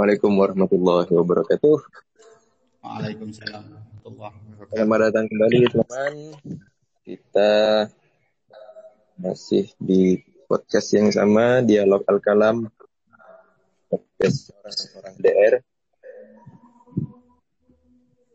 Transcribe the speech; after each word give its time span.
Assalamualaikum 0.00 0.32
warahmatullahi 0.32 1.12
wabarakatuh. 1.12 1.76
Waalaikumsalam 2.80 3.64
warahmatullahi 3.68 4.32
wabarakatuh. 4.32 4.72
Selamat 4.72 4.98
datang 5.04 5.26
kembali 5.28 5.58
teman. 5.68 6.14
Kita 7.04 7.52
masih 9.20 9.68
di 9.76 10.24
podcast 10.48 10.88
yang 10.96 11.12
sama, 11.12 11.60
Dialog 11.60 12.00
Al-Kalam. 12.08 12.72
Podcast 13.92 14.56
orang-orang 14.64 15.16
DR. 15.20 15.54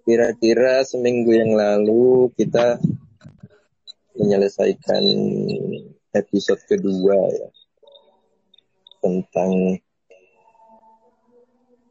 Kira-kira 0.06 0.86
seminggu 0.86 1.34
yang 1.34 1.58
lalu 1.58 2.30
kita 2.38 2.78
menyelesaikan 4.14 5.02
episode 6.14 6.62
kedua 6.70 7.18
ya 7.34 7.50
tentang 9.02 9.82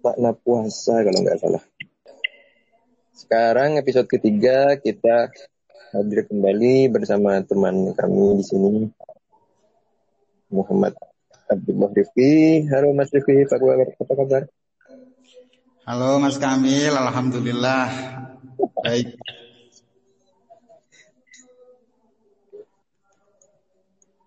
makna 0.05 0.37
puasa 0.37 1.01
kalau 1.01 1.19
nggak 1.25 1.41
salah. 1.41 1.65
Sekarang 3.17 3.81
episode 3.81 4.05
ketiga 4.05 4.77
kita 4.77 5.33
hadir 5.97 6.29
kembali 6.29 6.93
bersama 6.93 7.41
teman 7.41 7.97
kami 7.97 8.37
di 8.37 8.45
sini 8.45 8.73
Muhammad 10.53 10.93
Abdullah 11.49 11.89
Rifki. 11.97 12.69
Halo 12.69 12.93
Mas 12.93 13.09
Rifki, 13.09 13.49
apa 13.49 13.57
kabar? 13.57 13.89
Apa 13.97 14.13
kabar? 14.13 14.43
Halo 15.89 16.21
Mas 16.21 16.37
Kamil, 16.37 16.93
Alhamdulillah. 16.93 17.89
Baik. 18.85 19.17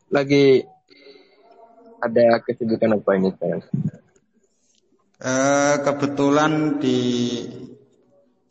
Lagi 0.10 0.66
ada 2.02 2.42
kesibukan 2.42 2.98
apa 2.98 3.12
ini 3.20 3.30
sekarang? 3.36 3.62
Eh, 5.18 5.76
kebetulan 5.82 6.78
di 6.78 7.02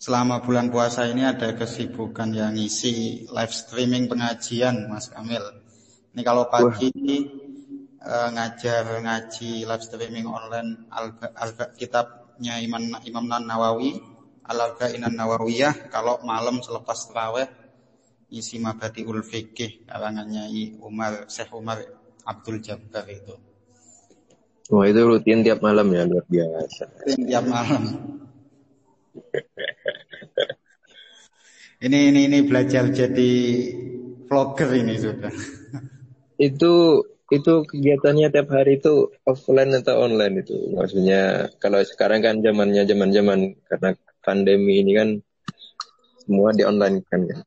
selama 0.02 0.42
bulan 0.42 0.66
puasa 0.66 1.06
ini 1.06 1.22
ada 1.22 1.54
kesibukan 1.54 2.34
yang 2.34 2.58
ngisi 2.58 3.22
live 3.30 3.54
streaming 3.54 4.10
pengajian 4.10 4.90
Mas 4.90 5.06
Kamil. 5.06 5.46
Ini 6.10 6.26
kalau 6.26 6.50
pagi 6.50 6.90
eh, 8.02 8.28
ngajar 8.34 8.82
ngaji 8.98 9.62
live 9.62 9.84
streaming 9.86 10.26
online 10.26 10.90
al, 10.90 11.14
al, 11.38 11.54
kitabnya 11.78 12.58
Imam 12.58 12.98
Imam 13.06 13.30
Nawawi 13.30 14.02
Al 14.50 14.58
Arbainan 14.58 15.14
Nawawiyah. 15.14 15.86
Kalau 15.86 16.18
malam 16.26 16.66
selepas 16.66 16.98
terawih 17.06 17.46
isi 18.34 18.58
Mabadi 18.58 19.06
Ul 19.06 19.22
Fikih 19.22 19.86
karangannya 19.86 20.50
Umar 20.82 21.30
Syekh 21.30 21.54
Umar 21.54 21.78
Abdul 22.26 22.58
Jabbar 22.58 23.06
itu. 23.06 23.55
Wah 24.66 24.82
itu 24.90 25.00
rutin 25.06 25.46
tiap 25.46 25.62
malam 25.62 25.86
ya 25.94 26.02
luar 26.02 26.26
biasa. 26.26 26.90
Rutin 27.06 27.22
tiap 27.30 27.44
malam. 27.46 27.82
ini 31.86 31.98
ini 32.10 32.20
ini 32.26 32.38
belajar 32.42 32.90
jadi 32.90 33.32
vlogger 34.26 34.70
ini 34.74 34.94
sudah. 34.98 35.30
Itu 36.34 37.06
itu 37.30 37.52
kegiatannya 37.66 38.30
tiap 38.34 38.50
hari 38.50 38.78
itu 38.82 39.10
offline 39.26 39.74
atau 39.74 40.06
online 40.06 40.46
itu 40.46 40.54
maksudnya 40.70 41.50
kalau 41.58 41.82
sekarang 41.82 42.22
kan 42.22 42.38
zamannya 42.38 42.86
zaman 42.86 43.10
zaman 43.10 43.38
karena 43.66 43.90
pandemi 44.22 44.78
ini 44.78 44.92
kan 44.94 45.08
semua 46.22 46.54
di 46.54 46.62
online 46.66 47.02
kan 47.06 47.22
ya. 47.22 47.38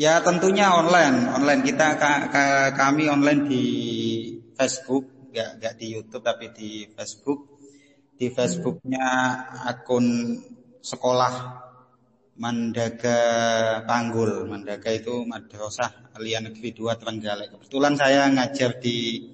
Ya 0.00 0.14
tentunya 0.24 0.72
online 0.72 1.32
online 1.36 1.62
kita 1.64 2.00
kami 2.76 3.12
online 3.12 3.44
di 3.44 3.64
Facebook 4.56 5.21
nggak 5.32 5.50
nggak 5.58 5.74
di 5.80 5.86
YouTube 5.96 6.24
tapi 6.24 6.52
di 6.52 6.86
Facebook. 6.92 7.48
Di 8.12 8.30
Facebooknya 8.30 9.02
akun 9.66 10.38
sekolah 10.78 11.34
Mandaga 12.38 13.18
Panggul. 13.88 14.46
Mandaga 14.46 14.92
itu 14.92 15.24
Madrasah 15.24 16.14
Alia 16.14 16.38
Negeri 16.44 16.70
2 16.76 17.00
Trenggalek. 17.00 17.48
Kebetulan 17.56 17.96
saya 17.96 18.28
ngajar 18.30 18.78
di 18.78 19.26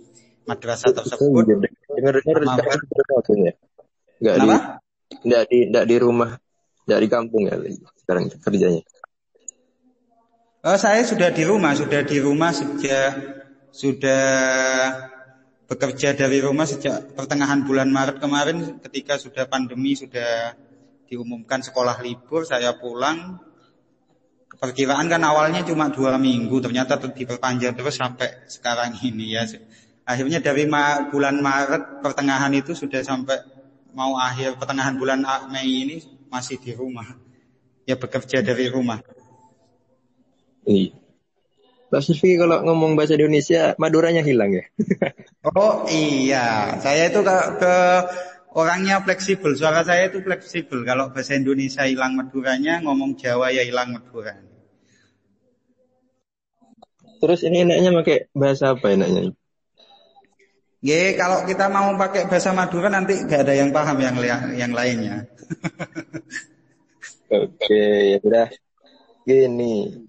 madrasah 0.48 0.94
tersebut. 0.94 1.44
Dengar-dengar 1.92 2.40
ya? 2.46 3.52
Enggak 4.18 4.36
di 4.38 4.48
enggak 5.26 5.42
di 5.50 5.58
enggak 5.68 5.86
di 5.86 5.96
rumah, 5.98 6.30
di 6.86 7.08
kampung 7.10 7.42
ya 7.46 7.54
sekarang 8.02 8.24
kerjanya. 8.40 8.82
Oh, 10.66 10.74
saya 10.74 11.06
sudah 11.06 11.30
di 11.30 11.46
rumah, 11.46 11.76
sudah 11.78 12.02
di 12.02 12.18
rumah 12.18 12.50
sejak 12.50 13.14
sudah 13.70 14.26
bekerja 15.68 16.16
dari 16.16 16.40
rumah 16.40 16.64
sejak 16.64 17.12
pertengahan 17.12 17.60
bulan 17.60 17.92
Maret 17.92 18.16
kemarin 18.16 18.80
ketika 18.80 19.20
sudah 19.20 19.44
pandemi 19.44 19.92
sudah 19.92 20.56
diumumkan 21.04 21.60
sekolah 21.60 22.00
libur 22.00 22.48
saya 22.48 22.72
pulang. 22.80 23.44
Perkiraan 24.58 25.06
kan 25.06 25.22
awalnya 25.22 25.62
cuma 25.62 25.92
dua 25.92 26.18
minggu 26.18 26.58
ternyata 26.58 26.98
diperpanjang 26.98 27.78
terus 27.78 28.00
sampai 28.00 28.48
sekarang 28.48 28.96
ini 29.04 29.36
ya. 29.36 29.44
Akhirnya 30.08 30.40
dari 30.40 30.64
bulan 31.12 31.36
Maret 31.38 32.00
pertengahan 32.00 32.50
itu 32.56 32.72
sudah 32.72 33.04
sampai 33.04 33.38
mau 33.92 34.16
akhir 34.16 34.56
pertengahan 34.56 34.96
bulan 34.96 35.20
Mei 35.52 35.84
ini 35.84 35.96
masih 36.32 36.58
di 36.58 36.72
rumah. 36.72 37.06
Ya 37.84 37.94
bekerja 37.94 38.40
dari 38.40 38.72
rumah. 38.72 38.98
Iya 40.64 41.07
Mbak 41.88 42.02
Sufi 42.04 42.36
kalau 42.36 42.60
ngomong 42.68 43.00
bahasa 43.00 43.16
Indonesia 43.16 43.72
Maduranya 43.80 44.20
hilang 44.20 44.52
ya? 44.52 44.64
oh 45.56 45.88
iya, 45.88 46.76
saya 46.84 47.08
itu 47.08 47.24
ke, 47.24 47.36
ke 47.56 47.74
orangnya 48.52 49.00
fleksibel. 49.00 49.56
Suara 49.56 49.80
saya 49.88 50.12
itu 50.12 50.20
fleksibel. 50.20 50.84
Kalau 50.84 51.08
bahasa 51.08 51.32
Indonesia 51.40 51.88
hilang 51.88 52.12
Maduranya, 52.12 52.84
ngomong 52.84 53.16
Jawa 53.16 53.56
ya 53.56 53.64
hilang 53.64 53.96
Madura. 53.96 54.36
Terus 57.18 57.40
ini 57.42 57.64
enaknya 57.64 57.90
pakai 57.96 58.18
bahasa 58.36 58.76
apa 58.76 58.86
enaknya? 58.92 59.32
Ya 60.78 61.18
kalau 61.18 61.42
kita 61.42 61.66
mau 61.72 61.90
pakai 61.98 62.30
bahasa 62.30 62.54
Madura 62.54 62.86
nanti 62.86 63.18
gak 63.26 63.48
ada 63.48 63.54
yang 63.56 63.74
paham 63.74 63.98
yang 63.98 64.14
yang 64.54 64.72
lainnya. 64.76 65.26
Oke, 67.34 68.14
ya 68.14 68.18
sudah. 68.22 68.48
Gini, 69.26 70.07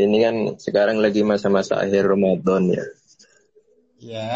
ini 0.00 0.18
kan 0.24 0.36
sekarang 0.56 0.98
lagi 0.98 1.20
masa-masa 1.20 1.76
akhir 1.80 2.08
Ramadan 2.08 2.72
ya. 2.72 2.84
Ya. 4.00 4.32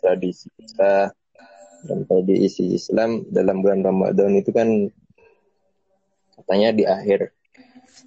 tradisi 0.00 0.48
kita 0.56 1.12
dan 1.84 1.98
tradisi 2.08 2.72
Islam 2.76 3.24
dalam 3.28 3.60
bulan 3.64 3.84
Ramadan 3.84 4.36
itu 4.36 4.52
kan 4.52 4.68
katanya 6.40 6.72
di 6.72 6.84
akhir 6.88 7.32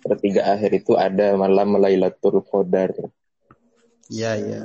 pertiga 0.02 0.54
akhir 0.58 0.84
itu 0.84 0.98
ada 0.98 1.38
malam 1.38 1.78
Lailatul 1.78 2.44
Qadar. 2.44 2.92
Iya, 4.12 4.32
iya. 4.36 4.62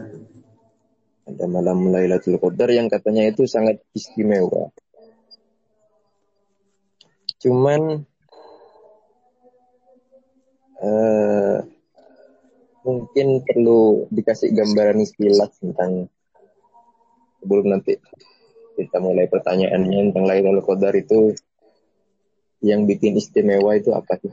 Ada 1.29 1.45
malam 1.47 1.93
Lailatul 1.93 2.41
Qadar 2.41 2.73
yang 2.73 2.89
katanya 2.89 3.29
itu 3.29 3.45
sangat 3.45 3.79
istimewa. 3.93 4.73
Cuman 7.39 8.08
uh, 10.83 11.59
mungkin 12.87 13.45
perlu 13.45 14.09
dikasih 14.09 14.55
gambaran 14.55 15.05
sekilas 15.05 15.53
tentang 15.61 16.09
sebelum 17.43 17.67
nanti 17.75 17.99
kita 18.79 18.99
mulai 19.03 19.27
pertanyaannya 19.27 20.11
tentang 20.11 20.25
Lailatul 20.25 20.63
Qadar 20.63 20.95
itu 20.95 21.35
yang 22.63 22.87
bikin 22.87 23.19
istimewa 23.19 23.75
itu 23.75 23.91
apa 23.95 24.19
sih? 24.19 24.31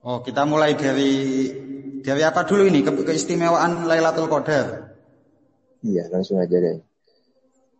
Oh, 0.00 0.22
kita 0.24 0.46
mulai 0.48 0.74
dari 0.74 1.14
dari 2.00 2.22
apa 2.24 2.42
dulu 2.48 2.66
ini 2.66 2.80
ke 2.82 2.90
keistimewaan 2.90 3.86
Lailatul 3.86 4.26
Qadar? 4.26 4.96
Iya, 5.80 6.12
langsung 6.12 6.42
aja 6.42 6.56
deh. 6.56 6.80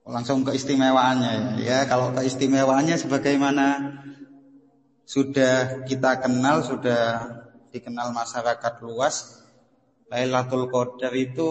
Oh, 0.06 0.12
langsung 0.12 0.46
keistimewaannya 0.46 1.60
ya. 1.60 1.84
Kalau 1.84 2.14
keistimewaannya 2.16 2.96
sebagaimana 2.96 3.66
sudah 5.10 5.82
kita 5.90 6.22
kenal, 6.22 6.62
sudah 6.62 7.26
dikenal 7.74 8.14
masyarakat 8.14 8.78
luas. 8.86 9.42
Lailatul 10.06 10.70
Qadar 10.70 11.10
itu 11.18 11.50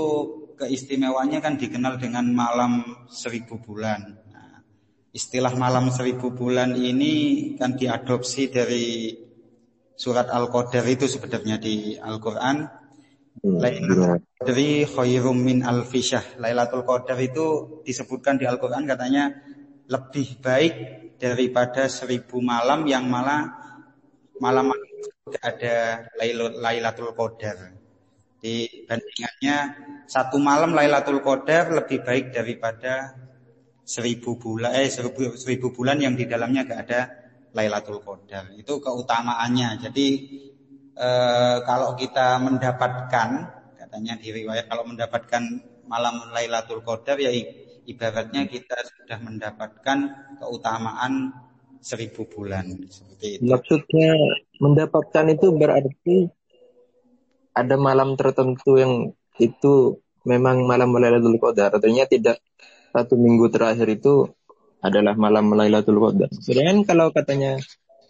keistimewaannya 0.56 1.44
kan 1.44 1.60
dikenal 1.60 2.00
dengan 2.00 2.32
malam 2.32 2.88
seribu 3.12 3.60
bulan. 3.60 4.16
Nah, 4.32 4.64
istilah 5.12 5.60
malam 5.60 5.92
seribu 5.92 6.32
bulan 6.32 6.72
ini 6.76 7.56
kan 7.60 7.76
diadopsi 7.76 8.48
dari 8.48 9.12
surat 10.00 10.32
Al-Qadar 10.32 10.88
itu 10.88 11.12
sebenarnya 11.12 11.60
di 11.60 12.00
Al-Quran. 12.00 12.64
Hmm, 13.44 13.60
Lailatul 13.60 14.24
Qadri 14.40 14.88
khairum 14.88 15.36
min 15.36 15.68
alfisyah. 15.68 16.40
Lailatul 16.40 16.88
Qadar 16.88 17.20
itu 17.20 17.80
disebutkan 17.84 18.40
di 18.40 18.48
Al-Quran 18.48 18.88
katanya 18.88 19.36
lebih 19.90 20.38
baik 20.38 20.76
daripada 21.18 21.90
seribu 21.90 22.38
malam 22.40 22.86
yang 22.86 23.10
malah 23.10 23.58
malam 24.38 24.70
ada 25.42 26.06
Lailatul 26.62 27.14
Qadar. 27.18 27.76
Di 28.40 28.88
bandingannya 28.88 29.58
satu 30.08 30.40
malam 30.40 30.72
Lailatul 30.72 31.20
Qadar 31.26 31.74
lebih 31.74 32.06
baik 32.06 32.32
daripada 32.32 33.18
seribu 33.84 34.38
bulan 34.38 34.78
eh 34.78 34.88
seribu, 34.88 35.36
seribu 35.36 35.74
bulan 35.74 35.98
yang 36.00 36.14
di 36.14 36.30
dalamnya 36.30 36.64
gak 36.70 36.82
ada 36.88 37.02
Lailatul 37.58 38.00
Qadar. 38.06 38.54
Itu 38.56 38.78
keutamaannya. 38.78 39.82
Jadi 39.90 40.08
eh, 40.96 41.58
kalau 41.66 41.98
kita 41.98 42.38
mendapatkan 42.40 43.30
katanya 43.76 44.14
di 44.22 44.30
riwayat 44.30 44.70
kalau 44.70 44.86
mendapatkan 44.86 45.44
malam 45.90 46.30
Lailatul 46.30 46.86
Qadar 46.86 47.18
ya 47.18 47.34
ibaratnya 47.90 48.46
kita 48.46 48.78
sudah 48.86 49.18
mendapatkan 49.18 49.98
keutamaan 50.38 51.34
seribu 51.82 52.30
bulan 52.30 52.86
seperti 52.86 53.42
itu. 53.42 53.50
Maksudnya 53.50 54.14
mendapatkan 54.62 55.26
itu 55.34 55.48
berarti 55.58 56.18
ada 57.58 57.76
malam 57.76 58.14
tertentu 58.14 58.78
yang 58.78 58.94
itu 59.42 59.98
memang 60.28 60.68
malam 60.70 60.94
Lailatul 60.94 61.42
Qadar. 61.42 61.74
Artinya 61.74 62.06
tidak 62.06 62.38
satu 62.94 63.18
minggu 63.18 63.50
terakhir 63.50 63.88
itu 63.90 64.30
adalah 64.84 65.18
malam 65.18 65.50
Lailatul 65.56 65.98
Qadar. 65.98 66.30
Sedangkan 66.38 66.86
kalau 66.86 67.10
katanya 67.10 67.58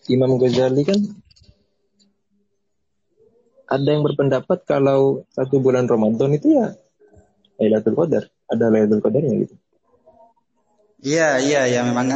Imam 0.10 0.36
Ghazali 0.42 0.84
kan 0.84 1.00
ada 3.70 3.86
yang 3.86 4.02
berpendapat 4.02 4.66
kalau 4.66 5.30
satu 5.30 5.62
bulan 5.62 5.86
Ramadan 5.86 6.34
itu 6.34 6.58
ya 6.58 6.74
Lailatul 7.62 7.94
Qadar, 7.94 8.24
ada 8.50 8.66
Lailatul 8.74 9.04
Qadarnya 9.06 9.34
gitu. 9.46 9.56
Iya, 11.00 11.40
iya, 11.40 11.62
ya 11.63 11.80
memang 11.88 12.12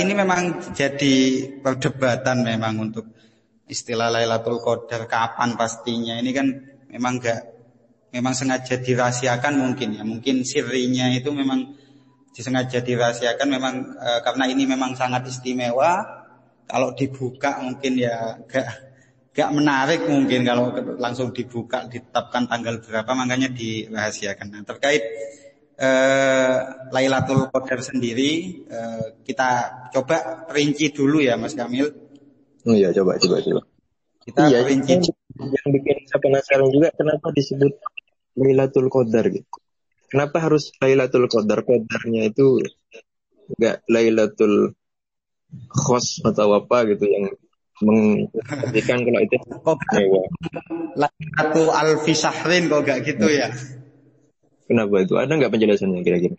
ini 0.00 0.12
memang 0.16 0.72
jadi 0.72 1.14
perdebatan 1.60 2.40
memang 2.40 2.74
untuk 2.80 3.04
istilah 3.68 4.08
Lailatul 4.08 4.64
Qadar 4.64 5.04
kapan 5.04 5.52
pastinya. 5.60 6.16
Ini 6.16 6.30
kan 6.32 6.46
memang 6.88 7.20
enggak 7.20 7.40
memang 8.16 8.32
sengaja 8.32 8.80
dirahasiakan 8.80 9.54
mungkin 9.60 10.00
ya. 10.00 10.02
Mungkin 10.08 10.40
sirinya 10.40 11.12
itu 11.12 11.28
memang 11.36 11.68
disengaja 12.32 12.80
dirahasiakan 12.80 13.48
memang 13.52 13.74
e, 13.92 14.08
karena 14.24 14.44
ini 14.48 14.64
memang 14.64 14.96
sangat 14.96 15.28
istimewa. 15.28 16.00
Kalau 16.64 16.96
dibuka 16.96 17.60
mungkin 17.60 18.00
ya 18.00 18.40
gak 18.48 18.68
gak 19.36 19.50
menarik 19.52 20.00
mungkin 20.08 20.48
kalau 20.48 20.72
langsung 20.96 21.28
dibuka 21.36 21.84
ditetapkan 21.92 22.48
tanggal 22.48 22.80
berapa 22.80 23.12
makanya 23.12 23.52
dirahasiakan. 23.52 24.46
Nah, 24.48 24.62
terkait 24.64 25.04
e, 25.74 25.90
Lailatul 26.94 27.50
Qadar 27.50 27.80
sendiri 27.82 28.62
e, 28.64 28.78
kita 29.26 29.48
coba 29.90 30.48
rinci 30.50 30.90
dulu 30.94 31.20
ya 31.20 31.34
Mas 31.34 31.54
Kamil. 31.54 31.90
Oh 32.64 32.74
iya 32.74 32.94
coba 32.94 33.18
coba 33.18 33.38
coba. 33.42 33.62
Kita 34.24 34.40
iya, 34.48 34.64
rinci 34.64 34.96
yang 35.36 35.68
bikin 35.68 35.96
saya 36.08 36.20
penasaran 36.22 36.68
juga 36.72 36.88
kenapa 36.96 37.28
disebut 37.34 37.72
Lailatul 38.40 38.88
Qadar 38.88 39.28
gitu. 39.28 39.56
Kenapa 40.08 40.40
harus 40.46 40.70
Lailatul 40.78 41.26
Qadar? 41.26 41.66
Qadarnya 41.66 42.30
itu 42.30 42.62
enggak 43.58 43.82
Lailatul 43.90 44.72
Khos 45.70 46.22
atau 46.24 46.56
apa 46.56 46.88
gitu 46.88 47.04
yang 47.06 47.30
mengartikan 47.82 49.02
kalau 49.02 49.20
itu. 49.20 49.36
Lailatul 50.94 51.68
Alfi 51.74 52.14
Sahrin 52.14 52.70
kok 52.70 52.86
enggak 52.86 52.98
gitu 53.04 53.26
ya? 53.28 53.50
Kenapa 54.64 54.94
itu? 55.04 55.14
Ada 55.20 55.32
nggak 55.36 55.52
penjelasannya 55.52 56.00
kira-kira? 56.00 56.36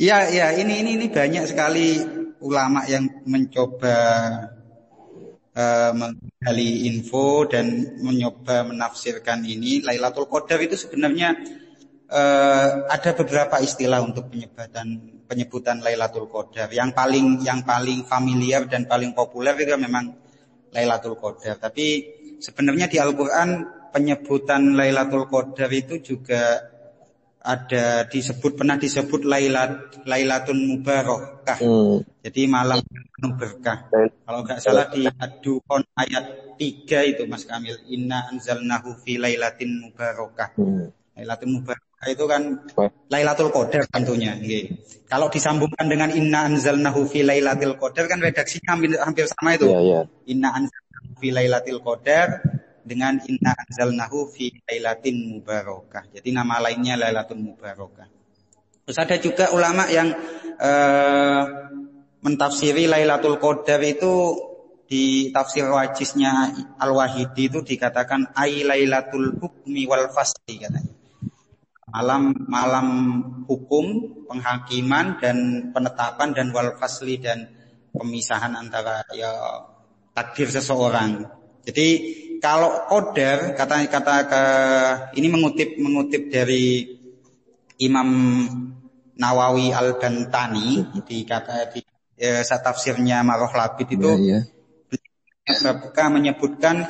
Iya, 0.00 0.18
iya. 0.34 0.46
Ini 0.58 0.82
ini 0.82 0.90
ini 0.98 1.06
banyak 1.06 1.44
sekali 1.46 2.02
ulama 2.42 2.82
yang 2.90 3.06
mencoba 3.22 3.96
uh, 5.54 5.92
menggali 5.94 6.90
info 6.90 7.46
dan 7.46 7.96
mencoba 8.02 8.66
menafsirkan 8.66 9.46
ini 9.46 9.84
Lailatul 9.84 10.26
Qadar 10.26 10.58
itu 10.58 10.74
sebenarnya 10.74 11.38
uh, 12.10 12.90
ada 12.90 13.10
beberapa 13.14 13.62
istilah 13.62 14.02
untuk 14.02 14.26
penyebutan 14.32 14.88
penyebutan 15.30 15.78
Lailatul 15.80 16.26
Qadar. 16.26 16.74
Yang 16.74 16.90
paling 16.98 17.26
yang 17.46 17.62
paling 17.62 18.02
familiar 18.02 18.66
dan 18.66 18.90
paling 18.90 19.14
populer 19.14 19.54
itu 19.62 19.76
memang 19.78 20.10
Lailatul 20.74 21.14
Qadar. 21.14 21.62
Tapi 21.62 21.86
sebenarnya 22.42 22.90
di 22.90 22.98
Al-Qur'an 22.98 23.81
penyebutan 23.92 24.74
Lailatul 24.74 25.28
Qadar 25.28 25.70
itu 25.70 26.00
juga 26.00 26.72
ada 27.42 28.06
disebut 28.06 28.54
pernah 28.54 28.78
disebut 28.78 29.26
Lailat 29.28 30.02
Lailatul 30.08 30.62
Mubarakah. 30.62 31.58
Hmm. 31.60 32.00
Jadi 32.22 32.46
malam 32.46 32.80
penuh 32.86 33.32
berkah. 33.34 33.90
Kalau 34.24 34.40
nggak 34.46 34.58
salah 34.62 34.86
di 34.90 35.04
Adukon 35.06 35.82
ayat 35.94 36.56
3 36.56 37.10
itu 37.12 37.22
Mas 37.26 37.44
Kamil. 37.44 37.76
Inna 37.90 38.30
anzalnahu 38.30 38.94
fi 39.02 39.18
lailatin 39.18 39.82
mubarakah. 39.82 40.54
Hmm. 40.54 40.90
Lailatul 41.18 41.60
Mubarakah 41.60 42.08
itu 42.08 42.24
kan 42.24 42.42
Lailatul 43.12 43.52
Qadar 43.52 43.84
tentunya. 43.90 44.32
Okay. 44.38 44.80
Kalau 45.06 45.28
disambungkan 45.28 45.86
dengan 45.86 46.08
Inna 46.08 46.48
anzalnahu 46.48 47.04
fi 47.04 47.20
lailatul 47.20 47.76
qadar 47.76 48.08
kan 48.08 48.16
redaksinya 48.16 48.74
hampir, 48.74 48.96
hampir 48.96 49.28
sama 49.28 49.60
itu. 49.60 49.68
Yeah, 49.68 49.82
yeah. 49.84 50.04
Inna 50.24 50.48
anzalnahu 50.56 51.10
fi 51.20 51.28
lailatul 51.28 51.84
qadar 51.84 52.40
dengan 52.82 53.18
inna 53.24 53.54
anzalnahu 53.54 54.28
fi 54.30 54.50
lailatin 54.66 55.38
mubarakah. 55.38 56.10
Jadi 56.10 56.28
nama 56.34 56.58
lainnya 56.58 56.98
Lailatul 56.98 57.42
Mubarakah. 57.42 58.08
Terus 58.82 58.98
ada 58.98 59.16
juga 59.22 59.54
ulama 59.54 59.86
yang 59.86 60.10
uh, 60.58 61.42
mentafsiri 62.22 62.90
Lailatul 62.90 63.38
Qadar 63.38 63.78
itu 63.86 64.34
di 64.90 65.30
tafsir 65.32 65.64
wajisnya 65.64 66.52
Al-Wahidi 66.76 67.48
itu 67.48 67.62
dikatakan 67.62 68.34
ai 68.36 68.66
Lailatul 68.66 69.38
Hukmi 69.38 69.86
wal 69.86 70.10
Fasli 70.10 70.58
katanya. 70.58 70.92
Malam 71.92 72.48
malam 72.48 72.86
hukum, 73.44 73.84
penghakiman 74.24 75.20
dan 75.20 75.68
penetapan 75.76 76.32
dan 76.32 76.48
wal 76.48 76.72
fasli 76.80 77.20
dan 77.20 77.52
pemisahan 77.92 78.56
antara 78.56 79.04
ya 79.12 79.28
takdir 80.16 80.48
seseorang. 80.48 81.28
Jadi 81.68 81.88
kalau 82.42 82.90
koder 82.90 83.54
kata 83.54 83.86
kata 83.86 84.14
ke 84.26 84.42
ini 85.14 85.30
mengutip 85.30 85.78
mengutip 85.78 86.26
dari 86.26 86.90
Imam 87.78 88.10
Nawawi 89.14 89.70
Al 89.70 89.94
Bantani 89.94 90.82
di 91.06 91.22
kata 91.22 91.70
di 91.70 91.78
eh, 92.18 92.42
tafsirnya 92.42 93.22
Maroh 93.22 93.54
Labid 93.54 93.94
itu 93.94 94.10
ya, 94.26 94.42
ya. 95.46 96.06
menyebutkan 96.10 96.82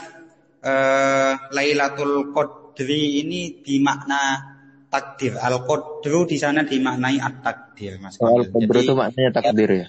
eh, 0.65 1.33
Lailatul 1.53 2.33
Qadri 2.33 3.21
ini 3.21 3.61
dimakna 3.61 4.53
takdir. 4.89 5.37
Al 5.37 5.69
Qadru 5.69 6.25
di 6.25 6.41
sana 6.41 6.65
dimaknai 6.65 7.21
at 7.21 7.45
takdir 7.45 8.01
Mas. 8.01 8.17
Oh, 8.25 8.41
Al 8.41 8.49
Qadru 8.49 8.79
itu 8.81 8.97
maknanya 8.97 9.31
takdir 9.37 9.69
ya. 9.69 9.87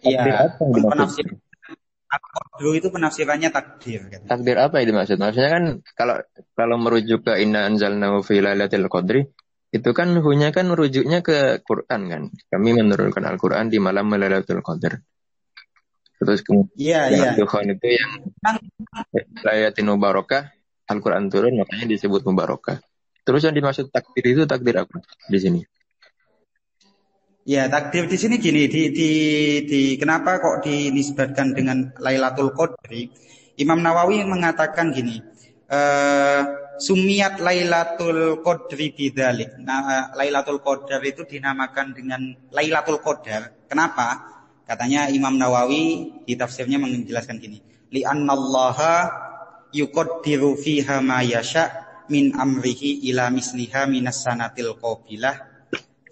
Iya. 0.00 0.56
Penafsir 0.64 1.28
Qadru 2.10 2.70
itu 2.74 2.88
penafsirannya 2.90 3.54
takdir. 3.54 4.10
Gitu. 4.10 4.26
Takdir 4.26 4.56
apa 4.58 4.82
itu 4.82 4.90
maksud? 4.90 5.22
Maksudnya 5.22 5.50
kan 5.54 5.64
kalau 5.94 6.16
kalau 6.58 6.76
merujuk 6.82 7.22
ke 7.22 7.38
Inna 7.38 7.70
anzalnahu 7.70 8.26
fi 8.26 8.42
lailatul 8.42 8.90
qadri 8.90 9.30
itu 9.70 9.90
kan 9.94 10.10
hunya 10.18 10.50
kan 10.50 10.66
merujuknya 10.66 11.22
ke 11.22 11.62
Quran 11.62 12.00
kan. 12.10 12.22
Kami 12.50 12.68
menurunkan 12.74 13.22
Al-Quran 13.22 13.70
di 13.70 13.78
malam 13.78 14.10
Lailatul 14.10 14.66
Qadar. 14.66 14.98
Terus 16.20 16.42
kemudian 16.42 16.74
yeah, 16.76 17.06
yang 17.08 17.38
yeah. 17.38 17.70
itu 17.70 17.88
yang 17.88 18.12
Lailatul 19.46 19.86
Mubarakah 19.94 20.50
Al-Quran 20.90 21.30
turun 21.30 21.54
makanya 21.62 21.86
disebut 21.86 22.26
Mubarakah. 22.26 22.82
Terus 23.22 23.46
yang 23.46 23.54
dimaksud 23.54 23.94
takdir 23.94 24.24
itu 24.26 24.42
takdir 24.44 24.82
apa 24.82 25.06
di 25.30 25.38
sini? 25.38 25.62
Ya 27.48 27.72
takdir 27.72 28.04
di 28.04 28.20
sini 28.20 28.36
gini 28.36 28.68
di, 28.68 28.92
di, 28.92 29.10
di 29.64 29.80
kenapa 29.96 30.36
kok 30.44 30.60
dinisbatkan 30.60 31.56
dengan 31.56 31.88
Lailatul 31.96 32.52
Qadri? 32.52 33.08
Imam 33.56 33.80
Nawawi 33.80 34.24
mengatakan 34.28 34.92
gini, 34.92 35.20
uh, 35.72 36.42
sumiat 36.76 37.40
Lailatul 37.40 38.44
Qadri 38.44 38.92
bidalik. 38.92 39.56
Nah, 39.60 40.12
Lailatul 40.16 40.60
Qadar 40.60 41.00
itu 41.04 41.24
dinamakan 41.24 41.96
dengan 41.96 42.20
Lailatul 42.52 43.00
Qadar. 43.00 43.68
Kenapa? 43.68 44.20
Katanya 44.68 45.08
Imam 45.10 45.34
Nawawi 45.34 46.12
di 46.24 46.34
tafsirnya 46.36 46.76
menjelaskan 46.76 47.40
gini, 47.40 47.58
li'annallaha 47.90 49.10
yuqaddiru 49.74 50.54
fiha 50.60 51.02
ma 51.02 51.24
yasha 51.26 51.72
min 52.06 52.30
amrihi 52.36 53.10
ila 53.10 53.34
misliha 53.34 53.90
minas 53.90 54.22
sanatil 54.22 54.78
qabilah 54.78 55.49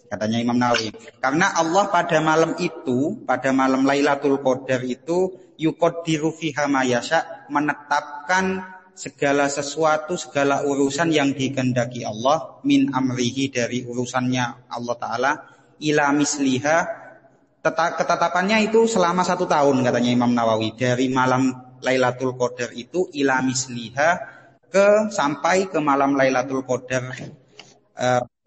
Katanya 0.09 0.41
Imam 0.41 0.57
Nawawi. 0.57 0.89
Karena 1.21 1.53
Allah 1.53 1.93
pada 1.93 2.19
malam 2.25 2.57
itu, 2.57 3.21
pada 3.29 3.53
malam 3.53 3.85
Lailatul 3.85 4.41
Qadar 4.41 4.81
itu 4.85 5.37
yuqaddiru 5.61 6.33
fiha 6.33 6.65
mayasya, 6.65 7.49
menetapkan 7.53 8.65
segala 8.99 9.47
sesuatu, 9.47 10.19
segala 10.19 10.67
urusan 10.67 11.15
yang 11.15 11.31
dikehendaki 11.31 12.03
Allah 12.03 12.59
min 12.67 12.91
amrihi 12.91 13.47
dari 13.53 13.87
urusannya 13.87 14.67
Allah 14.75 14.97
taala 14.99 15.33
ila 15.79 16.11
misliha 16.11 17.07
ketetapannya 17.63 18.71
itu 18.71 18.91
selama 18.91 19.23
satu 19.23 19.47
tahun 19.47 19.87
katanya 19.87 20.11
Imam 20.11 20.35
Nawawi 20.35 20.75
dari 20.75 21.07
malam 21.13 21.53
Lailatul 21.79 22.35
Qadar 22.35 22.75
itu 22.75 23.07
ila 23.15 23.39
misliha 23.45 24.11
ke 24.67 25.13
sampai 25.15 25.71
ke 25.71 25.79
malam 25.79 26.19
Lailatul 26.19 26.67
Qadar 26.67 27.15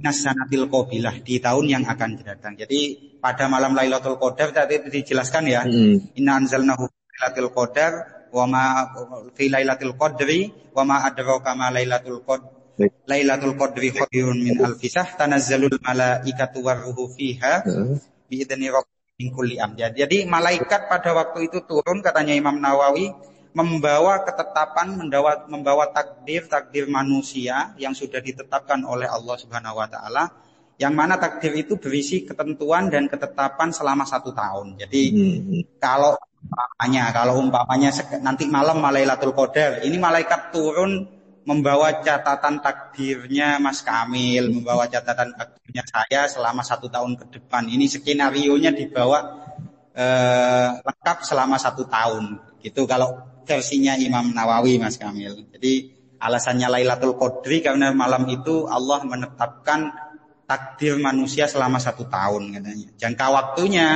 Nasanatil 0.01 0.65
Qabilah 0.72 1.22
di 1.22 1.38
tahun 1.38 1.65
yang 1.67 1.84
akan 1.86 2.24
datang. 2.24 2.55
Jadi 2.58 3.12
pada 3.20 3.46
malam 3.51 3.77
Lailatul 3.77 4.17
Qadar 4.17 4.55
tadi 4.55 4.81
dijelaskan 4.89 5.43
ya. 5.46 5.62
Hmm. 5.67 6.01
Inna 6.17 6.41
anzalnahu 6.41 6.88
Lailatul 6.88 7.51
Qadar 7.53 7.91
wa 8.31 8.46
ma 8.48 8.63
fi 9.36 9.51
Lailatul 9.51 9.93
Qadri 10.00 10.72
wa 10.72 10.88
ma 10.88 11.03
adraka 11.05 11.51
ma 11.53 11.67
Lailatul 11.70 12.24
Qadr 12.24 12.62
Lailatul 13.05 13.53
Qadri 13.60 13.93
khairun 13.93 14.39
min 14.41 14.55
alfisah 14.58 15.20
tanazzalul 15.20 15.77
malaikatu 15.84 16.65
warruhu 16.65 17.12
fiha 17.13 17.62
bi 18.25 18.41
idzni 18.41 18.72
rabbihim 18.72 19.27
kulli 19.36 19.60
amr. 19.62 19.93
Jadi 19.93 20.25
malaikat 20.25 20.89
pada 20.89 21.13
waktu 21.13 21.51
itu 21.51 21.62
turun 21.67 22.01
katanya 22.01 22.34
Imam 22.34 22.58
Nawawi 22.58 23.12
membawa 23.51 24.24
ketetapan, 24.24 24.96
membawa, 24.96 25.43
membawa 25.48 25.91
takdir 25.91 26.48
takdir 26.48 26.88
manusia 26.88 27.75
yang 27.75 27.91
sudah 27.91 28.24
ditetapkan 28.24 28.79
oleh 28.88 29.08
Allah 29.08 29.36
Subhanahu 29.36 29.75
Wa 29.75 29.88
Taala, 29.91 30.24
yang 30.79 30.96
mana 30.96 31.20
takdir 31.20 31.51
itu 31.60 31.75
berisi 31.75 32.24
ketentuan 32.24 32.88
dan 32.88 33.12
ketetapan 33.12 33.75
selama 33.75 34.08
satu 34.08 34.31
tahun. 34.31 34.79
Jadi 34.79 35.01
hmm. 35.12 35.77
kalau 35.84 36.15
umpamanya, 36.15 37.03
kalau 37.12 37.34
umpamanya 37.43 37.91
nanti 38.24 38.48
malam 38.48 38.79
Lailatul 38.79 39.36
Qadar, 39.36 39.84
ini 39.84 40.00
malaikat 40.00 40.55
turun 40.55 41.05
membawa 41.43 42.01
catatan 42.05 42.62
takdirnya 42.62 43.58
Mas 43.60 43.81
Kamil, 43.81 44.48
membawa 44.48 44.88
catatan 44.88 45.34
takdirnya 45.36 45.84
saya 45.89 46.22
selama 46.31 46.62
satu 46.63 46.88
tahun 46.88 47.17
ke 47.17 47.25
depan. 47.36 47.67
Ini 47.67 47.86
skenario 47.89 48.55
nya 48.62 48.72
dibawa 48.72 49.20
eh, 49.91 50.70
lengkap 50.81 51.17
selama 51.25 51.60
satu 51.60 51.86
tahun. 51.89 52.39
Gitu 52.62 52.86
kalau 52.86 53.30
versinya 53.43 53.98
Imam 53.98 54.31
Nawawi 54.31 54.77
Mas 54.77 54.98
Kamil. 54.98 55.48
Jadi 55.51 55.91
alasannya 56.21 56.67
Lailatul 56.69 57.17
Qadri 57.17 57.65
karena 57.65 57.89
malam 57.91 58.29
itu 58.29 58.69
Allah 58.69 59.01
menetapkan 59.01 59.89
takdir 60.51 61.00
manusia 61.00 61.48
selama 61.48 61.79
satu 61.79 62.12
tahun 62.12 62.51
katanya. 62.60 62.91
Jangka 63.00 63.25
waktunya 63.31 63.88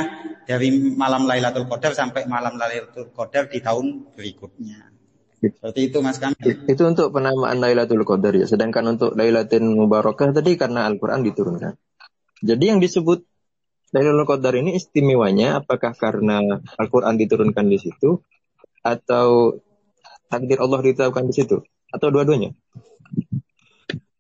dari 0.48 0.72
malam 0.96 1.28
Lailatul 1.28 1.68
Qadar 1.68 1.92
sampai 1.92 2.26
malam 2.32 2.56
Lailatul 2.56 3.12
Qadar 3.12 3.52
di 3.52 3.60
tahun 3.60 4.16
berikutnya. 4.16 4.96
Seperti 5.44 5.92
itu 5.92 6.00
Mas 6.00 6.18
Kamil. 6.18 6.64
Itu 6.66 6.88
untuk 6.88 7.12
penamaan 7.12 7.60
Lailatul 7.60 8.08
Qadar 8.08 8.32
ya. 8.34 8.48
Sedangkan 8.48 8.96
untuk 8.96 9.20
Lailatul 9.20 9.68
Mubarakah 9.68 10.32
tadi 10.32 10.56
karena 10.56 10.88
Al-Qur'an 10.88 11.28
diturunkan. 11.28 11.76
Jadi 12.40 12.64
yang 12.72 12.80
disebut 12.80 13.28
Lailatul 13.92 14.24
Qadar 14.24 14.56
ini 14.56 14.80
istimewanya 14.80 15.60
apakah 15.60 15.92
karena 15.92 16.40
Al-Qur'an 16.80 17.20
diturunkan 17.20 17.68
di 17.68 17.78
situ 17.84 18.24
atau 18.86 19.58
takdir 20.30 20.62
Allah 20.62 20.80
ditetapkan 20.86 21.26
di 21.26 21.34
situ 21.34 21.58
atau 21.90 22.08
dua-duanya? 22.14 22.54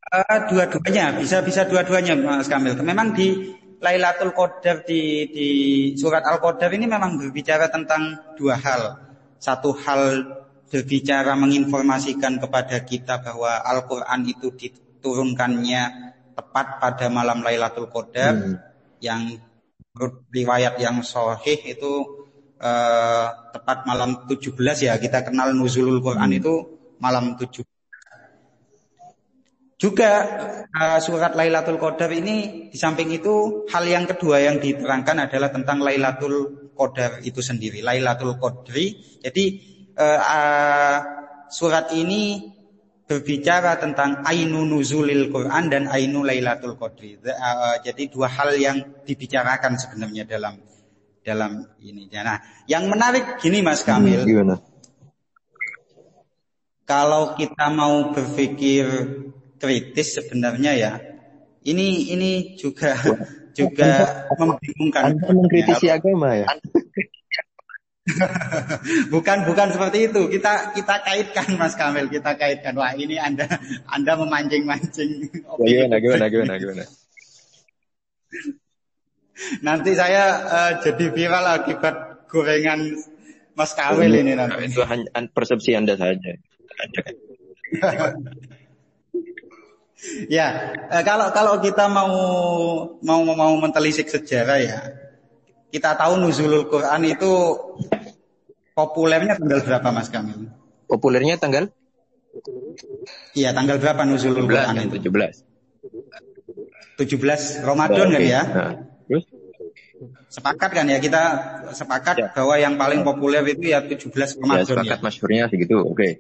Uh, 0.10 0.40
dua-duanya 0.50 1.22
bisa 1.22 1.46
bisa 1.46 1.70
dua-duanya 1.70 2.18
Mas 2.18 2.50
Kamil. 2.50 2.74
Memang 2.82 3.14
di 3.14 3.54
Lailatul 3.84 4.34
Qadar 4.34 4.82
di 4.82 5.30
di 5.30 5.50
surat 5.94 6.26
Al-Qadar 6.26 6.74
ini 6.74 6.90
memang 6.90 7.22
berbicara 7.22 7.70
tentang 7.70 8.34
dua 8.34 8.58
hal. 8.58 8.82
Satu 9.38 9.78
hal 9.78 10.26
berbicara 10.66 11.38
menginformasikan 11.38 12.42
kepada 12.42 12.82
kita 12.82 13.22
bahwa 13.22 13.62
Al-Qur'an 13.62 14.26
itu 14.26 14.50
diturunkannya 14.50 15.82
tepat 16.34 16.82
pada 16.82 17.08
malam 17.14 17.46
Lailatul 17.46 17.92
Qadar 17.92 18.34
hmm. 18.34 18.56
yang 19.04 19.38
riwayat 20.34 20.76
yang 20.82 21.00
sahih 21.06 21.60
itu 21.64 22.25
uh, 22.66 23.54
tepat 23.54 23.86
malam 23.86 24.26
17 24.26 24.58
ya 24.90 24.98
kita 24.98 25.22
kenal 25.22 25.54
nuzulul 25.54 26.02
Quran 26.02 26.42
itu 26.42 26.54
malam 26.98 27.38
17 27.38 27.76
juga 29.76 30.12
uh, 30.72 31.00
surat 31.04 31.36
Lailatul 31.36 31.78
Qadar 31.78 32.08
ini 32.16 32.68
di 32.72 32.78
samping 32.80 33.12
itu 33.12 33.68
hal 33.70 33.84
yang 33.84 34.08
kedua 34.08 34.40
yang 34.40 34.58
diterangkan 34.58 35.28
adalah 35.28 35.52
tentang 35.52 35.84
Lailatul 35.84 36.72
Qadar 36.72 37.20
itu 37.28 37.44
sendiri 37.44 37.84
Lailatul 37.84 38.40
Qadri. 38.40 39.20
Jadi 39.20 39.46
uh, 40.00 40.22
uh, 40.24 40.98
surat 41.52 41.92
ini 41.92 42.56
berbicara 43.06 43.78
tentang 43.78 44.24
ainu 44.26 44.64
nuzulil 44.64 45.28
Quran 45.28 45.68
dan 45.68 45.92
ainu 45.92 46.24
Lailatul 46.24 46.80
Qadri. 46.80 47.20
Uh, 47.20 47.76
jadi 47.84 48.08
dua 48.08 48.32
hal 48.32 48.56
yang 48.56 48.80
dibicarakan 49.04 49.76
sebenarnya 49.76 50.24
dalam 50.24 50.56
dalam 51.26 51.66
ini. 51.82 52.06
Nah, 52.14 52.38
yang 52.70 52.86
menarik 52.86 53.42
gini 53.42 53.66
Mas 53.66 53.82
Kamil. 53.82 54.22
Hmm, 54.22 54.30
gimana? 54.30 54.56
Kalau 56.86 57.34
kita 57.34 57.74
mau 57.74 58.14
berpikir 58.14 58.86
kritis 59.58 60.22
sebenarnya 60.22 60.72
ya, 60.78 60.94
ini 61.66 62.14
ini 62.14 62.54
juga 62.54 62.94
juga 63.58 64.22
membingungkan. 64.38 65.18
Anda 65.18 65.34
mengkritisi 65.34 65.90
agama 65.90 66.38
ya? 66.38 66.46
bukan 69.14 69.50
bukan 69.50 69.74
seperti 69.74 70.14
itu. 70.14 70.30
Kita 70.30 70.78
kita 70.78 71.02
kaitkan 71.02 71.58
Mas 71.58 71.74
Kamil, 71.74 72.06
kita 72.14 72.38
kaitkan. 72.38 72.78
Wah 72.78 72.94
ini 72.94 73.18
Anda 73.18 73.50
Anda 73.90 74.14
memancing-mancing. 74.22 75.42
Gimana 75.58 75.98
gimana 75.98 76.26
gimana 76.30 76.54
gimana. 76.62 76.86
Nanti 79.60 79.92
saya 79.96 80.24
uh, 80.48 80.72
jadi 80.80 81.12
viral 81.12 81.46
akibat 81.60 82.28
gorengan 82.32 82.80
Mas 83.56 83.76
Kawil 83.76 84.12
ini 84.16 84.36
nanti. 84.36 84.72
Itu 84.72 84.84
hanya 84.88 85.08
persepsi 85.32 85.76
Anda 85.76 86.00
saja. 86.00 86.40
ya, 90.32 90.48
uh, 90.88 91.04
kalau 91.04 91.32
kalau 91.36 91.60
kita 91.60 91.92
mau 91.92 92.12
mau 93.04 93.22
mau 93.24 93.54
mentelisik 93.60 94.08
sejarah 94.08 94.60
ya, 94.64 94.80
kita 95.72 96.00
tahu 96.00 96.16
nuzulul 96.20 96.72
Quran 96.72 97.04
itu 97.04 97.32
populernya 98.72 99.36
tanggal 99.36 99.60
berapa 99.64 99.88
Mas 99.92 100.08
Kamil? 100.08 100.48
Populernya 100.88 101.36
tanggal? 101.36 101.68
Iya, 103.36 103.56
tanggal 103.56 103.80
berapa 103.80 104.04
nuzulul 104.04 104.48
17, 104.48 104.52
Quran 104.52 104.76
itu? 104.88 104.96
17. 105.12 105.44
17 106.96 107.68
Ramadan 107.68 108.08
kan 108.12 108.24
ya? 108.24 108.44
Nah. 108.48 108.95
Terus? 109.06 109.26
Sepakat 110.28 110.70
kan 110.76 110.86
ya 110.92 111.00
kita 111.00 111.24
sepakat 111.72 112.16
ya. 112.20 112.28
bahwa 112.36 112.56
yang 112.60 112.76
paling 112.76 113.02
populer 113.08 113.42
itu 113.48 113.72
ya 113.72 113.80
17 113.80 114.12
Ramadan 114.44 114.62
ya. 114.62 114.68
Sepakat 114.68 115.00
ya. 115.00 115.04
masyurnya 115.04 115.44
segitu, 115.48 115.76
oke. 115.80 115.96
Okay. 115.96 116.12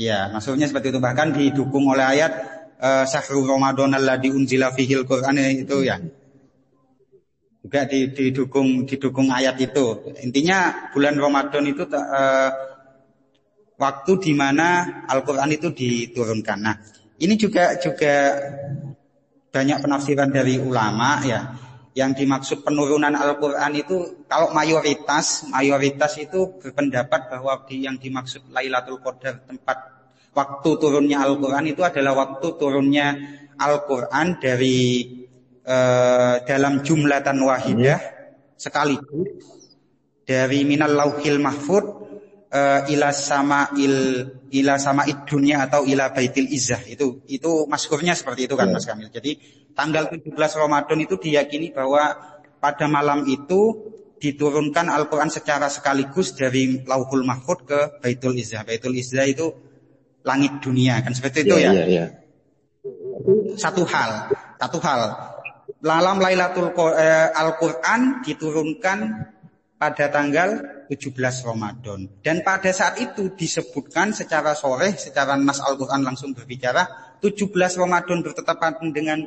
Ya, 0.00 0.32
maksudnya 0.32 0.64
seperti 0.64 0.96
itu 0.96 0.98
bahkan 0.98 1.30
didukung 1.30 1.84
oleh 1.92 2.02
ayat 2.02 2.32
uh, 2.80 3.04
Syahrul 3.04 3.44
Ramadan 3.44 3.92
alladzi 3.92 4.32
unzila 4.32 4.72
fihil 4.72 5.04
Qur'an 5.04 5.36
itu 5.36 5.84
ya. 5.84 6.00
Juga 7.60 7.84
didukung 7.84 8.88
didukung 8.88 9.28
ayat 9.28 9.60
itu. 9.60 10.16
Intinya 10.24 10.88
bulan 10.90 11.20
Ramadan 11.20 11.68
itu 11.68 11.84
uh, 11.84 12.50
waktu 13.76 14.12
di 14.24 14.32
mana 14.32 15.04
Al-Qur'an 15.04 15.52
itu 15.52 15.68
diturunkan. 15.72 16.58
Nah, 16.60 16.76
ini 17.20 17.36
juga 17.36 17.76
juga 17.76 18.40
banyak 19.50 19.78
penafsiran 19.82 20.30
dari 20.30 20.58
ulama 20.62 21.20
ya. 21.26 21.40
Yang 21.90 22.22
dimaksud 22.22 22.58
penurunan 22.62 23.10
Al-Quran 23.10 23.74
itu 23.74 24.22
kalau 24.30 24.54
mayoritas 24.54 25.50
mayoritas 25.50 26.14
itu 26.22 26.54
berpendapat 26.62 27.34
bahwa 27.34 27.66
di, 27.66 27.82
yang 27.82 27.98
dimaksud 27.98 28.46
Lailatul 28.54 29.02
Qadar 29.02 29.42
tempat 29.42 29.78
waktu 30.30 30.70
turunnya 30.78 31.26
Al-Quran 31.26 31.66
itu 31.66 31.82
adalah 31.82 32.14
waktu 32.14 32.46
turunnya 32.54 33.18
Al-Quran 33.58 34.38
dari 34.38 35.02
eh, 35.66 36.34
dalam 36.46 36.86
jumlatan 36.86 37.42
wahidah 37.42 37.98
sekaligus 38.54 39.42
dari 40.22 40.62
minal 40.62 40.94
lauhil 40.94 41.42
mahfud 41.42 42.09
uh, 42.50 42.80
ila 42.90 43.10
sama 43.14 43.70
il 43.78 44.26
ila 44.50 44.76
sama 44.76 45.06
dunia 45.24 45.70
atau 45.70 45.86
ila 45.86 46.10
baitil 46.10 46.50
izzah 46.50 46.82
itu 46.86 47.22
itu 47.30 47.66
maskurnya 47.70 48.12
seperti 48.18 48.50
itu 48.50 48.54
kan 48.58 48.68
yeah. 48.70 48.76
Mas 48.76 48.86
Kamil. 48.86 49.08
Jadi 49.10 49.32
tanggal 49.72 50.10
17 50.10 50.34
Ramadan 50.34 50.98
itu 51.00 51.14
diyakini 51.16 51.70
bahwa 51.70 52.14
pada 52.60 52.86
malam 52.90 53.24
itu 53.24 53.90
diturunkan 54.20 54.92
Al-Quran 54.92 55.32
secara 55.32 55.72
sekaligus 55.72 56.36
dari 56.36 56.84
Lauhul 56.84 57.24
Mahfud 57.24 57.64
ke 57.64 57.80
Baitul 58.04 58.36
Izzah. 58.36 58.68
Baitul 58.68 58.92
Izzah 58.92 59.24
itu 59.24 59.48
langit 60.20 60.60
dunia 60.60 61.00
kan 61.00 61.16
seperti 61.16 61.48
itu 61.48 61.56
yeah, 61.56 61.72
ya. 61.72 61.80
Yeah, 61.80 61.88
yeah. 61.88 62.08
Satu 63.56 63.88
hal, 63.88 64.28
satu 64.60 64.76
hal. 64.84 65.00
Dalam 65.80 66.20
Lailatul 66.20 66.76
eh, 66.76 67.28
Al-Quran 67.32 68.20
diturunkan 68.20 68.98
pada 69.80 70.12
tanggal 70.12 70.84
17 70.92 71.16
Ramadan. 71.48 72.04
Dan 72.20 72.44
pada 72.44 72.68
saat 72.68 73.00
itu 73.00 73.32
disebutkan 73.32 74.12
secara 74.12 74.52
sore, 74.52 74.92
secara 75.00 75.40
Nas 75.40 75.56
Al-Quran 75.64 76.04
langsung 76.04 76.36
berbicara, 76.36 77.16
17 77.24 77.48
Ramadan 77.80 78.20
bertetapan 78.20 78.76
dengan 78.92 79.24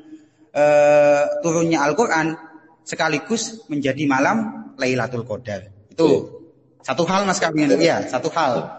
uh, 0.54 1.26
turunnya 1.42 1.82
Al-Quran, 1.82 2.38
sekaligus 2.86 3.66
menjadi 3.66 4.06
malam 4.06 4.70
Lailatul 4.78 5.26
Qadar. 5.26 5.74
Itu 5.90 6.38
satu 6.86 7.02
hal 7.10 7.26
Mas 7.26 7.42
kami 7.42 7.66
ya, 7.82 8.06
satu 8.06 8.30
hal. 8.30 8.70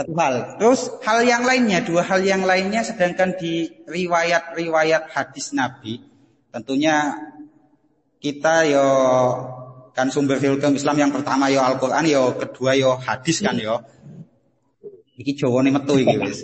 Satu 0.00 0.12
hal. 0.16 0.56
Terus 0.56 0.80
hal 1.04 1.28
yang 1.28 1.44
lainnya, 1.44 1.84
dua 1.84 2.08
hal 2.08 2.24
yang 2.24 2.40
lainnya 2.48 2.80
sedangkan 2.80 3.36
di 3.36 3.68
riwayat-riwayat 3.84 5.12
hadis 5.12 5.52
Nabi, 5.52 6.00
tentunya 6.48 7.20
kita 8.24 8.64
yo 8.64 8.88
kan 9.94 10.10
sumber 10.10 10.42
hukum 10.42 10.74
Islam 10.74 10.98
yang 10.98 11.12
pertama 11.14 11.46
yo 11.48 11.62
Al-Qur'an 11.62 12.02
yo 12.04 12.34
kedua 12.34 12.74
yo 12.74 12.98
hadis 12.98 13.40
kan 13.40 13.54
yo. 13.56 13.80
Iki 15.14 15.38
nih 15.38 15.70
metu 15.70 15.94
iki 16.02 16.16
wis. 16.18 16.42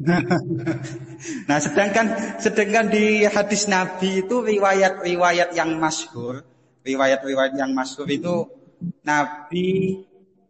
nah, 1.48 1.58
sedangkan 1.60 2.36
sedangkan 2.40 2.88
di 2.88 3.24
hadis 3.28 3.68
Nabi 3.68 4.24
itu 4.24 4.40
riwayat-riwayat 4.40 5.52
yang 5.52 5.76
masyhur, 5.76 6.40
riwayat-riwayat 6.84 7.56
yang 7.56 7.72
masyhur 7.76 8.08
itu 8.08 8.48
Nabi 9.04 10.00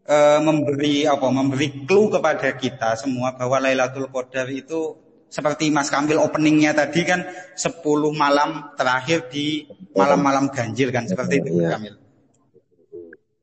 e, 0.07 0.17
memberi 0.39 1.07
apa 1.07 1.27
memberi 1.31 1.83
clue 1.83 2.15
kepada 2.15 2.55
kita 2.55 2.95
semua 2.95 3.35
bahwa 3.35 3.59
Lailatul 3.59 4.07
Qadar 4.11 4.47
itu 4.51 4.99
seperti 5.31 5.71
Mas 5.71 5.89
Kamil 5.89 6.19
openingnya 6.19 6.75
tadi 6.75 7.07
kan 7.07 7.23
10 7.55 7.81
malam 8.13 8.75
terakhir 8.75 9.31
di 9.31 9.63
malam-malam 9.95 10.51
ganjil 10.51 10.91
kan 10.91 11.07
seperti 11.07 11.41
itu 11.41 11.51
Mas 11.55 11.63
iya. 11.63 11.71
Kamil. 11.79 11.95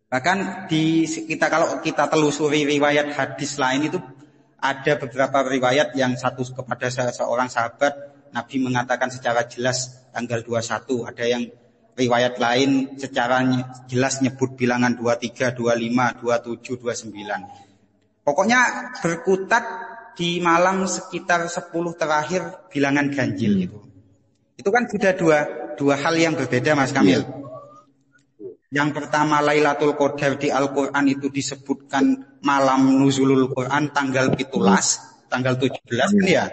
Bahkan 0.08 0.38
di 0.72 1.04
kita 1.08 1.48
kalau 1.52 1.80
kita 1.84 2.08
telusuri 2.08 2.64
riwayat 2.64 3.12
hadis 3.16 3.60
lain 3.60 3.92
itu 3.92 4.00
ada 4.60 4.94
beberapa 5.00 5.48
riwayat 5.48 5.96
yang 5.96 6.16
satu 6.16 6.44
kepada 6.52 6.88
seorang 6.92 7.52
sahabat 7.52 8.16
Nabi 8.32 8.56
mengatakan 8.64 9.12
secara 9.12 9.48
jelas 9.48 10.08
tanggal 10.12 10.44
21, 10.44 11.08
ada 11.08 11.26
yang 11.28 11.44
riwayat 11.98 12.38
lain 12.38 12.96
secara 12.96 13.42
jelas 13.90 14.22
nyebut 14.22 14.54
bilangan 14.54 14.96
23, 14.96 15.56
25, 15.56 16.24
27, 16.24 16.78
29. 16.78 18.24
Pokoknya 18.24 18.92
berkutat 19.00 19.64
di 20.18 20.42
malam 20.42 20.90
sekitar 20.90 21.46
10 21.46 21.70
terakhir 21.94 22.42
bilangan 22.74 23.14
ganjil 23.14 23.54
hmm. 23.54 23.66
itu. 23.70 23.80
Itu 24.58 24.70
kan 24.74 24.90
sudah 24.90 25.14
dua 25.14 25.40
dua 25.78 25.94
hal 26.02 26.18
yang 26.18 26.34
berbeda 26.34 26.74
Mas 26.74 26.90
Kamil. 26.90 27.22
Yeah. 27.22 27.46
Yang 28.68 29.00
pertama 29.00 29.40
Lailatul 29.40 29.96
Qadar 29.96 30.36
di 30.36 30.52
Al-Qur'an 30.52 31.08
itu 31.08 31.32
disebutkan 31.32 32.36
malam 32.44 33.00
nuzulul 33.00 33.48
Quran 33.56 33.96
tanggal 33.96 34.36
17, 34.36 34.52
tanggal 35.32 35.56
17 35.56 35.88
kan 35.88 36.26
ya. 36.28 36.52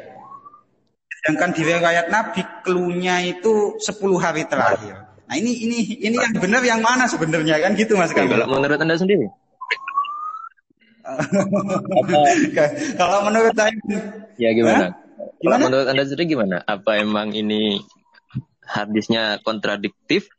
Sedangkan 1.11 1.51
di 1.57 1.63
riwayat 1.67 2.13
Nabi 2.15 2.47
klunya 2.63 3.19
itu 3.25 3.81
10 3.83 3.99
hari 4.23 4.47
terakhir. 4.47 4.95
Nah 5.27 5.35
ini 5.35 5.67
ini 5.67 5.79
ini 6.07 6.15
yang 6.15 6.37
benar 6.39 6.63
yang 6.63 6.81
mana 6.85 7.11
sebenarnya 7.11 7.59
kan 7.59 7.75
gitu 7.75 7.99
Mas 7.99 8.15
Kamil? 8.15 8.31
Kalau 8.31 8.47
menurut 8.47 8.79
Anda 8.79 8.95
sendiri? 8.95 9.27
Kalau 13.01 13.19
menurut 13.29 13.53
saya 13.53 13.73
Ya 14.41 14.51
gimana? 14.57 14.97
Kalau 15.45 15.59
menurut 15.61 15.87
Anda 15.87 16.03
sendiri 16.09 16.33
gimana? 16.37 16.65
Apa 16.65 17.05
emang 17.05 17.37
ini 17.37 17.79
hadisnya 18.65 19.39
kontradiktif 19.45 20.33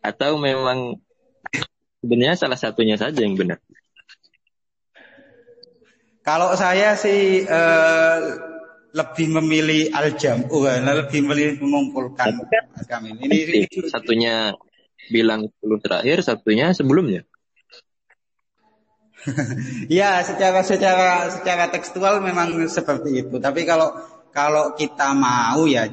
atau 0.00 0.40
memang 0.40 0.96
sebenarnya 2.00 2.36
salah 2.40 2.56
satunya 2.56 2.96
saja 2.96 3.20
yang 3.20 3.36
benar? 3.36 3.60
Kalau 6.26 6.58
saya 6.58 6.98
sih 6.98 7.46
uh, 7.46 8.18
lebih 8.96 9.26
memilih 9.38 9.94
al-jam'u, 9.94 10.66
lebih 10.66 11.20
memilih 11.22 11.60
mengumpulkan 11.62 12.42
Kamil. 12.88 13.14
Ini, 13.20 13.38
ini 13.46 13.86
satunya 13.86 14.56
bilang 15.12 15.46
10 15.62 15.84
terakhir, 15.84 16.24
satunya 16.26 16.74
sebelumnya. 16.74 17.22
ya, 19.98 20.22
secara 20.22 20.62
secara 20.62 21.30
secara 21.30 21.64
tekstual 21.70 22.22
memang 22.22 22.54
seperti 22.70 23.26
itu. 23.26 23.36
Tapi 23.42 23.66
kalau 23.66 23.92
kalau 24.30 24.76
kita 24.76 25.16
mau 25.16 25.64
ya 25.64 25.88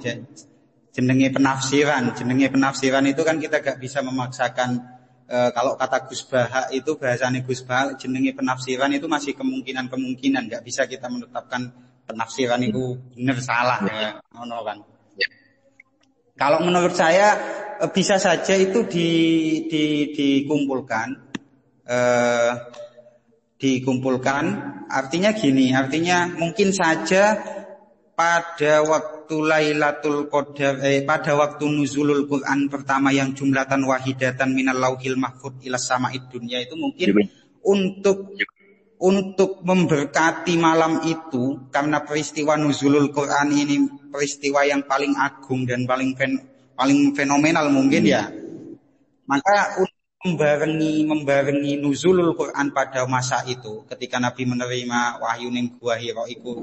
jenenge 0.93 1.28
penafsiran, 1.34 2.13
jenenge 2.13 2.54
penafsiran 2.54 3.04
itu 3.10 3.22
kan 3.26 3.41
kita 3.41 3.63
gak 3.65 3.82
bisa 3.82 4.06
memaksakan 4.06 4.78
e, 5.26 5.38
kalau 5.56 5.74
kata 5.74 6.06
Gus 6.06 6.22
Baha 6.30 6.69
itu 6.69 6.93
bahasanya 7.00 7.41
Gus 7.41 7.65
Baha 7.65 7.98
jenenge 7.98 8.38
penafsiran 8.38 8.93
itu 8.93 9.10
masih 9.10 9.34
kemungkinan-kemungkinan, 9.34 10.54
gak 10.54 10.63
bisa 10.63 10.86
kita 10.86 11.10
menetapkan 11.10 11.74
penafsiran 12.06 12.62
itu 12.62 13.00
benar 13.17 13.41
salah 13.41 13.80
ya, 13.89 14.22
ngono 14.38 14.62
kan. 14.62 14.78
Ya. 15.17 15.28
Kalau 16.38 16.62
menurut 16.62 16.93
saya 16.93 17.34
eh, 17.82 17.89
bisa 17.89 18.22
saja 18.22 18.54
itu 18.54 18.86
di, 18.86 19.10
di, 19.65 20.13
dikumpulkan, 20.13 21.08
eh, 21.89 22.52
dikumpulkan. 23.63 24.43
Artinya 24.91 25.32
gini, 25.32 25.71
artinya 25.71 26.28
mungkin 26.36 26.76
saja 26.76 27.39
pada 28.13 28.84
waktu 28.84 29.36
Lailatul 29.39 30.28
Qadar, 30.28 30.84
eh, 30.84 31.02
pada 31.08 31.39
waktu 31.39 31.65
nuzulul 31.71 32.28
Quran 32.28 32.67
pertama 32.67 33.15
yang 33.15 33.32
jumlatan 33.32 33.88
wahidatan 33.88 34.52
minal 34.52 34.78
lauhil 34.78 35.15
mahfud 35.15 35.63
ila 35.63 35.80
sama'id 35.80 36.28
dunia 36.28 36.60
itu 36.62 36.76
mungkin 36.76 37.08
ya, 37.08 37.26
untuk 37.63 38.36
untuk 39.04 39.63
memberkati 39.65 40.56
malam 40.60 41.04
itu 41.08 41.67
karena 41.73 42.04
peristiwa 42.04 42.60
nuzulul 42.60 43.10
Quran 43.12 43.47
ini 43.52 43.76
peristiwa 44.12 44.67
yang 44.67 44.86
paling 44.86 45.15
agung 45.17 45.65
dan 45.65 45.88
paling 45.88 46.13
fen, 46.13 46.38
paling 46.76 47.15
fenomenal 47.15 47.71
mungkin 47.71 48.04
ya. 48.06 48.30
Maka 49.23 49.80
untuk 49.80 50.03
membarengi 50.24 51.04
membarengi 51.04 51.84
nuzulul 51.84 52.32
Quran 52.34 52.72
pada 52.72 53.04
masa 53.06 53.44
itu 53.44 53.84
ketika 53.92 54.24
Nabi 54.24 54.48
menerima 54.48 55.20
wahyu 55.20 55.52
ning 55.52 55.76
gua 55.78 56.00
Hira 56.00 56.24
iku 56.32 56.56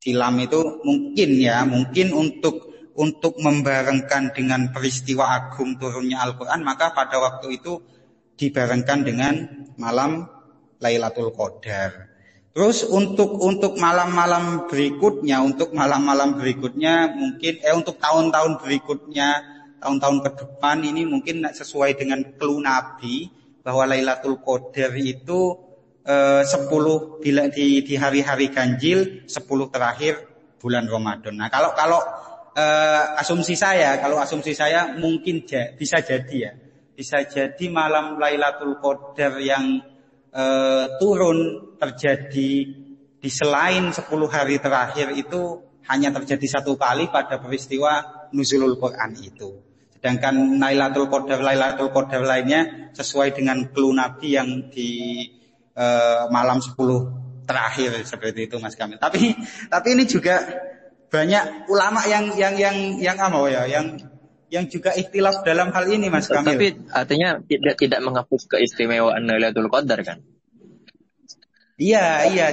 silam 0.00 0.40
itu 0.40 0.80
mungkin 0.80 1.30
ya, 1.36 1.62
mungkin 1.68 2.16
untuk 2.16 2.72
untuk 2.96 3.36
membarengkan 3.38 4.32
dengan 4.32 4.72
peristiwa 4.72 5.28
agung 5.28 5.76
turunnya 5.76 6.24
Al-Quran, 6.24 6.64
maka 6.64 6.92
pada 6.96 7.20
waktu 7.20 7.60
itu 7.60 7.80
dibarengkan 8.40 9.04
dengan 9.04 9.34
malam 9.76 10.24
Lailatul 10.80 11.32
Qadar. 11.36 12.08
Terus 12.50 12.82
untuk 12.82 13.38
untuk 13.38 13.78
malam-malam 13.78 14.66
berikutnya, 14.66 15.38
untuk 15.44 15.70
malam-malam 15.70 16.34
berikutnya 16.34 17.14
mungkin 17.14 17.62
eh 17.62 17.76
untuk 17.76 18.00
tahun-tahun 18.00 18.58
berikutnya, 18.58 19.28
tahun-tahun 19.80 20.18
ke 20.22 20.30
depan 20.44 20.84
ini 20.84 21.08
mungkin 21.08 21.42
sesuai 21.48 21.96
dengan 21.96 22.20
clue 22.36 22.60
Nabi 22.60 23.26
bahwa 23.64 23.88
Lailatul 23.88 24.38
Qadar 24.44 24.92
itu 25.00 25.56
eh, 26.04 26.44
10 26.44 27.24
bila 27.24 27.48
di 27.48 27.82
di 27.82 27.94
hari-hari 27.96 28.52
ganjil 28.52 29.24
10 29.24 29.74
terakhir 29.74 30.14
bulan 30.60 30.84
Ramadan. 30.84 31.40
Nah, 31.40 31.48
kalau 31.48 31.72
kalau 31.72 32.00
eh, 32.54 33.20
asumsi 33.20 33.56
saya, 33.56 33.96
kalau 33.98 34.20
asumsi 34.20 34.52
saya 34.52 34.94
mungkin 35.00 35.48
ja, 35.48 35.72
bisa 35.72 36.04
jadi 36.04 36.36
ya 36.36 36.52
bisa 37.00 37.24
jadi 37.24 37.66
malam 37.72 38.20
Lailatul 38.20 38.76
Qadar 38.76 39.40
yang 39.40 39.80
e, 40.28 40.44
turun 41.00 41.72
terjadi 41.80 42.52
di 43.16 43.30
selain 43.32 43.88
10 43.88 44.04
hari 44.28 44.60
terakhir 44.60 45.16
itu 45.16 45.64
hanya 45.88 46.12
terjadi 46.12 46.60
satu 46.60 46.76
kali 46.76 47.08
pada 47.08 47.40
peristiwa 47.40 48.28
nuzulul 48.36 48.76
Quran 48.76 49.16
itu. 49.16 49.69
Sedangkan 50.00 50.56
Lailatul 50.56 51.12
Qadar 51.12 51.44
Lailatul 51.44 51.92
Qadar 51.92 52.24
lainnya 52.24 52.90
sesuai 52.96 53.36
dengan 53.36 53.68
clue 53.68 53.92
Nabi 53.92 54.32
yang 54.32 54.72
di 54.72 55.20
e, 55.76 55.86
malam 56.32 56.64
10 56.64 56.72
terakhir 57.44 58.00
seperti 58.08 58.48
itu 58.48 58.56
Mas 58.56 58.80
Kamil. 58.80 58.96
Tapi 58.96 59.36
tapi 59.68 59.88
ini 59.92 60.08
juga 60.08 60.40
banyak 61.12 61.68
ulama 61.68 62.08
yang 62.08 62.32
yang 62.32 62.56
yang 62.56 62.76
yang 62.96 63.16
apa 63.20 63.38
ya, 63.52 63.68
yang 63.68 64.00
yang 64.48 64.64
juga 64.72 64.96
ikhtilaf 64.96 65.44
dalam 65.44 65.68
hal 65.68 65.84
ini 65.92 66.08
Mas 66.08 66.32
Kamil. 66.32 66.48
Tapi 66.48 66.68
artinya 66.96 67.36
tidak 67.44 67.76
tidak 67.76 68.00
menghapus 68.00 68.56
keistimewaan 68.56 69.28
Lailatul 69.28 69.68
Qadar 69.68 70.00
kan? 70.00 70.24
Iya, 71.80 72.28
iya, 72.28 72.46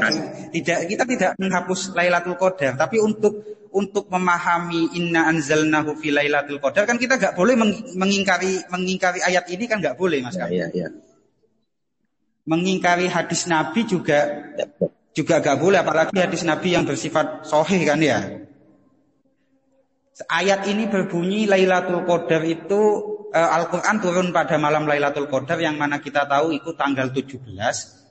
tidak 0.52 0.88
kita 0.88 1.04
tidak 1.08 1.32
menghapus 1.40 1.96
Lailatul 1.96 2.36
Qadar, 2.36 2.76
tapi 2.76 3.00
untuk 3.00 3.57
untuk 3.78 4.10
memahami 4.10 4.98
inna 4.98 5.30
anzalnahu 5.30 5.94
fi 6.02 6.10
Lailatul 6.10 6.58
Qadar 6.58 6.90
kan 6.90 6.98
kita 6.98 7.22
nggak 7.22 7.38
boleh 7.38 7.54
mengingkari 7.94 8.66
mengingkari 8.74 9.22
ayat 9.22 9.46
ini 9.54 9.70
kan 9.70 9.78
nggak 9.78 9.94
boleh 9.94 10.26
Mas 10.26 10.34
Kamil. 10.34 10.58
Iya, 10.58 10.68
iya. 10.74 10.90
Mengingkari 12.50 13.06
hadis 13.06 13.46
Nabi 13.46 13.86
juga 13.86 14.50
juga 15.14 15.38
nggak 15.38 15.58
boleh 15.62 15.78
apalagi 15.78 16.18
hadis 16.18 16.42
Nabi 16.42 16.74
yang 16.74 16.90
bersifat 16.90 17.46
sohih 17.46 17.86
kan 17.86 18.02
ya. 18.02 18.42
Ayat 20.26 20.66
ini 20.66 20.90
berbunyi 20.90 21.46
Lailatul 21.46 22.02
Qadar 22.02 22.42
itu 22.42 22.82
Al-Qur'an 23.46 24.02
turun 24.02 24.34
pada 24.34 24.58
malam 24.58 24.90
Lailatul 24.90 25.30
Qadar 25.30 25.62
yang 25.62 25.78
mana 25.78 26.02
kita 26.02 26.26
tahu 26.26 26.56
itu 26.56 26.74
tanggal 26.74 27.14
17. 27.14 27.46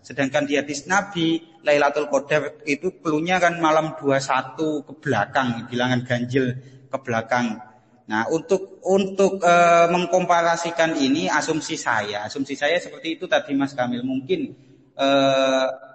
Sedangkan 0.06 0.46
di 0.46 0.54
hadis 0.54 0.86
Nabi 0.86 1.42
Lailatul 1.66 2.06
Qadar 2.06 2.62
itu 2.62 3.02
keluarnya 3.02 3.42
kan 3.42 3.58
malam 3.58 3.98
21 3.98 4.86
ke 4.86 4.92
belakang, 5.02 5.66
bilangan 5.66 6.06
ganjil 6.06 6.54
ke 6.86 6.98
belakang. 7.02 7.58
Nah, 8.06 8.30
untuk 8.30 8.78
untuk 8.86 9.42
e, 9.42 9.54
mengkomparasikan 9.90 10.94
ini 10.94 11.26
asumsi 11.26 11.74
saya, 11.74 12.22
asumsi 12.22 12.54
saya 12.54 12.78
seperti 12.78 13.18
itu 13.18 13.26
tadi 13.26 13.50
Mas 13.58 13.74
Kamil. 13.74 14.06
Mungkin 14.06 14.40
e, 14.94 15.08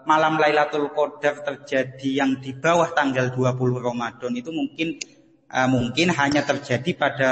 malam 0.03 0.35
Lailatul 0.35 0.91
Qadar 0.91 1.39
terjadi 1.39 2.19
yang 2.19 2.43
di 2.43 2.51
bawah 2.51 2.91
tanggal 2.91 3.31
20 3.31 3.47
Ramadan 3.79 4.31
itu 4.35 4.51
mungkin 4.51 4.99
e, 5.47 5.59
mungkin 5.71 6.11
hanya 6.11 6.43
terjadi 6.43 6.91
pada 6.99 7.31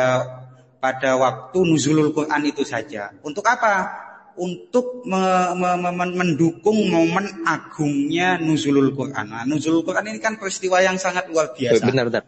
pada 0.79 1.19
waktu 1.19 1.59
nuzulul 1.59 2.15
Quran 2.15 2.41
itu 2.47 2.63
saja. 2.63 3.11
Untuk 3.21 3.43
apa? 3.45 4.07
Untuk 4.39 5.03
me, 5.03 5.51
me, 5.59 5.91
me, 5.91 6.05
mendukung 6.15 6.87
momen 6.87 7.43
agungnya 7.43 8.39
nuzulul 8.39 8.95
Quran. 8.95 9.27
Nah, 9.27 9.43
nuzulul 9.43 9.83
Quran 9.83 10.15
ini 10.15 10.19
kan 10.23 10.39
peristiwa 10.39 10.79
yang 10.79 10.95
sangat 10.95 11.27
luar 11.27 11.51
biasa. 11.51 11.83
Benar, 11.83 12.07
benar. 12.07 12.23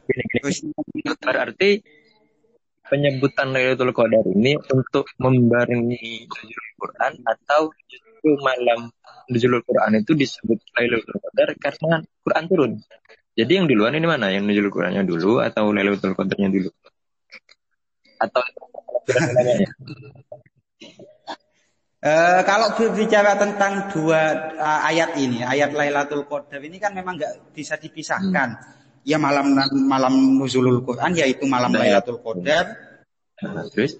Berarti 1.23 1.79
penyebutan 2.91 3.55
Lailatul 3.55 3.95
Qadar 3.95 4.27
ini 4.27 4.59
untuk 4.59 5.07
membarengi 5.15 6.27
Nuzulul 6.27 6.71
Quran 6.75 7.13
atau 7.23 7.71
justru 7.87 8.35
malam 8.43 8.91
Nuzulul 9.31 9.63
Quran 9.63 10.03
itu 10.03 10.11
disebut 10.11 10.59
Lailatul 10.75 11.15
Qadar 11.23 11.49
karena 11.55 12.03
Quran 12.03 12.43
turun. 12.51 12.71
Jadi 13.31 13.51
yang 13.55 13.65
duluan 13.71 13.95
ini 13.95 14.03
mana? 14.03 14.27
Yang 14.27 14.51
Nuzulul 14.51 14.71
Qurannya 14.75 15.07
dulu 15.07 15.39
atau 15.39 15.71
Lailatul 15.71 16.11
Qadarnya 16.19 16.51
dulu? 16.51 16.69
Atau 18.21 18.41
Uh, 22.01 22.41
kalau 22.49 22.73
berbicara 22.73 23.38
tentang 23.38 23.89
dua 23.93 24.53
uh, 24.57 24.81
ayat 24.89 25.17
ini, 25.21 25.45
ayat 25.45 25.73
Lailatul 25.73 26.25
Qadar 26.25 26.62
ini 26.62 26.81
kan 26.81 26.93
memang 26.97 27.17
nggak 27.17 27.53
bisa 27.53 27.77
dipisahkan. 27.77 28.49
Hmm 28.57 28.81
ya 29.01 29.17
malam 29.17 29.57
malam 29.89 30.38
nuzulul 30.38 30.86
Quran 30.86 31.12
yaitu 31.17 31.49
malam 31.49 31.73
nah, 31.73 31.81
Lailatul 31.81 32.21
Qadar. 32.21 32.77
Nah, 33.41 33.65
terus 33.73 33.97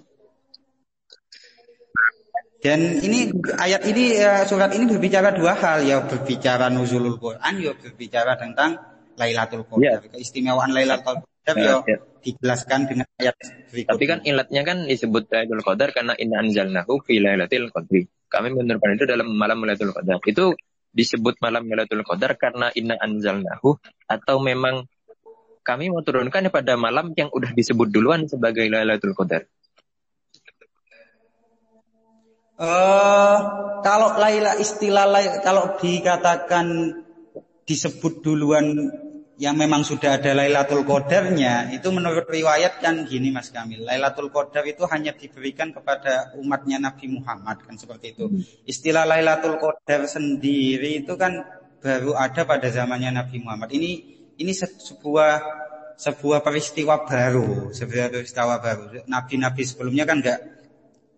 dan 2.62 2.78
ini 3.02 3.34
ayat 3.58 3.82
ini 3.90 4.22
ya, 4.22 4.46
surat 4.46 4.70
ini 4.70 4.86
berbicara 4.86 5.34
dua 5.34 5.58
hal 5.58 5.82
ya 5.82 6.06
berbicara 6.06 6.70
nuzulul 6.70 7.18
Quran 7.18 7.54
ya 7.58 7.72
berbicara 7.74 8.38
tentang 8.38 8.78
Lailatul 9.18 9.66
Qadar. 9.66 10.06
Ya. 10.06 10.10
Keistimewaan 10.14 10.70
Lailatul 10.70 11.26
Qadar 11.26 11.56
ya, 11.58 11.74
ya 11.82 11.98
dijelaskan 12.22 12.86
dengan 12.86 13.06
ayat 13.18 13.36
berikutnya. 13.68 13.92
Tapi 13.92 14.04
kan 14.06 14.18
ilatnya 14.22 14.62
kan 14.62 14.78
disebut 14.86 15.28
Lailatul 15.28 15.62
Qadar 15.66 15.88
karena 15.90 16.14
inna 16.16 16.40
anzalnahu 16.40 17.02
fi 17.02 17.18
lailatul 17.18 17.68
qadri. 17.74 18.06
Kami 18.30 18.48
menurunkan 18.54 18.96
itu 18.96 19.04
dalam 19.04 19.28
malam 19.34 19.60
Lailatul 19.66 19.92
Qadar. 19.92 20.22
Itu 20.24 20.54
disebut 20.94 21.42
malam 21.42 21.66
Lailatul 21.66 22.06
Qadar 22.06 22.38
karena 22.38 22.70
inna 22.72 22.96
anzalnahu 22.96 23.76
atau 24.06 24.36
memang 24.38 24.86
kami 25.62 25.90
mau 25.90 26.02
turunkan 26.02 26.50
pada 26.50 26.74
malam 26.74 27.14
yang 27.14 27.30
udah 27.30 27.50
disebut 27.54 27.90
duluan 27.90 28.30
sebagai 28.30 28.66
Lailatul 28.70 29.14
Qadar? 29.18 29.46
Uh, 32.62 33.38
kalau 33.82 34.14
Laila 34.22 34.54
istilah 34.54 35.10
Laila, 35.10 35.42
kalau 35.42 35.74
dikatakan 35.82 36.94
disebut 37.66 38.22
duluan 38.22 38.90
yang 39.40 39.56
memang 39.56 39.80
sudah 39.80 40.20
ada 40.20 40.36
Lailatul 40.36 40.84
Qadarnya 40.84 41.72
itu 41.72 41.88
menurut 41.88 42.28
riwayat 42.28 42.84
kan 42.84 43.08
gini 43.08 43.32
Mas 43.32 43.48
Kamil. 43.48 43.80
Lailatul 43.80 44.28
Qadar 44.28 44.64
itu 44.68 44.84
hanya 44.84 45.16
diberikan 45.16 45.72
kepada 45.72 46.36
umatnya 46.36 46.76
Nabi 46.76 47.08
Muhammad 47.08 47.64
kan 47.64 47.80
seperti 47.80 48.12
itu. 48.12 48.28
Hmm. 48.28 48.44
istilah 48.68 49.08
Lailatul 49.08 49.56
Qadar 49.56 50.04
sendiri 50.04 51.00
itu 51.00 51.16
kan 51.16 51.40
baru 51.80 52.12
ada 52.12 52.44
pada 52.44 52.68
zamannya 52.68 53.16
Nabi 53.16 53.40
Muhammad. 53.40 53.72
Ini 53.72 53.90
ini 54.36 54.52
sebuah 54.52 55.32
sebuah 55.96 56.40
peristiwa 56.44 57.08
baru 57.08 57.72
sebuah 57.72 58.12
peristiwa 58.12 58.60
baru. 58.60 59.08
Nabi-Nabi 59.08 59.62
sebelumnya 59.64 60.04
kan 60.04 60.20
nggak 60.20 60.40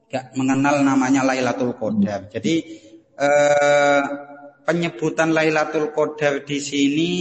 nggak 0.06 0.24
mengenal 0.38 0.86
namanya 0.86 1.26
Lailatul 1.26 1.74
Qadar. 1.74 2.30
Jadi 2.30 2.54
eh, 3.18 4.02
penyebutan 4.62 5.34
Lailatul 5.34 5.90
Qadar 5.90 6.46
di 6.46 6.58
sini 6.62 7.12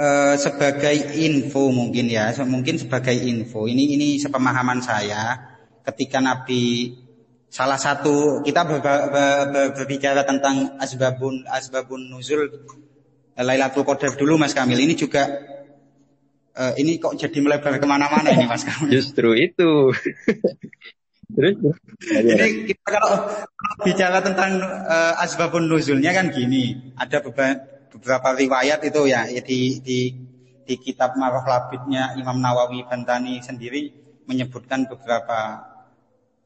Eh, 0.00 0.34
sebagai 0.40 0.96
info 1.20 1.68
mungkin 1.68 2.08
ya, 2.08 2.32
mungkin 2.48 2.80
sebagai 2.80 3.12
info. 3.12 3.68
Ini 3.68 4.00
ini 4.00 4.16
sepemahaman 4.16 4.80
saya 4.80 5.36
ketika 5.84 6.24
Nabi 6.24 6.96
salah 7.52 7.76
satu 7.76 8.40
kita 8.40 8.64
ber, 8.64 8.80
ber, 8.80 8.98
ber, 9.12 9.66
berbicara 9.76 10.24
tentang 10.24 10.80
asbabun 10.80 11.44
asbabun 11.44 12.16
nuzul 12.16 12.48
Lailatul 13.36 13.84
Qadar 13.84 14.16
dulu 14.16 14.40
Mas 14.40 14.56
Kamil. 14.56 14.80
Ini 14.88 14.96
juga 14.96 15.28
uh, 16.56 16.72
ini 16.80 16.96
kok 16.96 17.20
jadi 17.20 17.36
melebar 17.36 17.76
ke 17.76 17.84
mana-mana 17.84 18.32
ini 18.32 18.48
Mas 18.48 18.64
Kamil. 18.64 18.96
Justru 18.96 19.36
itu. 19.36 19.92
ini 22.08 22.72
kita 22.72 22.88
kalau, 22.88 23.36
kalau 23.36 23.76
bicara 23.84 24.24
tentang 24.24 24.64
uh, 24.64 25.20
asbabun 25.20 25.68
nuzulnya 25.68 26.16
kan 26.16 26.32
gini, 26.32 26.96
ada 26.96 27.20
beberapa 27.20 27.79
beberapa 27.90 28.32
riwayat 28.34 28.80
itu 28.86 29.10
ya, 29.10 29.26
ya 29.26 29.42
di, 29.42 29.82
di 29.82 30.00
di 30.70 30.78
kitab 30.78 31.18
Marah 31.18 31.42
Labidnya 31.42 32.14
Imam 32.14 32.38
Nawawi 32.38 32.86
Bantani 32.86 33.42
sendiri 33.42 33.90
menyebutkan 34.30 34.86
beberapa 34.86 35.66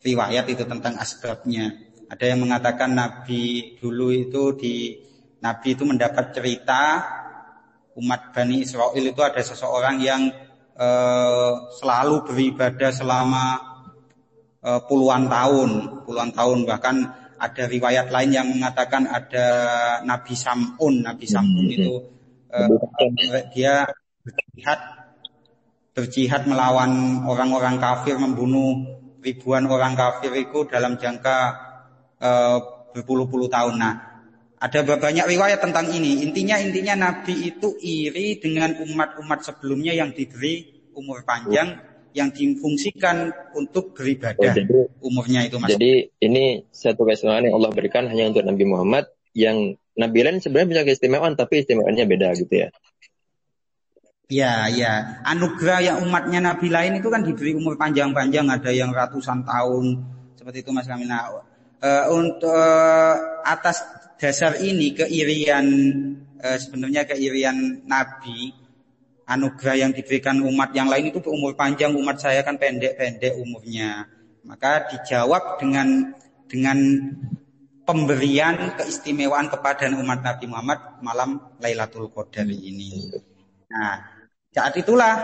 riwayat 0.00 0.48
itu 0.48 0.64
tentang 0.64 0.96
asbabnya. 0.96 1.76
Ada 2.08 2.32
yang 2.32 2.48
mengatakan 2.48 2.96
Nabi 2.96 3.76
dulu 3.76 4.08
itu 4.08 4.56
di 4.56 4.96
Nabi 5.44 5.76
itu 5.76 5.84
mendapat 5.84 6.32
cerita 6.32 7.04
umat 8.00 8.32
Bani 8.32 8.64
Israel 8.64 8.96
itu 8.96 9.20
ada 9.20 9.44
seseorang 9.44 10.00
yang 10.00 10.32
eh, 10.72 11.52
selalu 11.76 12.24
beribadah 12.24 12.96
selama 12.96 13.60
eh, 14.64 14.80
puluhan 14.88 15.28
tahun, 15.28 15.70
puluhan 16.08 16.32
tahun 16.32 16.64
bahkan 16.64 16.96
ada 17.44 17.68
riwayat 17.68 18.08
lain 18.08 18.30
yang 18.32 18.48
mengatakan 18.48 19.04
ada 19.04 19.46
Nabi 20.02 20.32
Samun, 20.32 21.04
Nabi 21.04 21.26
Samun 21.28 21.68
hmm. 21.68 21.74
itu 21.76 21.94
uh, 22.48 22.68
dia 23.52 23.84
berjihad 24.24 24.80
berjihad 25.94 26.42
melawan 26.48 27.22
orang-orang 27.28 27.76
kafir, 27.78 28.16
membunuh 28.18 28.82
ribuan 29.22 29.68
orang 29.68 29.94
kafir 29.94 30.32
itu 30.34 30.66
dalam 30.66 30.96
jangka 30.96 31.38
uh, 32.18 32.58
berpuluh-puluh 32.96 33.46
tahun. 33.46 33.78
Nah, 33.78 33.94
ada 34.58 34.80
banyak 34.82 35.26
riwayat 35.28 35.60
tentang 35.60 35.92
ini. 35.92 36.24
Intinya 36.24 36.56
intinya 36.58 37.12
Nabi 37.12 37.52
itu 37.54 37.76
iri 37.78 38.40
dengan 38.40 38.74
umat-umat 38.80 39.44
sebelumnya 39.44 39.92
yang 39.94 40.10
diberi 40.10 40.88
umur 40.96 41.22
panjang 41.26 41.93
yang 42.14 42.30
difungsikan 42.30 43.34
untuk 43.58 43.90
beribadah 43.92 44.38
oh, 44.38 44.54
jadi, 44.54 44.70
umurnya 45.02 45.50
itu 45.50 45.58
mas. 45.58 45.74
Jadi 45.74 46.14
ini 46.22 46.62
satu 46.70 47.02
keistimewaan 47.02 47.50
yang 47.50 47.58
Allah 47.58 47.74
berikan 47.74 48.06
hanya 48.06 48.30
untuk 48.30 48.46
Nabi 48.46 48.64
Muhammad 48.64 49.10
yang 49.34 49.74
Nabi 49.98 50.18
lain 50.22 50.38
sebenarnya 50.38 50.70
punya 50.70 50.84
keistimewaan 50.86 51.34
tapi 51.34 51.66
istimewaannya 51.66 52.06
beda 52.06 52.28
gitu 52.38 52.54
ya. 52.54 52.68
Ya, 54.32 54.72
ya. 54.72 55.20
Anugerah 55.26 55.84
yang 55.84 55.96
umatnya 56.00 56.40
Nabi 56.40 56.72
lain 56.72 57.02
itu 57.02 57.12
kan 57.12 57.20
diberi 57.20 57.52
umur 57.52 57.76
panjang-panjang, 57.76 58.48
ada 58.48 58.72
yang 58.72 58.88
ratusan 58.88 59.44
tahun 59.44 60.00
seperti 60.38 60.64
itu 60.64 60.70
Mas 60.72 60.88
Kamina. 60.88 61.28
Uh, 61.84 62.04
untuk 62.16 62.48
uh, 62.48 63.44
atas 63.44 63.84
dasar 64.16 64.56
ini 64.56 64.96
keirian 64.96 65.66
uh, 66.40 66.56
sebenarnya 66.56 67.04
keirian 67.04 67.84
Nabi 67.84 68.63
anugerah 69.24 69.76
yang 69.80 69.92
diberikan 69.92 70.40
umat 70.44 70.76
yang 70.76 70.88
lain 70.88 71.12
itu 71.12 71.20
umur 71.28 71.56
panjang, 71.56 71.96
umat 71.96 72.20
saya 72.20 72.44
kan 72.44 72.60
pendek-pendek 72.60 73.36
umurnya. 73.40 74.08
Maka 74.44 74.92
dijawab 74.92 75.56
dengan 75.56 76.12
dengan 76.44 76.78
pemberian 77.84 78.76
keistimewaan 78.76 79.48
kepada 79.48 79.88
umat 79.92 80.20
Nabi 80.24 80.44
Muhammad 80.48 81.00
malam 81.00 81.56
Lailatul 81.60 82.12
Qadar 82.12 82.48
ini. 82.48 83.12
Nah, 83.68 83.96
saat 84.52 84.76
itulah 84.76 85.14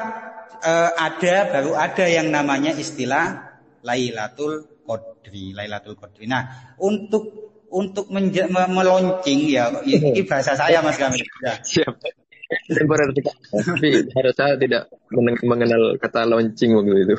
eh, 0.60 0.90
ada 0.96 1.34
baru 1.52 1.76
ada 1.76 2.04
yang 2.08 2.32
namanya 2.32 2.72
istilah 2.76 3.50
Lailatul 3.84 4.84
Qadri, 4.84 5.56
Lailatul 5.56 5.96
Qadri. 5.96 6.28
Nah, 6.28 6.74
untuk 6.80 7.52
untuk 7.70 8.10
meloncing 8.10 9.40
ya 9.46 9.70
ini 9.86 10.20
bahasa 10.28 10.58
saya 10.58 10.82
Mas 10.82 10.98
Kamil. 10.98 11.22
Ya. 11.40 11.54
Temporer 12.70 13.10
kita. 13.10 13.32
Tapi 13.50 13.88
harusnya 14.14 14.54
tidak 14.54 14.82
mengenal 15.42 15.98
kata 15.98 16.22
launching 16.26 16.78
waktu 16.78 17.02
itu. 17.02 17.16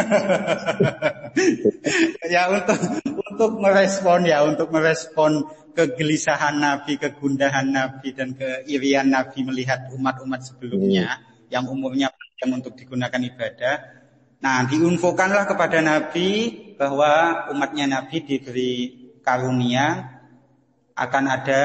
ya 2.34 2.48
untuk 2.48 2.78
untuk 3.04 3.50
merespon 3.60 4.24
ya 4.24 4.42
untuk 4.42 4.72
merespon 4.72 5.44
kegelisahan 5.76 6.58
Nabi, 6.58 6.98
kegundahan 6.98 7.70
Nabi 7.70 8.12
dan 8.12 8.34
keirian 8.34 9.12
Nabi 9.12 9.46
melihat 9.46 9.88
umat-umat 9.94 10.44
sebelumnya 10.44 11.20
hmm. 11.20 11.52
yang 11.52 11.64
umurnya 11.68 12.08
panjang 12.10 12.60
untuk 12.60 12.74
digunakan 12.76 13.20
ibadah. 13.20 13.76
Nah, 14.40 14.64
diinfokanlah 14.64 15.44
kepada 15.44 15.84
Nabi 15.84 16.28
bahwa 16.80 17.44
umatnya 17.52 18.00
Nabi 18.00 18.24
diberi 18.24 18.72
karunia 19.20 20.19
akan 21.00 21.24
ada 21.32 21.62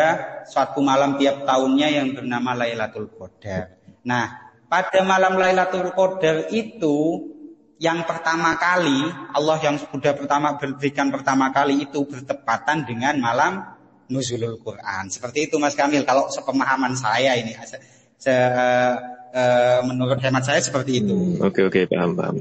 suatu 0.47 0.79
malam 0.79 1.19
tiap 1.19 1.43
tahunnya 1.43 1.91
yang 1.91 2.07
bernama 2.15 2.55
Lailatul 2.55 3.11
Qadar. 3.11 3.75
Nah, 4.07 4.55
pada 4.71 5.03
malam 5.03 5.35
Lailatul 5.35 5.91
Qadar 5.91 6.47
itu 6.55 7.27
yang 7.75 8.07
pertama 8.07 8.55
kali 8.55 9.03
Allah 9.35 9.59
yang 9.59 9.75
sudah 9.75 10.15
pertama 10.15 10.55
berikan 10.55 11.11
pertama 11.11 11.51
kali 11.51 11.83
itu 11.83 12.07
bertepatan 12.07 12.87
dengan 12.87 13.19
malam 13.19 13.75
nuzulul 14.07 14.55
Quran. 14.63 15.11
Seperti 15.11 15.51
itu 15.51 15.59
Mas 15.59 15.75
Kamil 15.75 16.07
kalau 16.07 16.31
sepemahaman 16.31 16.95
saya 16.95 17.35
ini 17.35 17.51
se, 17.67 17.75
se, 18.15 18.31
uh, 18.31 19.79
menurut 19.83 20.15
hemat 20.23 20.47
saya 20.47 20.63
seperti 20.63 21.03
itu. 21.03 21.43
Oke 21.43 21.43
hmm, 21.43 21.43
oke 21.43 21.59
okay, 21.59 21.63
okay, 21.67 21.91
paham 21.91 22.15
paham. 22.15 22.35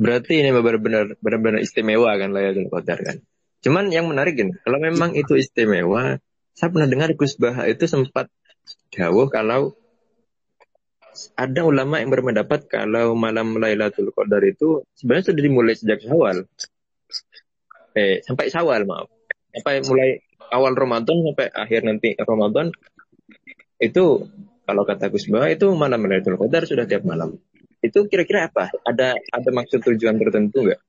Berarti 0.00 0.40
ini 0.40 0.48
benar-benar 0.56 1.20
benar-benar 1.20 1.60
istimewa 1.60 2.16
kan 2.16 2.32
Lailatul 2.32 2.72
Qadar 2.72 2.98
kan. 3.04 3.20
Cuman 3.60 3.92
yang 3.92 4.08
menarik 4.08 4.40
gini, 4.40 4.56
kalau 4.64 4.80
memang 4.80 5.12
itu 5.12 5.36
istimewa, 5.36 6.16
saya 6.60 6.68
pernah 6.76 6.92
dengar 6.92 7.16
Gus 7.16 7.40
Baha 7.40 7.64
itu 7.72 7.88
sempat 7.88 8.28
jauh 8.92 9.32
kalau 9.32 9.72
ada 11.40 11.60
ulama 11.64 12.04
yang 12.04 12.12
berpendapat 12.12 12.68
kalau 12.68 13.16
malam 13.16 13.56
Lailatul 13.56 14.12
Qadar 14.12 14.44
itu 14.44 14.84
sebenarnya 14.92 15.32
sudah 15.32 15.42
dimulai 15.42 15.74
sejak 15.74 16.04
Syawal. 16.04 16.44
Eh, 17.96 18.20
sampai 18.20 18.52
Syawal, 18.52 18.84
maaf. 18.84 19.08
Sampai 19.56 19.80
mulai 19.88 20.20
awal 20.52 20.76
Ramadan 20.76 21.32
sampai 21.32 21.48
akhir 21.48 21.80
nanti 21.88 22.12
Ramadan 22.20 22.70
itu 23.80 24.28
kalau 24.68 24.82
kata 24.84 25.08
Gus 25.08 25.32
Baha 25.32 25.56
itu 25.56 25.72
malam 25.72 26.04
Lailatul 26.04 26.36
Qadar 26.36 26.68
sudah 26.68 26.84
tiap 26.84 27.08
malam. 27.08 27.40
Itu 27.80 28.04
kira-kira 28.04 28.52
apa? 28.52 28.68
Ada 28.84 29.16
ada 29.16 29.48
maksud 29.48 29.80
tujuan 29.80 30.20
tertentu 30.20 30.68
nggak? 30.68 30.80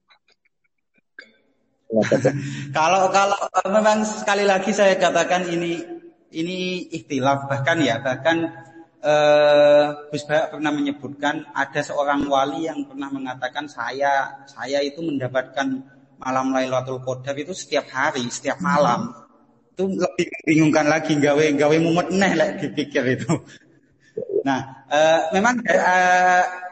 kalau 2.78 3.12
kalau 3.12 3.36
memang 3.68 4.08
sekali 4.08 4.48
lagi 4.48 4.72
saya 4.72 4.96
katakan 4.96 5.44
ini 5.52 5.84
ini 6.32 6.88
ikhtilaf. 6.88 7.52
Bahkan 7.52 7.78
ya 7.84 8.00
bahkan 8.00 8.48
uh, 9.04 10.08
Gus 10.08 10.24
Bayak 10.24 10.56
pernah 10.56 10.72
menyebutkan 10.72 11.52
ada 11.52 11.82
seorang 11.84 12.24
wali 12.32 12.72
yang 12.72 12.88
pernah 12.88 13.12
mengatakan 13.12 13.68
saya 13.68 14.44
saya 14.48 14.80
itu 14.80 15.04
mendapatkan 15.04 15.68
malam 16.22 16.54
Lailatul 16.56 17.04
Qadar 17.04 17.36
itu 17.36 17.52
setiap 17.52 17.92
hari 17.92 18.24
setiap 18.32 18.64
malam. 18.64 19.12
Itu 19.76 19.92
lebih 19.92 20.32
bingungkan 20.48 20.88
lagi 20.88 21.20
gawe 21.20 21.46
gawe 21.60 21.76
mumet 21.84 22.08
neh 22.16 22.34
lah 22.40 22.50
dipikir 22.56 23.04
itu. 23.20 23.36
Nah 24.48 24.88
uh, 24.88 25.22
memang 25.36 25.60
uh, 25.68 26.71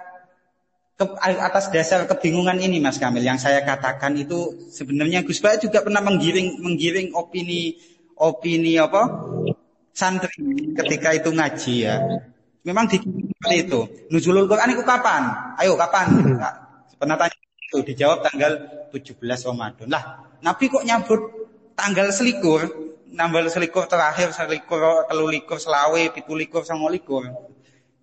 ke, 1.00 1.06
atas 1.24 1.72
dasar 1.72 2.04
kebingungan 2.12 2.60
ini 2.60 2.84
Mas 2.84 3.00
Kamil 3.00 3.24
yang 3.24 3.40
saya 3.40 3.64
katakan 3.64 4.20
itu 4.20 4.68
sebenarnya 4.68 5.24
Gus 5.24 5.40
Baik 5.40 5.64
juga 5.64 5.80
pernah 5.80 6.04
menggiring 6.04 6.60
menggiring 6.60 7.16
opini 7.16 7.80
opini 8.20 8.76
apa 8.76 9.08
santri 9.96 10.76
ketika 10.76 11.16
itu 11.16 11.32
ngaji 11.32 11.76
ya. 11.88 11.96
Memang 12.68 12.92
di 12.92 13.00
itu. 13.56 13.82
Nuzulul 14.12 14.52
Quran 14.52 14.76
itu 14.76 14.84
kapan? 14.84 15.56
Ayo 15.56 15.80
kapan? 15.80 16.36
Nah, 16.36 16.84
pernah 17.00 17.16
tanya 17.16 17.40
itu 17.40 17.80
dijawab 17.80 18.20
tanggal 18.28 18.52
17 18.92 19.16
Ramadan. 19.24 19.88
Lah, 19.88 20.04
Nabi 20.44 20.68
kok 20.68 20.84
nyabut 20.84 21.22
tanggal 21.80 22.12
selikur, 22.12 22.68
nambah 23.16 23.48
selikur 23.48 23.88
terakhir, 23.88 24.36
selikur 24.36 25.08
telulikur 25.08 25.56
selawe, 25.56 26.04
pitulikur 26.12 26.68
sama 26.68 26.92
likur. 26.92 27.32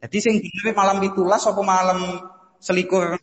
Jadi 0.00 0.16
sing 0.24 0.34
malam 0.72 1.04
pitulas 1.04 1.44
apa 1.44 1.60
malam 1.60 2.00
selikur 2.60 3.20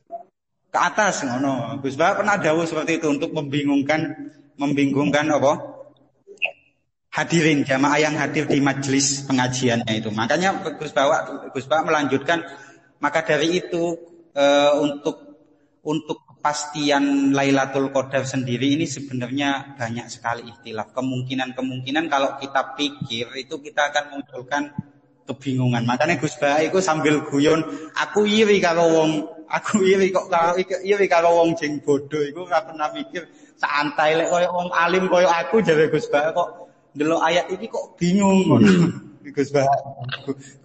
ke 0.74 0.80
atas 0.82 1.22
ngono. 1.22 1.78
Gus 1.86 1.94
Bah 1.94 2.18
pernah 2.18 2.42
dawuh 2.42 2.66
seperti 2.66 2.98
itu 2.98 3.08
untuk 3.14 3.30
membingungkan 3.30 4.34
membingungkan 4.58 5.30
apa? 5.30 5.72
Hadirin 7.14 7.62
jamaah 7.62 8.02
yang 8.02 8.18
hadir 8.18 8.50
di 8.50 8.58
majelis 8.58 9.22
pengajiannya 9.30 10.02
itu. 10.02 10.10
Makanya 10.10 10.66
Gus 10.82 10.90
Bah 10.98 11.50
Gus 11.54 11.70
Bah 11.70 11.86
melanjutkan 11.86 12.42
maka 12.98 13.22
dari 13.22 13.62
itu 13.62 14.00
e, 14.34 14.46
untuk 14.82 15.22
untuk 15.84 16.24
kepastian 16.26 17.36
Lailatul 17.36 17.94
Qadar 17.94 18.26
sendiri 18.26 18.74
ini 18.74 18.84
sebenarnya 18.84 19.80
banyak 19.80 20.08
sekali 20.10 20.50
ikhtilaf. 20.50 20.92
Kemungkinan-kemungkinan 20.92 22.10
kalau 22.10 22.36
kita 22.42 22.74
pikir 22.74 23.30
itu 23.38 23.62
kita 23.62 23.94
akan 23.94 24.18
munculkan 24.18 24.74
kebingungan. 25.24 25.88
Makanya 25.88 26.20
Gus 26.20 26.36
itu 26.40 26.80
sambil 26.84 27.24
guyon, 27.28 27.64
aku 27.96 28.28
iri 28.28 28.60
kalau 28.60 28.88
wong 28.92 29.12
Aku 29.54 29.86
iri 29.86 30.10
kok 30.10 30.34
kalau 30.34 30.58
iri 30.58 31.06
kalau 31.06 31.38
wong 31.38 31.54
jeng 31.54 31.78
bodoh 31.86 32.26
iku 32.26 32.50
ora 32.50 32.66
pernah 32.66 32.90
mikir 32.90 33.30
santai 33.54 34.18
lek 34.18 34.34
koyo 34.34 34.50
wong 34.50 34.74
alim 34.74 35.06
koyo 35.06 35.30
aku 35.30 35.62
jare 35.62 35.94
Gus 35.94 36.10
Ba 36.10 36.34
kok 36.34 36.74
delok 36.98 37.22
ayat 37.22 37.54
ini 37.54 37.70
kok 37.70 37.94
bingung 37.94 38.42
ngono. 38.50 38.90
Gus 39.24 39.54
Ba. 39.54 39.64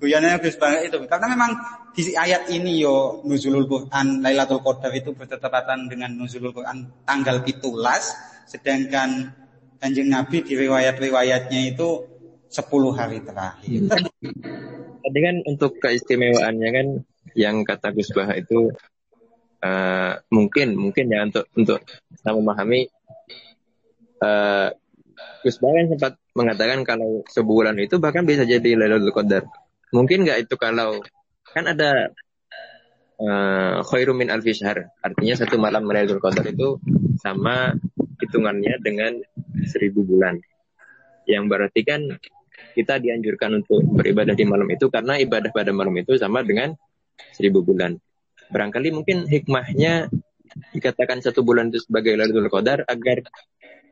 Guyane 0.00 0.40
Gus 0.40 0.56
Ba 0.56 0.80
itu 0.80 0.96
karena 1.04 1.26
memang 1.36 1.52
di 1.92 2.16
ayat 2.16 2.48
ini 2.48 2.80
yo 2.80 3.20
nuzulul 3.28 3.68
Quran 3.68 4.24
Lailatul 4.24 4.64
Qadar 4.64 4.90
itu 4.96 5.12
bertepatan 5.12 5.92
dengan 5.92 6.16
nuzulul 6.16 6.56
Quran 6.56 6.88
tanggal 7.04 7.44
17 7.44 7.60
sedangkan 8.48 9.36
Kanjeng 9.78 10.10
Nabi 10.10 10.42
di 10.42 10.58
riwayat-riwayatnya 10.58 11.76
itu 11.76 12.17
10 12.48 12.96
hari 12.96 13.18
terakhir. 13.20 13.80
Tadi 15.04 15.18
kan 15.20 15.36
untuk 15.44 15.76
keistimewaannya 15.80 16.68
kan 16.72 16.86
yang 17.36 17.62
kata 17.64 17.92
Gus 17.92 18.10
Bah 18.16 18.32
itu 18.32 18.72
uh, 19.62 20.12
mungkin 20.32 20.74
mungkin 20.76 21.12
ya 21.12 21.28
untuk 21.28 21.44
untuk 21.54 21.80
kita 21.84 22.30
memahami 22.32 22.88
uh, 24.24 24.68
Gus 25.44 25.60
Bah 25.60 25.72
kan 25.76 25.86
sempat 25.92 26.12
mengatakan 26.32 26.82
kalau 26.88 27.22
sebulan 27.28 27.76
itu 27.78 28.00
bahkan 28.00 28.24
bisa 28.24 28.48
jadi 28.48 28.74
Lailatul 28.74 29.12
Qadar. 29.12 29.44
Mungkin 29.92 30.24
nggak 30.24 30.48
itu 30.48 30.54
kalau 30.56 31.00
kan 31.52 31.64
ada 31.68 32.12
uh, 33.20 33.84
khairu 33.84 34.16
min 34.16 34.32
alfi. 34.32 34.56
Artinya 35.04 35.34
satu 35.36 35.60
malam 35.60 35.84
Lailatul 35.84 36.22
Qadar 36.22 36.48
itu 36.48 36.80
sama 37.20 37.76
hitungannya 38.24 38.80
dengan 38.80 39.20
seribu 39.68 40.04
bulan. 40.06 40.40
Yang 41.28 41.44
berarti 41.50 41.80
kan 41.84 42.00
kita 42.78 43.02
dianjurkan 43.02 43.58
untuk 43.58 43.82
beribadah 43.82 44.38
di 44.38 44.46
malam 44.46 44.70
itu 44.70 44.86
karena 44.86 45.18
ibadah 45.18 45.50
pada 45.50 45.74
malam 45.74 45.90
itu 45.98 46.14
sama 46.14 46.46
dengan 46.46 46.78
seribu 47.34 47.66
bulan. 47.66 47.98
Barangkali 48.54 48.94
mungkin 48.94 49.26
hikmahnya 49.26 50.06
dikatakan 50.70 51.18
satu 51.18 51.42
bulan 51.42 51.74
itu 51.74 51.82
sebagai 51.82 52.14
Lailatul 52.14 52.46
Qadar 52.46 52.86
agar 52.86 53.26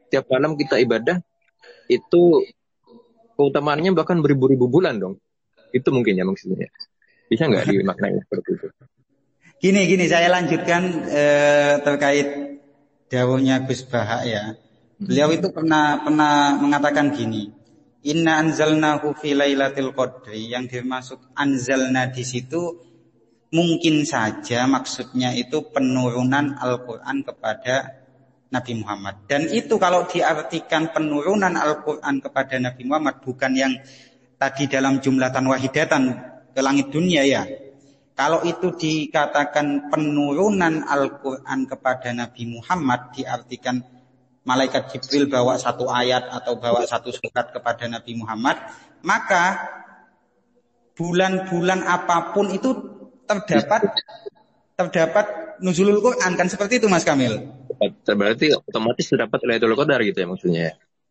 tiap 0.06 0.30
malam 0.30 0.54
kita 0.54 0.78
ibadah 0.78 1.18
itu 1.90 2.46
keutamaannya 3.34 3.90
bahkan 3.90 4.22
beribu-ribu 4.22 4.70
bulan 4.70 5.02
dong. 5.02 5.18
Itu 5.74 5.90
mungkin 5.90 6.14
ya 6.14 6.22
maksudnya. 6.22 6.70
Bisa 7.26 7.50
nggak 7.50 7.66
dimaknai 7.74 8.22
seperti 8.22 8.50
itu? 8.54 8.66
Gini 9.56 9.80
gini 9.90 10.06
saya 10.06 10.30
lanjutkan 10.30 10.82
eh, 11.10 11.74
terkait 11.82 12.28
dawuhnya 13.10 13.66
Gus 13.66 13.82
Bahak 13.82 14.22
ya. 14.30 14.54
Beliau 14.96 15.34
itu 15.34 15.50
pernah 15.50 16.00
pernah 16.06 16.54
mengatakan 16.56 17.10
gini. 17.10 17.65
Inna 18.04 18.44
anzalnahu 18.44 19.16
fi 19.16 19.32
lailatul 19.32 19.96
qadri 19.96 20.52
yang 20.52 20.68
dimaksud 20.68 21.32
anzalna 21.32 22.12
di 22.12 22.22
situ 22.22 22.76
mungkin 23.54 24.04
saja 24.04 24.68
maksudnya 24.68 25.32
itu 25.32 25.72
penurunan 25.72 26.58
Al-Quran 26.60 27.24
kepada 27.24 28.06
Nabi 28.50 28.72
Muhammad. 28.78 29.26
Dan 29.26 29.50
itu 29.50 29.74
kalau 29.80 30.06
diartikan 30.06 30.90
penurunan 30.94 31.54
Al-Quran 31.54 32.22
kepada 32.22 32.56
Nabi 32.62 32.82
Muhammad 32.86 33.22
bukan 33.22 33.52
yang 33.56 33.72
tadi 34.38 34.70
dalam 34.70 35.02
jumlah 35.02 35.32
wahidatan 35.32 36.02
ke 36.54 36.60
langit 36.62 36.92
dunia 36.92 37.26
ya. 37.26 37.42
Kalau 38.16 38.40
itu 38.48 38.72
dikatakan 38.72 39.92
penurunan 39.92 40.86
Al-Quran 40.88 41.68
kepada 41.68 42.16
Nabi 42.16 42.48
Muhammad 42.48 43.12
diartikan 43.12 43.82
malaikat 44.46 44.94
Jibril 44.94 45.26
bawa 45.26 45.58
satu 45.58 45.90
ayat 45.90 46.30
atau 46.30 46.56
bawa 46.56 46.86
satu 46.86 47.10
surat 47.10 47.50
kepada 47.50 47.90
Nabi 47.90 48.14
Muhammad, 48.14 48.56
maka 49.02 49.58
bulan-bulan 50.96 51.82
apa 51.84 52.32
pun 52.32 52.48
itu 52.54 52.70
terdapat 53.26 53.90
terdapat 54.78 55.26
nuzulul 55.60 55.98
Quran 56.00 56.38
kan 56.38 56.46
seperti 56.46 56.78
itu 56.78 56.86
Mas 56.86 57.02
Kamil. 57.02 57.42
Berarti 58.06 58.54
otomatis 58.54 59.04
terdapat 59.10 59.42
Lailatul 59.44 59.76
Qadar 59.76 60.00
gitu 60.06 60.18
ya 60.22 60.28
maksudnya. 60.30 60.66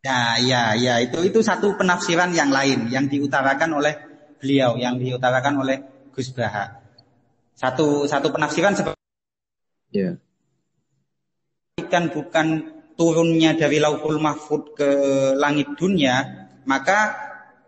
Ya, 0.06 0.38
ya, 0.38 0.63
ya 0.78 1.02
itu 1.02 1.17
itu 1.26 1.41
satu 1.41 1.74
penafsiran 1.78 2.30
yang 2.34 2.54
lain 2.54 2.93
yang 2.93 3.10
diutarakan 3.10 3.82
oleh 3.82 3.93
beliau, 4.38 4.78
yang 4.78 5.02
diutarakan 5.02 5.65
oleh 5.65 5.78
Gus 6.13 6.30
Baha. 6.30 6.78
Satu 7.58 8.06
satu 8.06 8.30
penafsiran 8.32 8.74
seperti 8.78 8.98
Ya. 9.93 10.19
Kan 11.88 12.12
bukan 12.12 12.74
turunnya 12.95 13.53
dari 13.55 13.77
Lauhul 13.79 14.17
Mahfud 14.17 14.75
ke 14.75 14.89
langit 15.36 15.75
dunia, 15.75 16.47
maka 16.63 17.13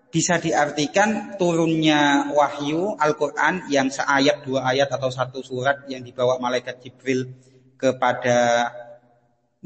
bisa 0.08 0.40
diartikan 0.40 1.36
turunnya 1.36 2.32
wahyu 2.32 2.96
Al-Quran 2.96 3.68
yang 3.68 3.92
seayat, 3.92 4.48
dua 4.48 4.72
ayat 4.72 4.88
atau 4.88 5.12
satu 5.12 5.44
surat 5.44 5.84
yang 5.92 6.02
dibawa 6.02 6.40
malaikat 6.40 6.80
Jibril 6.80 7.28
kepada 7.76 8.72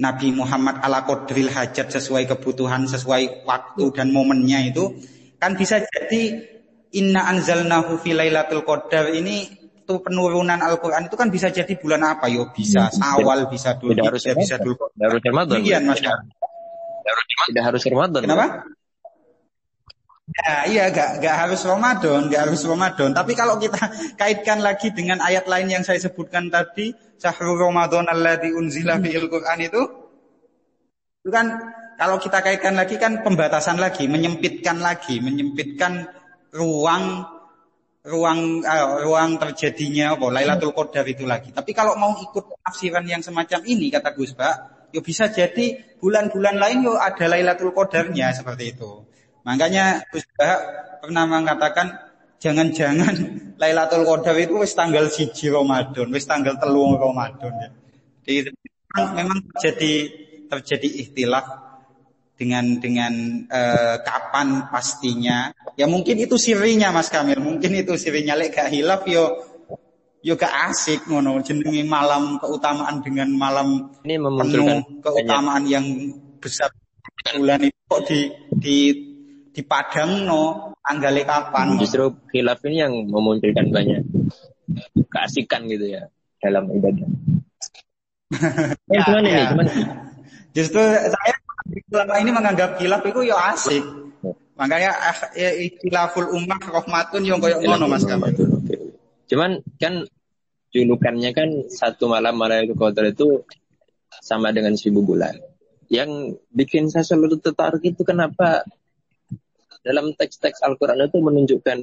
Nabi 0.02 0.34
Muhammad 0.34 0.82
ala 0.82 1.06
kodril 1.06 1.54
hajat 1.54 1.94
sesuai 1.94 2.26
kebutuhan, 2.26 2.90
sesuai 2.90 3.46
waktu 3.46 3.84
dan 3.94 4.10
momennya 4.10 4.74
itu. 4.74 4.98
Kan 5.38 5.54
bisa 5.54 5.78
jadi 5.78 6.42
inna 6.98 7.30
anzalnahu 7.30 8.02
fi 8.02 8.18
lailatul 8.18 8.66
qadar 8.66 9.14
ini 9.14 9.61
itu 9.92 10.00
penurunan 10.00 10.56
Al-Quran 10.56 11.12
itu 11.12 11.16
kan 11.20 11.28
bisa 11.28 11.52
jadi 11.52 11.76
bulan 11.76 12.16
apa 12.16 12.32
yo? 12.32 12.48
Bisa 12.56 12.88
Hmm, 12.88 13.20
awal, 13.20 13.52
bisa 13.52 13.76
dulu, 13.76 13.92
Tidak 13.92 14.08
harus 14.08 14.24
bisa, 14.24 14.56
dulu. 14.56 14.88
Tidak 14.96 15.08
harus 15.12 15.22
Ramadan. 15.28 15.56
Demikian 15.60 15.84
Mas. 15.84 16.00
Tidak 16.00 17.64
harus 17.64 17.84
Ramadan. 17.84 18.22
Kenapa? 18.24 18.48
Ya, 20.32 20.56
iya, 20.64 20.84
gak, 20.96 21.20
gak 21.20 21.36
harus 21.44 21.60
Ramadan, 21.68 22.32
gak 22.32 22.42
harus 22.48 22.64
Ramadan. 22.64 23.12
Tapi 23.12 23.36
kalau 23.36 23.60
kita 23.60 23.84
kaitkan 24.22 24.64
lagi 24.64 24.96
dengan 24.96 25.20
ayat 25.20 25.44
lain 25.44 25.68
yang 25.68 25.84
saya 25.84 26.00
sebutkan 26.00 26.48
tadi, 26.48 26.96
Syahrul 27.20 27.60
Ramadan 27.60 28.08
alladzi 28.08 28.56
unzila 28.56 28.96
fiil 29.04 29.28
Qur'an 29.28 29.60
itu, 29.60 29.82
itu 31.20 31.30
kan 31.30 31.52
kalau 32.00 32.16
kita 32.16 32.40
kaitkan 32.40 32.80
lagi 32.80 32.96
kan 32.96 33.20
pembatasan 33.28 33.76
lagi, 33.76 34.08
menyempitkan 34.08 34.80
lagi, 34.80 35.20
menyempitkan 35.20 36.08
ruang 36.56 37.28
ruang 38.02 38.66
eh, 38.66 38.86
ruang 39.06 39.38
terjadinya 39.38 40.18
apa 40.18 40.26
Lailatul 40.34 40.74
Qadar 40.74 41.06
itu 41.06 41.26
lagi. 41.30 41.54
Tapi 41.54 41.72
kalau 41.78 41.94
mau 41.98 42.18
ikut 42.18 42.58
tafsiran 42.66 43.06
yang 43.06 43.22
semacam 43.22 43.62
ini 43.66 43.94
kata 43.94 44.18
Gus 44.18 44.34
Pak, 44.34 44.90
yo 44.90 45.06
bisa 45.06 45.30
jadi 45.30 45.98
bulan-bulan 46.02 46.58
lain 46.58 46.86
yo 46.86 46.98
ada 46.98 47.26
Lailatul 47.30 47.74
Qadarnya 47.78 48.34
seperti 48.34 48.74
itu. 48.74 49.06
Makanya 49.46 50.06
Gus 50.10 50.26
Pak 50.34 50.58
pernah 51.06 51.30
mengatakan 51.30 51.94
jangan-jangan 52.42 53.16
Lailatul 53.62 54.06
Qadar 54.10 54.36
itu 54.42 54.58
wis 54.58 54.74
tanggal 54.74 55.06
siji 55.14 55.54
Ramadan, 55.54 56.10
wis 56.10 56.26
tanggal 56.26 56.58
telung 56.58 56.98
Ramadan 56.98 57.54
ya. 57.62 57.70
Jadi 58.26 58.54
memang 58.98 59.46
terjadi 59.56 59.94
terjadi 60.50 60.90
ikhtilaf 61.06 61.71
dengan 62.42 62.82
dengan 62.82 63.14
eh, 63.46 64.02
kapan 64.02 64.66
pastinya. 64.74 65.54
Ya 65.78 65.86
mungkin 65.86 66.18
itu 66.18 66.42
sirinya 66.42 66.90
Mas 66.90 67.14
Kamil, 67.14 67.38
mungkin 67.38 67.78
itu 67.78 67.94
sirinya. 68.02 68.34
Lek 68.34 68.58
gak 68.58 68.74
hilaf 68.74 69.06
yo 69.06 69.46
yo 70.26 70.34
gak 70.34 70.74
asik 70.74 71.06
ngono. 71.06 71.38
Jenenge 71.46 71.86
malam 71.86 72.42
keutamaan 72.42 73.06
dengan 73.06 73.30
malam 73.38 73.94
Ini 74.02 74.18
penuh 74.18 75.06
keutamaan 75.06 75.70
yang 75.70 75.86
besar. 76.42 76.74
Bulan 77.38 77.62
itu 77.70 77.78
kok 77.86 78.02
di 78.10 78.20
di 78.58 78.78
di 79.54 79.62
Padang 79.62 80.26
no 80.26 80.74
tanggalnya 80.82 81.30
kapan? 81.30 81.78
Justru 81.78 82.10
khilaf 82.34 82.66
ini 82.66 82.82
yang 82.82 82.94
memunculkan 83.06 83.70
banyak 83.70 84.02
keasikan 85.14 85.70
gitu 85.70 85.86
ya 85.94 86.10
dalam 86.42 86.66
ibadah. 86.74 87.06
Ya, 88.92 88.96
Ya, 88.96 89.02
cuman 89.08 89.24
ini, 89.28 89.32
ya. 89.36 89.44
cuman 89.52 89.68
Justru 90.52 90.84
saya 90.84 91.31
selama 91.88 92.16
ini 92.20 92.32
menganggap 92.32 92.80
khilaf 92.80 93.02
itu 93.08 93.22
ya 93.28 93.38
asik. 93.56 93.84
Makanya 94.60 94.92
ah, 94.94 95.18
ya, 95.34 95.50
khilaful 95.82 96.30
ummah 96.38 96.62
rahmatun 96.62 97.26
yang 97.26 97.42
koyo 97.42 97.58
ngono 97.66 97.90
Mas 97.90 98.06
oke. 98.06 98.76
Cuman 99.26 99.64
kan 99.82 100.06
julukannya 100.72 101.32
kan 101.34 101.50
satu 101.72 102.12
malam 102.12 102.38
Lailatul 102.40 102.78
Qadar 102.78 103.10
itu 103.10 103.42
sama 104.22 104.54
dengan 104.54 104.78
seribu 104.78 105.02
bulan. 105.02 105.34
Yang 105.92 106.40
bikin 106.54 106.88
saya 106.88 107.04
selalu 107.04 107.42
tertarik 107.44 107.84
itu 107.84 108.06
kenapa 108.06 108.64
dalam 109.82 110.14
teks-teks 110.14 110.62
Al-Quran 110.62 111.10
itu 111.10 111.18
menunjukkan 111.20 111.78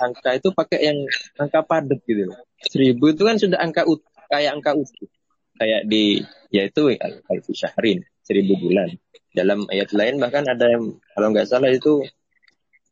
angka 0.00 0.30
itu 0.38 0.48
pakai 0.54 0.80
yang 0.86 0.98
angka 1.36 1.60
padat 1.66 2.00
gitu 2.06 2.30
loh. 2.30 2.40
Seribu 2.62 3.12
itu 3.12 3.26
kan 3.26 3.36
sudah 3.36 3.58
angka 3.60 3.84
ut 3.84 4.00
kayak 4.30 4.56
angka 4.56 4.72
utuh. 4.78 5.10
Kayak 5.58 5.84
di 5.84 6.24
yaitu 6.48 6.96
al-alfu 6.96 7.52
syahrin, 7.52 8.02
seribu 8.22 8.58
bulan. 8.58 8.88
Dalam 9.32 9.66
ayat 9.68 9.90
lain 9.92 10.22
bahkan 10.22 10.46
ada 10.46 10.66
yang 10.70 10.96
kalau 11.14 11.28
nggak 11.32 11.48
salah 11.48 11.70
itu 11.72 12.04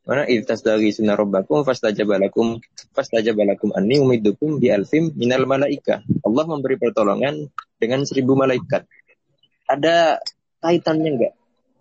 mana 0.08 0.26
irtas 0.26 0.64
dari 0.64 0.90
sunarobbakum 0.90 1.62
fastajabalakum 1.62 2.58
fastajabalakum 2.96 3.70
anni 3.76 4.00
umidukum 4.00 4.58
bi 4.58 4.72
alfim 4.72 5.12
minal 5.14 5.46
malaika. 5.46 6.02
Allah 6.26 6.44
memberi 6.48 6.80
pertolongan 6.80 7.46
dengan 7.78 8.02
seribu 8.02 8.34
malaikat. 8.34 8.88
Ada 9.70 10.18
kaitannya 10.58 11.10
nggak? 11.14 11.34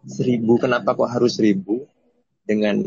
Seribu 0.06 0.62
kenapa 0.62 0.94
kok 0.94 1.10
harus 1.10 1.40
seribu? 1.40 1.88
Dengan 2.46 2.82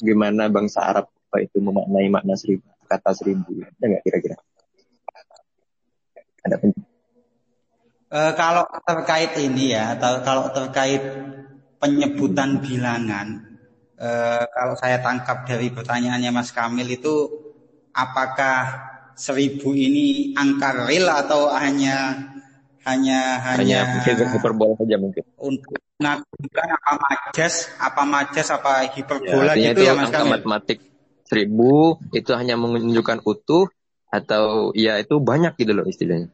gimana 0.00 0.52
bangsa 0.52 0.84
Arab 0.84 1.08
apa 1.08 1.48
itu 1.48 1.64
memaknai 1.64 2.12
makna 2.12 2.36
seribu 2.36 2.68
kata 2.88 3.12
seribu? 3.16 3.64
Ada 3.64 3.84
nggak 3.88 4.02
kira-kira? 4.04 4.36
Ada 6.44 6.56
pen- 6.60 6.91
Eh, 8.12 8.32
kalau 8.36 8.64
terkait 8.84 9.32
ini 9.40 9.72
ya, 9.72 9.96
atau 9.96 10.20
kalau 10.20 10.44
terkait 10.52 11.00
penyebutan 11.80 12.60
bilangan, 12.60 13.26
eh, 13.96 14.44
kalau 14.52 14.74
saya 14.76 15.00
tangkap 15.00 15.48
dari 15.48 15.72
pertanyaannya 15.72 16.30
Mas 16.30 16.52
Kamil 16.52 16.88
itu, 16.92 17.14
apakah 17.96 18.58
seribu 19.16 19.72
ini 19.72 20.36
angka 20.36 20.84
real 20.88 21.08
atau 21.08 21.48
hanya 21.56 21.96
hanya 22.84 23.20
hanya 23.48 23.80
hanya 23.80 23.80
hiper- 23.88 24.28
hiperbola 24.28 24.74
saja 24.76 24.96
mungkin. 25.00 25.24
untuk 25.40 25.80
mengagumkan 25.98 26.68
apa 26.78 26.92
majas, 27.00 27.54
apa 27.80 28.02
majas, 28.04 28.48
apa 28.52 28.72
Ya, 28.84 28.92
hiperbola 28.92 29.52
artinya 29.56 29.70
gitu 29.72 29.80
itu 29.80 29.84
ya 29.88 29.92
Mas 29.96 30.10
angka 30.10 30.18
Kamil? 30.20 30.32
matematik 30.34 30.78
seribu 31.30 31.96
itu 32.12 32.30
hanya 32.36 32.54
menunjukkan 32.60 33.18
utuh 33.24 33.64
atau 34.12 34.74
ya 34.76 35.00
itu 35.00 35.14
banyak 35.22 35.52
gitu 35.56 35.72
loh 35.72 35.86
istilahnya. 35.88 36.28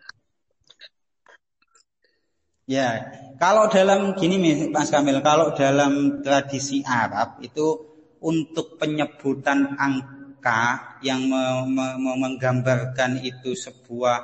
Ya, 2.68 3.08
kalau 3.40 3.64
dalam 3.72 4.12
gini 4.12 4.36
Mas 4.68 4.92
Kamil, 4.92 5.24
kalau 5.24 5.56
dalam 5.56 6.20
tradisi 6.20 6.84
Arab 6.84 7.40
itu 7.40 7.80
untuk 8.20 8.76
penyebutan 8.76 9.72
angka 9.78 11.00
yang 11.00 11.24
me- 11.32 11.64
me- 11.64 12.18
menggambarkan 12.28 13.24
itu 13.24 13.56
sebuah 13.56 14.18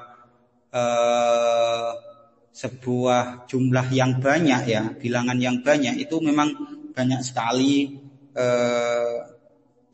eh, 0.77 1.91
sebuah 2.55 3.49
jumlah 3.51 3.87
yang 3.91 4.21
banyak 4.21 4.61
ya, 4.69 4.83
bilangan 4.93 5.39
yang 5.41 5.57
banyak 5.65 5.95
itu 6.05 6.17
memang 6.21 6.53
banyak 6.93 7.21
sekali 7.25 7.97
eh, 8.37 9.17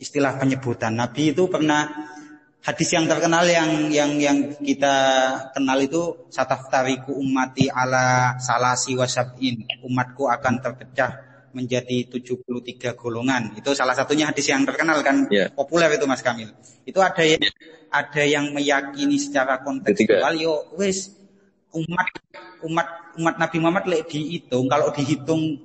istilah 0.02 0.32
penyebutan. 0.42 0.98
Nabi 0.98 1.30
itu 1.30 1.46
pernah 1.46 1.86
hadis 2.60 2.88
yang 2.92 3.08
terkenal 3.08 3.44
yang 3.48 3.88
yang 3.88 4.10
yang 4.20 4.38
kita 4.60 4.94
kenal 5.56 5.80
itu 5.80 6.28
sataftariku 6.28 7.16
ummati 7.16 7.72
ala 7.72 8.36
salasi 8.36 8.96
wasabin 9.00 9.64
umatku 9.80 10.28
akan 10.28 10.60
terpecah 10.60 11.30
menjadi 11.50 12.06
73 12.06 12.94
golongan. 12.94 13.58
Itu 13.58 13.74
salah 13.74 13.96
satunya 13.96 14.30
hadis 14.30 14.46
yang 14.46 14.62
terkenal 14.62 15.02
kan 15.02 15.26
Ya. 15.32 15.50
populer 15.50 15.90
itu 15.98 16.06
Mas 16.06 16.22
Kamil. 16.22 16.54
Itu 16.86 17.02
ada 17.02 17.26
yang 17.26 17.42
ada 17.90 18.22
yang 18.22 18.54
meyakini 18.54 19.18
secara 19.18 19.58
kontekstual 19.66 20.38
yo 20.38 20.70
wis 20.78 21.10
umat 21.74 22.06
umat 22.62 22.86
umat 23.18 23.34
Nabi 23.38 23.56
Muhammad 23.58 23.84
lek 23.90 24.06
dihitung 24.06 24.70
kalau 24.70 24.94
dihitung 24.94 25.58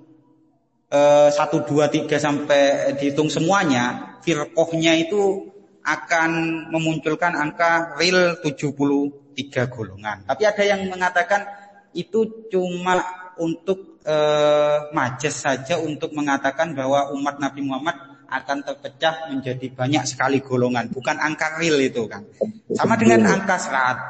eh, 0.89 1.29
satu 1.29 1.61
dua 1.69 1.89
tiga 1.93 2.17
sampai 2.17 2.97
dihitung 2.97 3.29
semuanya 3.29 4.17
firqohnya 4.25 4.97
itu 4.97 5.53
akan 5.85 6.31
memunculkan 6.73 7.37
angka 7.37 7.93
real 8.01 8.41
73 8.41 9.69
golongan. 9.69 10.25
Tapi 10.25 10.43
ada 10.49 10.63
yang 10.65 10.89
mengatakan 10.89 11.45
itu 11.93 12.49
cuma 12.49 12.97
untuk 13.37 14.01
eh, 14.01 14.89
majes 14.91 15.45
saja 15.45 15.77
untuk 15.77 16.11
mengatakan 16.17 16.73
bahwa 16.73 17.13
umat 17.13 17.37
Nabi 17.37 17.61
Muhammad 17.61 17.95
akan 18.25 18.65
terpecah 18.65 19.29
menjadi 19.29 19.69
banyak 19.69 20.03
sekali 20.09 20.41
golongan, 20.41 20.89
bukan 20.89 21.21
angka 21.21 21.61
real 21.61 21.77
itu 21.77 22.09
kan. 22.09 22.25
Sama 22.73 22.97
dengan 22.97 23.21
angka 23.29 23.55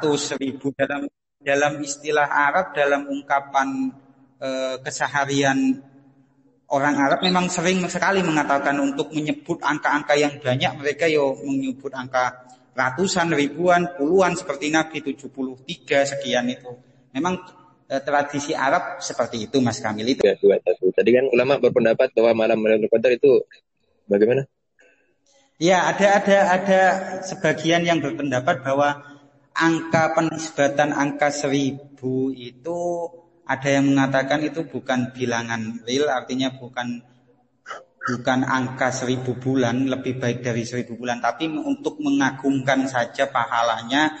1000 0.40 0.56
dalam 0.72 1.04
dalam 1.46 1.78
istilah 1.78 2.26
Arab 2.26 2.74
dalam 2.74 3.06
ungkapan 3.06 3.92
eh, 4.40 4.76
keseharian 4.82 5.78
orang 6.72 6.94
Arab 6.98 7.20
memang 7.22 7.46
sering 7.46 7.86
sekali 7.86 8.22
mengatakan 8.26 8.74
untuk 8.82 9.14
menyebut 9.14 9.62
angka-angka 9.62 10.14
yang 10.18 10.34
banyak 10.42 10.72
mereka 10.82 11.06
yo 11.06 11.38
menyebut 11.46 11.94
angka 11.94 12.46
ratusan, 12.76 13.32
ribuan, 13.32 13.96
puluhan 13.96 14.36
seperti 14.36 14.68
Nabi 14.68 15.00
73 15.00 16.12
sekian 16.12 16.44
itu. 16.52 16.76
Memang 17.16 17.40
eh, 17.88 18.02
tradisi 18.04 18.52
Arab 18.52 19.00
seperti 19.00 19.48
itu 19.48 19.56
Mas 19.64 19.80
Kamil 19.80 20.12
itu. 20.12 20.20
Tiga, 20.20 20.36
dua, 20.36 20.60
satu. 20.60 20.92
Tadi 20.92 21.10
kan 21.16 21.24
ulama 21.32 21.56
berpendapat 21.56 22.12
bahwa 22.12 22.44
malam 22.46 22.60
Lailatul 22.60 22.92
Qadar 22.92 23.12
itu 23.16 23.30
bagaimana? 24.04 24.44
Ya, 25.56 25.88
ada 25.88 26.20
ada 26.20 26.38
ada 26.52 26.82
sebagian 27.24 27.80
yang 27.80 28.04
berpendapat 28.04 28.60
bahwa 28.60 29.00
angka 29.56 30.12
penisbatan 30.12 30.92
angka 30.92 31.32
seribu 31.32 32.28
itu 32.36 33.08
ada 33.46 33.68
yang 33.70 33.94
mengatakan 33.94 34.42
itu 34.42 34.66
bukan 34.66 35.14
bilangan 35.14 35.86
real, 35.86 36.10
artinya 36.10 36.50
bukan 36.58 36.98
bukan 38.06 38.46
angka 38.46 38.90
seribu 38.90 39.38
bulan, 39.38 39.86
lebih 39.86 40.18
baik 40.18 40.42
dari 40.42 40.62
seribu 40.62 40.98
bulan, 40.98 41.18
tapi 41.22 41.50
untuk 41.50 41.98
mengagumkan 42.02 42.86
saja 42.86 43.30
pahalanya 43.30 44.14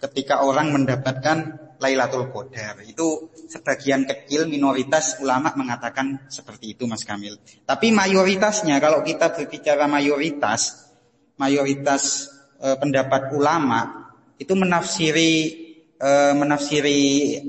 ketika 0.00 0.44
orang 0.44 0.72
mendapatkan 0.72 1.66
Lailatul 1.76 2.32
Qadar. 2.32 2.80
Itu 2.84 3.32
sebagian 3.48 4.08
kecil 4.08 4.48
minoritas 4.48 5.20
ulama 5.20 5.52
mengatakan 5.56 6.24
seperti 6.28 6.72
itu 6.76 6.88
Mas 6.88 7.04
Kamil. 7.04 7.36
Tapi 7.68 7.92
mayoritasnya 7.92 8.80
kalau 8.80 9.04
kita 9.04 9.32
berbicara 9.32 9.84
mayoritas, 9.84 10.88
mayoritas 11.36 12.32
uh, 12.60 12.80
pendapat 12.80 13.32
ulama 13.36 14.08
itu 14.40 14.52
menafsiri 14.56 15.65
uh, 16.00 16.32
menafsiri 16.36 17.00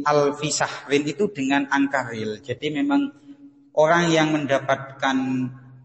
al-fisahrin 0.04 1.04
itu 1.08 1.32
dengan 1.32 1.68
angka 1.72 2.12
real. 2.12 2.40
Jadi 2.40 2.72
memang 2.72 3.12
orang 3.78 4.10
yang 4.12 4.34
mendapatkan 4.34 5.18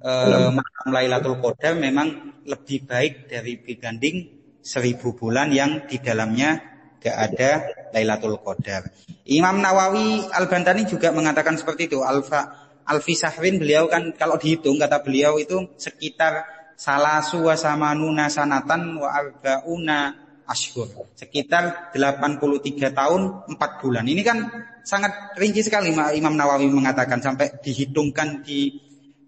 uh, 0.02 0.50
malam 0.50 0.88
Lailatul 0.90 1.38
Qadar 1.38 1.78
memang 1.78 2.34
lebih 2.46 2.86
baik 2.86 3.30
dari 3.30 3.62
dibanding 3.62 4.16
seribu 4.62 5.14
bulan 5.14 5.50
yang 5.50 5.86
di 5.86 5.98
dalamnya 5.98 6.58
gak 7.02 7.16
ada 7.16 7.50
Lailatul 7.90 8.38
Qadar. 8.42 8.90
Imam 9.26 9.58
Nawawi 9.58 10.30
Al-Bantani 10.30 10.86
juga 10.86 11.10
mengatakan 11.10 11.58
seperti 11.58 11.90
itu. 11.90 12.02
Alfa 12.02 12.70
Alfi 12.82 13.14
Sahrin 13.14 13.62
beliau 13.62 13.86
kan 13.86 14.10
kalau 14.18 14.34
dihitung 14.34 14.74
kata 14.78 15.06
beliau 15.06 15.38
itu 15.38 15.70
sekitar 15.78 16.46
salasu 16.74 17.46
wa 17.46 17.54
samanuna 17.54 18.26
sanatan 18.26 18.98
wa 18.98 19.06
arbauna 19.06 20.18
ashur. 20.52 20.84
Sekitar 21.16 21.96
83 21.96 22.92
tahun 22.92 23.20
4 23.48 23.80
bulan. 23.80 24.04
Ini 24.04 24.20
kan 24.20 24.38
sangat 24.84 25.32
rinci 25.40 25.64
sekali 25.64 25.96
Imam 25.96 26.36
Nawawi 26.36 26.68
mengatakan 26.68 27.24
sampai 27.24 27.56
dihitungkan 27.64 28.44
di 28.44 28.76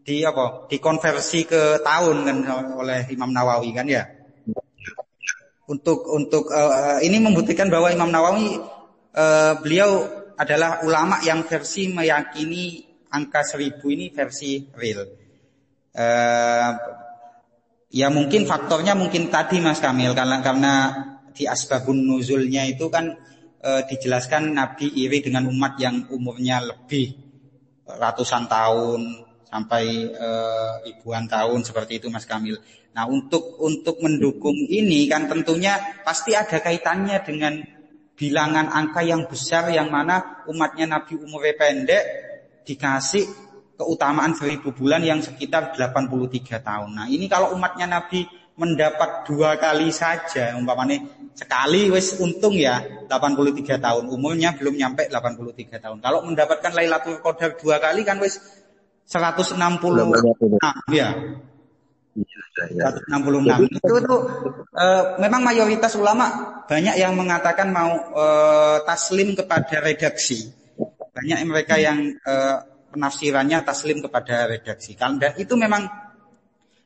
di 0.04 0.20
apa? 0.20 0.68
dikonversi 0.68 1.48
ke 1.48 1.80
tahun 1.80 2.28
kan 2.28 2.36
oleh 2.76 3.08
Imam 3.08 3.32
Nawawi 3.32 3.72
kan 3.72 3.88
ya. 3.88 4.04
Untuk 5.64 6.04
untuk 6.12 6.52
uh, 6.52 7.00
ini 7.00 7.16
membuktikan 7.24 7.72
bahwa 7.72 7.88
Imam 7.88 8.12
Nawawi 8.12 8.60
uh, 9.16 9.56
beliau 9.64 10.04
adalah 10.36 10.84
ulama 10.84 11.24
yang 11.24 11.40
versi 11.48 11.88
meyakini 11.88 12.84
angka 13.08 13.40
seribu 13.48 13.88
ini 13.88 14.12
versi 14.12 14.60
real. 14.76 15.08
Uh, 15.94 16.70
ya 17.94 18.10
mungkin 18.10 18.44
faktornya 18.44 18.98
mungkin 18.98 19.30
tadi 19.30 19.62
Mas 19.62 19.78
Kamil 19.78 20.12
karena 20.12 20.42
karena 20.42 20.74
di 21.34 21.44
asbabun 21.50 22.06
nuzulnya 22.06 22.64
itu 22.70 22.86
kan 22.88 23.12
uh, 23.60 23.82
dijelaskan 23.90 24.54
Nabi 24.54 24.88
iri 24.94 25.20
dengan 25.20 25.50
umat 25.50 25.76
yang 25.82 26.06
umurnya 26.08 26.62
lebih 26.62 27.18
ratusan 27.84 28.46
tahun 28.48 29.26
sampai 29.44 29.84
uh, 30.14 30.82
ribuan 30.86 31.26
tahun 31.26 31.62
seperti 31.66 32.02
itu 32.02 32.06
Mas 32.10 32.24
Kamil. 32.26 32.58
Nah, 32.94 33.10
untuk 33.10 33.58
untuk 33.58 33.98
mendukung 33.98 34.54
ini 34.54 35.10
kan 35.10 35.26
tentunya 35.26 35.78
pasti 36.06 36.34
ada 36.38 36.62
kaitannya 36.62 37.18
dengan 37.26 37.58
bilangan 38.14 38.70
angka 38.70 39.02
yang 39.02 39.26
besar 39.26 39.70
yang 39.74 39.90
mana 39.90 40.46
umatnya 40.46 40.86
Nabi 40.86 41.18
umurnya 41.18 41.58
pendek 41.58 42.04
dikasih 42.62 43.26
keutamaan 43.74 44.38
seribu 44.38 44.70
bulan 44.70 45.02
yang 45.02 45.18
sekitar 45.18 45.74
83 45.74 46.62
tahun. 46.62 46.90
Nah, 46.94 47.06
ini 47.10 47.26
kalau 47.26 47.50
umatnya 47.58 47.90
Nabi 47.90 48.22
mendapat 48.54 49.26
dua 49.26 49.58
kali 49.58 49.90
saja. 49.90 50.54
Umpamanya 50.54 51.02
sekali 51.34 51.90
wis 51.90 52.18
untung 52.22 52.54
ya 52.54 52.82
83 53.10 53.78
tahun. 53.82 54.04
Umurnya 54.10 54.54
belum 54.54 54.78
nyampe 54.78 55.10
83 55.10 55.82
tahun. 55.82 55.98
Kalau 55.98 56.22
mendapatkan 56.22 56.72
Lailatul 56.74 57.18
Qadar 57.18 57.58
dua 57.58 57.82
kali 57.82 58.06
kan 58.06 58.22
wis 58.22 58.38
166 59.06 59.58
ya. 60.94 61.12
166 62.54 63.10
iya, 63.10 63.58
itu 63.66 63.94
itu 63.98 64.16
uh, 64.78 65.18
memang 65.18 65.42
mayoritas 65.42 65.98
ulama 65.98 66.54
banyak 66.70 66.94
yang 66.94 67.18
mengatakan 67.18 67.74
mau 67.74 67.90
uh, 68.14 68.78
taslim 68.86 69.34
kepada 69.34 69.82
redaksi. 69.82 70.54
Banyak 71.10 71.38
mereka 71.42 71.74
yang 71.74 72.14
uh, 72.22 72.62
penafsirannya 72.94 73.66
taslim 73.66 73.98
kepada 73.98 74.46
redaksi. 74.46 74.94
Dan 74.94 75.34
itu 75.34 75.58
memang 75.58 75.90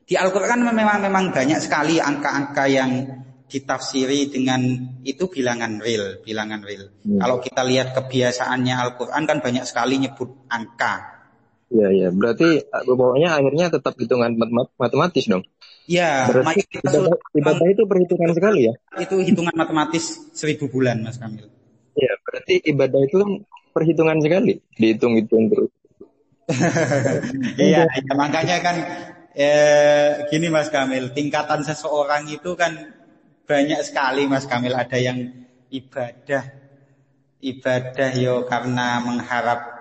di 0.09 0.17
Al-Quran 0.17 0.65
memang 0.65 1.05
memang 1.05 1.29
banyak 1.29 1.61
sekali 1.61 2.01
angka-angka 2.01 2.65
yang 2.65 3.21
ditafsiri 3.45 4.33
dengan 4.33 4.61
itu 5.05 5.29
bilangan 5.29 5.77
real, 5.77 6.17
bilangan 6.25 6.65
real. 6.65 6.89
Hmm. 7.05 7.21
Kalau 7.21 7.37
kita 7.37 7.61
lihat 7.61 7.93
kebiasaannya 7.93 8.73
Al-Quran 8.73 9.23
kan 9.29 9.37
banyak 9.37 9.69
sekali 9.69 10.01
nyebut 10.01 10.49
angka. 10.49 11.21
Iya, 11.69 11.87
iya. 11.93 12.09
Berarti 12.09 12.57
eh, 12.57 12.83
pokoknya 12.89 13.37
akhirnya 13.37 13.65
tetap 13.69 13.93
hitungan 14.01 14.33
matematis 14.81 15.29
dong. 15.29 15.45
Iya. 15.85 16.25
Berarti 16.29 16.65
ibadah, 17.37 17.67
itu 17.69 17.83
perhitungan 17.85 18.31
sekali 18.33 18.59
ya? 18.65 18.73
Itu 18.97 19.21
hitungan 19.21 19.53
matematis 19.53 20.33
seribu 20.33 20.73
bulan, 20.73 21.05
Mas 21.05 21.21
Kamil. 21.21 21.49
Iya, 21.93 22.13
berarti 22.25 22.65
ibadah 22.65 23.01
itu 23.05 23.15
kan 23.17 23.31
perhitungan 23.77 24.17
sekali, 24.25 24.57
dihitung-hitung 24.73 25.53
terus. 25.53 25.69
iya, 27.61 27.85
ya, 27.85 28.13
makanya 28.17 28.57
kan 28.65 28.75
eh, 29.39 30.27
gini 30.27 30.51
Mas 30.51 30.67
Kamil, 30.67 31.15
tingkatan 31.15 31.63
seseorang 31.63 32.27
itu 32.27 32.59
kan 32.59 32.75
banyak 33.47 33.79
sekali 33.87 34.27
Mas 34.27 34.43
Kamil. 34.43 34.75
Ada 34.75 34.99
yang 34.99 35.31
ibadah, 35.71 36.43
ibadah 37.39 38.11
yo 38.19 38.43
karena 38.43 38.99
mengharap 38.99 39.79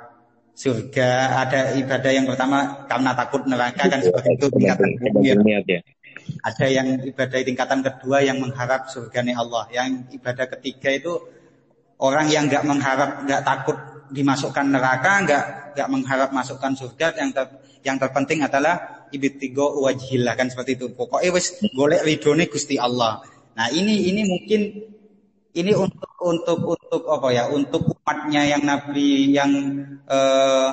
surga, 0.54 1.42
ada 1.42 1.60
ibadah 1.74 2.10
yang 2.14 2.26
pertama 2.26 2.86
karena 2.86 3.10
takut 3.14 3.42
neraka 3.46 3.86
kan 3.90 4.00
seperti 4.02 4.30
itu 4.38 4.46
tingkatan 4.54 4.90
kedua. 4.98 5.34
Ya. 5.66 5.80
Ada 6.42 6.66
yang 6.70 6.88
ibadah 7.02 7.38
tingkatan 7.42 7.80
kedua 7.82 8.18
yang 8.22 8.38
mengharap 8.38 8.90
surga 8.90 9.26
nih 9.26 9.34
Allah. 9.38 9.64
Yang 9.74 10.18
ibadah 10.18 10.46
ketiga 10.54 10.90
itu 10.94 11.12
orang 11.98 12.30
yang 12.30 12.46
nggak 12.46 12.62
mengharap, 12.62 13.10
nggak 13.26 13.42
takut 13.42 13.78
dimasukkan 14.10 14.66
neraka, 14.70 15.12
nggak 15.26 15.44
nggak 15.78 15.88
mengharap 15.90 16.30
masukkan 16.34 16.74
surga. 16.74 17.14
Yang 17.22 17.30
ter, 17.38 17.46
yang 17.86 17.96
terpenting 18.02 18.42
adalah 18.42 18.97
ibtigo 19.10 19.84
wajhillah 19.84 20.34
kan 20.34 20.48
seperti 20.52 20.78
itu. 20.78 20.86
Pokoknya 20.92 21.30
wis 21.34 21.60
golek 21.72 22.04
ridone 22.04 22.46
Gusti 22.48 22.76
Allah. 22.76 23.24
Nah 23.58 23.66
ini 23.74 24.08
ini 24.08 24.22
mungkin 24.26 24.60
ini 25.56 25.72
untuk 25.74 26.12
untuk 26.22 26.58
untuk 26.78 27.02
apa 27.10 27.28
ya? 27.34 27.44
Untuk 27.50 27.82
umatnya 27.90 28.46
yang 28.46 28.62
Nabi 28.62 29.34
yang 29.34 29.50
eh, 30.06 30.70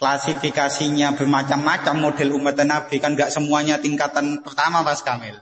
klasifikasinya 0.00 1.12
bermacam-macam 1.12 1.94
model 2.00 2.32
umat 2.40 2.56
Nabi 2.64 2.96
kan 2.96 3.12
nggak 3.12 3.28
semuanya 3.28 3.76
tingkatan 3.76 4.40
pertama 4.40 4.80
Mas 4.80 5.04
Kamil. 5.04 5.36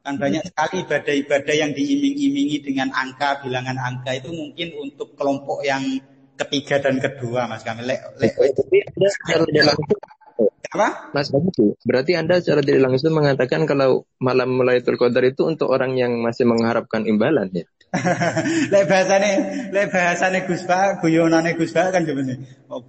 Kan 0.00 0.16
banyak 0.16 0.42
sekali 0.48 0.82
ibadah-ibadah 0.82 1.54
yang 1.54 1.70
diiming-imingi 1.76 2.64
dengan 2.64 2.88
angka, 2.90 3.44
bilangan 3.44 3.76
angka 3.76 4.16
itu 4.16 4.32
mungkin 4.32 4.72
untuk 4.80 5.12
kelompok 5.12 5.60
yang 5.62 6.00
ketiga 6.40 6.80
dan 6.80 6.98
kedua 6.98 7.46
Mas 7.46 7.62
Kamil. 7.62 7.86
Lek, 7.86 8.00
lek, 8.18 8.34
apa? 10.68 11.10
Mas 11.16 11.32
Bagus, 11.32 11.80
berarti 11.82 12.14
Anda 12.14 12.38
secara 12.38 12.60
tidak 12.60 12.84
langsung 12.84 13.16
mengatakan 13.16 13.64
kalau 13.64 14.04
malam 14.20 14.60
Lailatul 14.60 15.00
Qadar 15.00 15.24
itu 15.24 15.48
untuk 15.48 15.72
orang 15.72 15.96
yang 15.96 16.20
masih 16.20 16.44
mengharapkan 16.44 17.08
imbalan 17.08 17.48
ya? 17.50 17.64
lek 18.72 18.86
bahasane, 18.86 19.30
lek 19.74 19.90
bahasane 19.90 20.46
Gus 20.46 20.62
Pak, 20.62 21.02
guyonane 21.02 21.58
Gus 21.58 21.74
Pak 21.74 21.90
kan 21.90 22.02
sebenarnya. 22.06 22.38
Oh, 22.70 22.84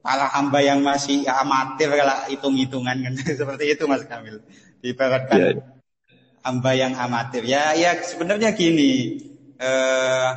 para 0.00 0.26
hamba 0.34 0.58
yang 0.64 0.82
masih 0.82 1.22
amatir 1.28 1.92
kalau 1.92 2.16
hitung-hitungan 2.26 2.96
kan 3.06 3.14
seperti 3.40 3.76
itu 3.76 3.84
Mas 3.86 4.02
Kamil. 4.08 4.42
Diibaratkan 4.80 5.38
ya. 5.38 5.50
hamba 6.42 6.70
yang 6.74 6.96
amatir. 6.96 7.44
Ya, 7.44 7.76
ya 7.76 8.00
sebenarnya 8.02 8.56
gini. 8.56 9.20
Eh, 9.60 10.30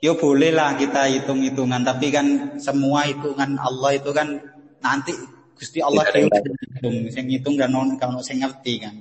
yo 0.00 0.14
boleh 0.16 0.54
lah 0.54 0.78
kita 0.78 1.10
hitung-hitungan, 1.10 1.82
tapi 1.82 2.14
kan 2.14 2.56
semua 2.62 3.10
hitungan 3.10 3.58
Allah 3.58 3.98
itu 3.98 4.14
kan 4.14 4.53
nanti 4.84 5.16
Gusti 5.56 5.80
Allah 5.80 6.04
yang 6.12 6.28
hitung, 6.28 6.96
sing 7.08 7.24
ngitung 7.30 7.54
dan 7.56 7.72
non 7.72 7.96
kalau 7.96 8.20
sing 8.20 8.44
ngerti 8.44 8.84
kan. 8.84 8.94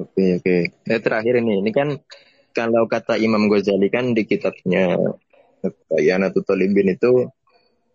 Oke 0.00 0.40
oke. 0.40 0.56
Eh, 0.72 1.00
terakhir 1.02 1.44
ini, 1.44 1.60
ini 1.60 1.70
kan 1.74 2.00
kalau 2.56 2.88
kata 2.88 3.20
Imam 3.20 3.50
Ghazali 3.50 3.92
kan 3.92 4.16
di 4.16 4.24
kitabnya 4.24 4.96
Yanatul 6.00 6.46
Talibin 6.46 6.88
itu 6.88 7.28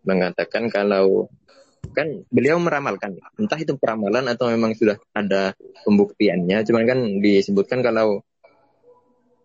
mengatakan 0.05 0.69
kalau 0.69 1.31
kan 1.93 2.25
beliau 2.29 2.57
meramalkan 2.57 3.17
entah 3.37 3.59
itu 3.61 3.77
peramalan 3.77 4.25
atau 4.29 4.49
memang 4.49 4.73
sudah 4.73 4.97
ada 5.13 5.53
pembuktiannya 5.85 6.65
cuman 6.65 6.83
kan 6.85 6.99
disebutkan 7.21 7.85
kalau 7.85 8.25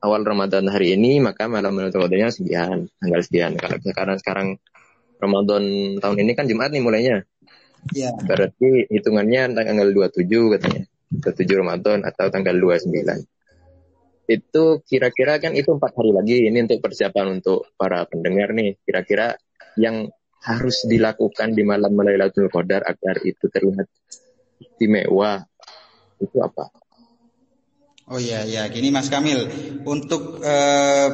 awal 0.00 0.24
Ramadan 0.24 0.68
hari 0.72 0.96
ini 0.96 1.20
maka 1.20 1.46
malam 1.46 1.76
Lailatul 1.76 2.08
Qadarnya 2.08 2.32
sekian 2.32 2.88
tanggal 2.96 3.20
sekian 3.20 3.52
kalau 3.60 3.76
sekarang 3.84 4.16
sekarang 4.20 4.48
Ramadan 5.20 5.62
tahun 6.00 6.16
ini 6.24 6.32
kan 6.32 6.48
Jumat 6.48 6.72
nih 6.72 6.82
mulainya 6.82 7.22
Ya. 7.96 8.12
Berarti 8.12 8.86
hitungannya 8.92 9.56
tanggal 9.56 9.88
27 9.90 10.52
katanya. 10.56 10.84
27 11.10 11.60
Ramadan 11.64 11.98
atau 12.06 12.26
tanggal 12.30 12.54
29. 12.54 13.24
Itu 14.30 14.84
kira-kira 14.86 15.42
kan 15.42 15.56
itu 15.58 15.74
empat 15.74 15.92
hari 15.98 16.12
lagi. 16.14 16.36
Ini 16.46 16.70
untuk 16.70 16.84
persiapan 16.84 17.40
untuk 17.40 17.72
para 17.74 18.06
pendengar 18.06 18.54
nih. 18.54 18.78
Kira-kira 18.86 19.34
yang 19.74 20.06
harus 20.40 20.86
dilakukan 20.86 21.52
di 21.52 21.66
malam 21.66 21.98
Lailatul 21.98 22.48
Qadar 22.48 22.86
agar 22.86 23.20
itu 23.26 23.50
terlihat 23.50 23.90
istimewa 24.62 25.44
itu 26.22 26.38
apa? 26.40 26.70
Oh 28.10 28.18
iya 28.18 28.42
ya, 28.42 28.66
gini 28.66 28.90
Mas 28.90 29.06
Kamil, 29.06 29.46
untuk 29.86 30.42
uh, 30.42 31.08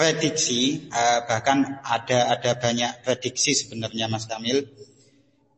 prediksi 0.00 0.88
uh, 0.88 1.28
bahkan 1.28 1.84
ada 1.84 2.32
ada 2.32 2.56
banyak 2.56 3.04
prediksi 3.04 3.52
sebenarnya 3.52 4.08
Mas 4.08 4.24
Kamil 4.24 4.64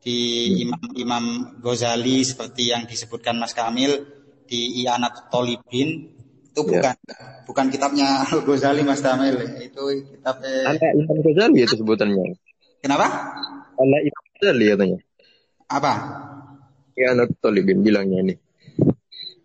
di 0.03 0.51
Imam-Imam 0.67 1.55
Ghazali 1.63 2.27
seperti 2.27 2.75
yang 2.75 2.91
disebutkan 2.91 3.39
Mas 3.39 3.55
Kamil 3.55 4.03
di 4.51 4.83
Ianat 4.83 5.31
Tolibin 5.31 6.11
itu 6.53 6.61
bukan 6.67 6.91
ya. 7.07 7.47
bukan 7.47 7.71
kitabnya 7.71 8.27
Al 8.27 8.43
Ghazali 8.43 8.83
Mas 8.83 8.99
Tamil 8.99 9.63
itu 9.63 10.11
kitab 10.11 10.43
eh... 10.43 10.67
Anak 10.67 10.91
Imam 10.91 11.19
Ghazali 11.23 11.63
itu 11.63 11.79
sebutannya. 11.79 12.35
Kenapa? 12.83 13.07
Anak 13.79 14.01
Imam 14.11 14.25
Ghazali 14.43 14.65
katanya. 14.75 14.99
Apa? 15.71 15.93
Ianat 16.99 17.31
Tolibin 17.39 17.87
bilangnya 17.87 18.27
ini. 18.27 18.35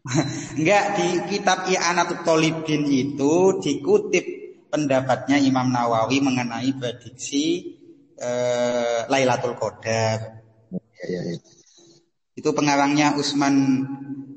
Enggak 0.58 0.86
di 0.98 1.08
kitab 1.30 1.70
I'anatul 1.70 2.26
Tolibin 2.26 2.82
itu 2.90 3.62
dikutip 3.62 4.37
pendapatnya 4.68 5.40
Imam 5.40 5.72
Nawawi 5.72 6.20
mengenai 6.20 6.72
prediksi 6.76 7.76
eh, 8.20 9.02
Lailatul 9.08 9.56
Qadar. 9.56 10.20
Ya, 10.72 11.06
ya, 11.08 11.22
ya. 11.34 11.38
Itu 12.38 12.54
pengarangnya 12.54 13.18
Usman 13.18 13.56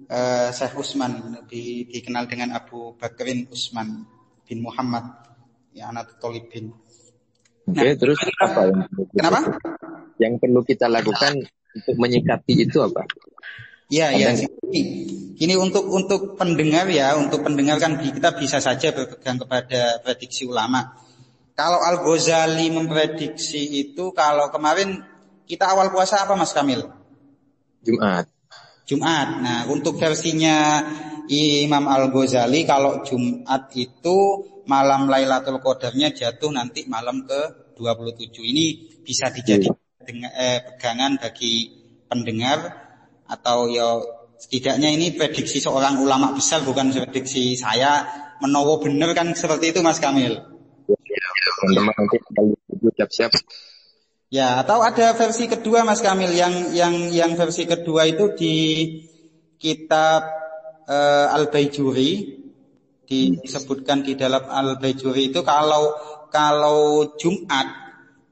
eh, 0.09 0.49
Syekh 0.55 0.75
Usman 0.79 1.45
di, 1.47 1.87
dikenal 1.91 2.31
dengan 2.31 2.57
Abu 2.57 2.97
Bakrin 2.97 3.51
Usman 3.53 4.07
bin 4.47 4.65
Muhammad 4.65 5.05
I'anatul 5.75 6.19
Tolibin. 6.19 6.75
Oke, 7.71 7.79
nah, 7.79 7.95
terus 7.95 8.19
apa 8.43 8.67
yang 8.67 8.81
Kenapa? 9.15 9.41
Yang 10.19 10.35
perlu 10.43 10.61
kita 10.67 10.87
lakukan 10.91 11.39
untuk 11.71 11.97
menyikapi 11.97 12.67
itu 12.67 12.83
apa? 12.83 13.07
Ya, 13.91 14.15
ya. 14.15 14.31
Ini, 14.71 14.81
ini 15.43 15.55
untuk 15.59 15.91
untuk 15.91 16.39
pendengar 16.39 16.87
ya, 16.87 17.19
untuk 17.19 17.43
pendengar 17.43 17.83
kan 17.83 17.99
kita 17.99 18.39
bisa 18.39 18.63
saja 18.63 18.95
berpegang 18.95 19.43
kepada 19.43 19.99
prediksi 19.99 20.47
ulama. 20.47 20.95
Kalau 21.59 21.83
Al 21.83 22.01
Ghazali 22.01 22.71
memprediksi 22.71 23.83
itu, 23.83 24.15
kalau 24.15 24.49
kemarin 24.55 25.03
kita 25.45 25.75
awal 25.75 25.91
puasa 25.91 26.23
apa 26.23 26.39
Mas 26.39 26.55
Kamil? 26.55 26.87
Jumat. 27.83 28.31
Jumat. 28.87 29.29
Nah, 29.43 29.61
untuk 29.67 29.99
versinya 29.99 30.87
Imam 31.27 31.91
Al 31.91 32.15
Ghazali, 32.15 32.63
kalau 32.63 33.03
Jumat 33.03 33.75
itu 33.75 34.47
malam 34.71 35.11
Lailatul 35.11 35.59
Qadarnya 35.59 36.15
jatuh 36.15 36.55
nanti 36.55 36.87
malam 36.87 37.27
ke 37.27 37.75
27. 37.75 38.39
Ini 38.39 38.67
bisa 39.03 39.35
dijadikan 39.35 39.75
iya. 40.07 40.29
eh, 40.31 40.59
pegangan 40.63 41.19
bagi 41.19 41.75
pendengar 42.07 42.90
atau 43.31 43.71
ya 43.71 44.03
setidaknya 44.41 44.91
ini 44.91 45.15
prediksi 45.15 45.63
seorang 45.63 46.03
ulama 46.03 46.35
besar 46.35 46.67
bukan 46.67 46.91
prediksi 46.91 47.55
saya 47.55 48.05
menowo 48.43 48.83
bener 48.83 49.15
kan 49.15 49.31
seperti 49.37 49.71
itu 49.71 49.81
Mas 49.85 50.03
Kamil. 50.03 50.43
nanti 51.71 52.17
siap-siap. 52.97 53.31
Ya, 54.31 54.63
atau 54.63 54.81
ada 54.81 55.13
versi 55.15 55.51
kedua 55.51 55.85
Mas 55.87 56.01
Kamil 56.01 56.33
yang 56.33 56.73
yang 56.75 56.95
yang 57.11 57.33
versi 57.37 57.67
kedua 57.69 58.09
itu 58.09 58.33
di 58.35 58.57
kitab 59.61 60.25
uh, 60.89 61.37
Al-Baijuri 61.37 62.41
disebutkan 63.11 64.07
di 64.07 64.15
dalam 64.15 64.47
Al-Baijuri 64.47 65.35
itu 65.35 65.43
kalau 65.43 65.99
kalau 66.31 67.11
Jumat 67.19 67.91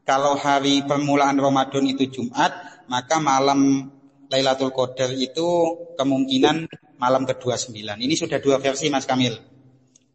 kalau 0.08 0.40
hari 0.40 0.88
permulaan 0.88 1.36
Ramadan 1.36 1.84
itu 1.84 2.08
Jumat, 2.08 2.48
maka 2.88 3.20
malam 3.20 3.92
Lailatul 4.28 4.72
Qadar 4.76 5.12
itu 5.16 5.46
kemungkinan 5.96 6.68
malam 7.00 7.24
ke-29. 7.24 7.72
Ini 7.80 8.14
sudah 8.14 8.38
dua 8.40 8.60
versi 8.60 8.92
Mas 8.92 9.08
Kamil. 9.08 9.32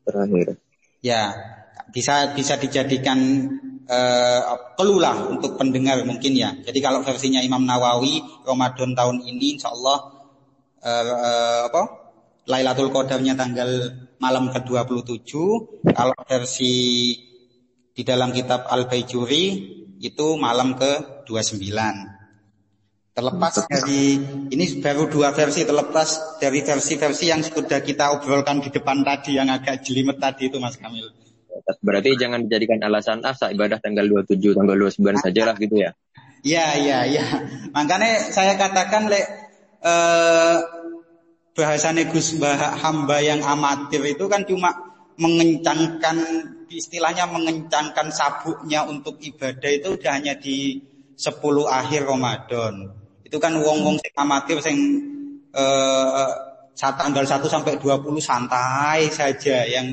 Terakhir. 0.06 0.62
Ya, 1.02 1.34
bisa 1.90 2.32
bisa 2.38 2.56
dijadikan 2.62 3.20
uh, 3.90 4.42
kelulah 4.78 5.34
untuk 5.34 5.58
pendengar 5.58 6.02
mungkin 6.06 6.38
ya. 6.38 6.54
Jadi 6.62 6.80
kalau 6.80 7.02
versinya 7.02 7.42
Imam 7.42 7.66
Nawawi 7.66 8.22
Ramadan 8.46 8.94
tahun 8.94 9.18
ini 9.26 9.58
insya 9.58 9.74
Allah 9.74 9.98
uh, 10.84 11.06
uh, 11.10 11.62
apa? 11.74 11.84
Lailatul 12.44 12.92
Qadarnya 12.92 13.40
tanggal 13.40 13.96
malam 14.20 14.52
ke-27. 14.52 15.32
Kalau 15.96 16.18
versi 16.28 16.76
di 17.94 18.04
dalam 18.04 18.36
kitab 18.36 18.68
Al-Baijuri 18.68 19.46
itu 20.04 20.28
malam 20.36 20.76
ke-29. 20.76 21.64
Terlepas 23.14 23.70
dari 23.70 24.18
ini 24.50 24.66
baru 24.82 25.06
dua 25.06 25.30
versi 25.38 25.62
terlepas 25.62 26.42
dari 26.42 26.66
versi-versi 26.66 27.30
yang 27.30 27.46
sudah 27.46 27.78
kita 27.86 28.10
obrolkan 28.10 28.58
di 28.58 28.74
depan 28.74 29.06
tadi 29.06 29.38
yang 29.38 29.54
agak 29.54 29.86
jelimet 29.86 30.18
tadi 30.18 30.50
itu 30.50 30.58
Mas 30.58 30.82
Kamil. 30.82 31.14
Berarti 31.86 32.18
jangan 32.18 32.50
dijadikan 32.50 32.82
alasan 32.82 33.22
asa 33.22 33.54
ibadah 33.54 33.78
tanggal 33.78 34.10
27, 34.10 34.58
tanggal 34.58 34.90
29 34.90 35.30
saja 35.30 35.42
lah 35.46 35.56
gitu 35.62 35.78
ya. 35.78 35.94
Iya, 36.42 36.68
iya, 36.82 37.00
iya. 37.06 37.26
Makanya 37.78 38.34
saya 38.34 38.58
katakan 38.58 39.06
le 39.06 39.22
eh, 39.86 40.58
bahasane 41.54 42.10
Gus 42.10 42.34
Bah 42.42 42.82
hamba 42.82 43.22
yang 43.22 43.46
amatir 43.46 44.02
itu 44.10 44.26
kan 44.26 44.42
cuma 44.50 44.74
mengencangkan 45.22 46.18
istilahnya 46.74 47.30
mengencangkan 47.30 48.10
sabuknya 48.10 48.90
untuk 48.90 49.22
ibadah 49.22 49.70
itu 49.70 49.94
udah 49.94 50.12
hanya 50.18 50.34
di 50.34 50.82
10 51.14 51.30
akhir 51.70 52.10
Ramadan. 52.10 53.03
Itu 53.34 53.42
kan 53.42 53.58
wong-wong 53.58 53.98
sing 53.98 54.14
amatir 54.14 54.62
sing 54.62 54.78
eh 55.58 56.30
tanggal 56.78 57.26
1 57.26 57.42
sampai 57.50 57.82
20 57.82 58.06
santai 58.22 59.10
saja 59.10 59.66
yang 59.66 59.90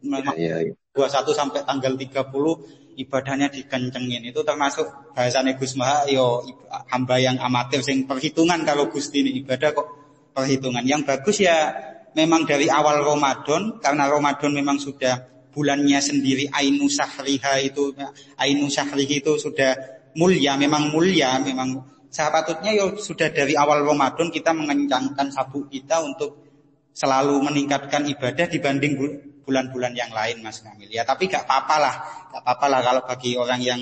memang 0.00 0.32
ya, 0.40 0.56
ya, 0.64 0.72
ya. 0.72 0.74
21 0.96 1.36
sampai 1.36 1.68
tanggal 1.68 1.92
30 2.00 2.96
ibadahnya 2.96 3.52
dikencengin. 3.52 4.24
Itu 4.24 4.40
termasuk 4.40 5.12
bahasane 5.12 5.60
Gus 5.60 5.76
Maha 5.76 6.08
yo 6.08 6.40
hamba 6.88 7.20
yang 7.20 7.36
amatir 7.36 7.84
sing 7.84 8.08
perhitungan 8.08 8.64
kalau 8.64 8.88
Gusti 8.88 9.20
ini 9.20 9.44
ibadah 9.44 9.76
kok 9.76 9.88
perhitungan. 10.32 10.80
Yang 10.80 11.12
bagus 11.12 11.44
ya 11.44 11.76
memang 12.16 12.48
dari 12.48 12.72
awal 12.72 13.04
Ramadan 13.04 13.84
karena 13.84 14.08
Ramadan 14.08 14.56
memang 14.56 14.80
sudah 14.80 15.28
bulannya 15.52 16.00
sendiri 16.00 16.48
Ainu 16.56 16.88
Syahriha 16.88 17.60
itu 17.60 17.92
Ainu 18.40 18.72
Syahrihi 18.72 19.20
itu 19.20 19.36
sudah 19.36 19.76
mulia, 20.16 20.56
memang 20.56 20.88
mulia, 20.88 21.36
memang 21.36 21.97
Sepatutnya 22.08 22.72
ya 22.72 22.88
sudah 22.96 23.28
dari 23.28 23.52
awal 23.52 23.84
Ramadan 23.84 24.32
kita 24.32 24.56
mengencangkan 24.56 25.28
sabuk 25.28 25.68
kita 25.68 26.00
untuk 26.00 26.48
selalu 26.96 27.44
meningkatkan 27.46 28.08
ibadah 28.08 28.48
dibanding 28.48 28.96
bulan-bulan 29.44 29.94
yang 29.94 30.10
lain 30.10 30.42
Mas 30.42 30.64
Kamil. 30.64 30.90
Ya 30.90 31.04
tapi 31.04 31.28
gak 31.28 31.44
apa-apa 31.46 31.76
lah, 31.78 31.94
gak 32.32 32.42
apa-apa 32.42 32.66
lah 32.68 32.80
kalau 32.84 33.02
bagi 33.06 33.32
orang 33.36 33.60
yang 33.62 33.80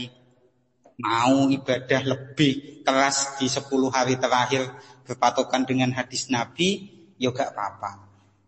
mau 1.00 1.48
ibadah 1.48 2.00
lebih 2.04 2.82
keras 2.84 3.38
di 3.40 3.50
10 3.50 3.66
hari 3.90 4.14
terakhir 4.20 4.68
berpatokan 5.06 5.62
dengan 5.64 5.90
hadis 5.94 6.28
Nabi, 6.28 6.86
ya 7.16 7.30
gak 7.30 7.54
apa-apa. 7.54 7.90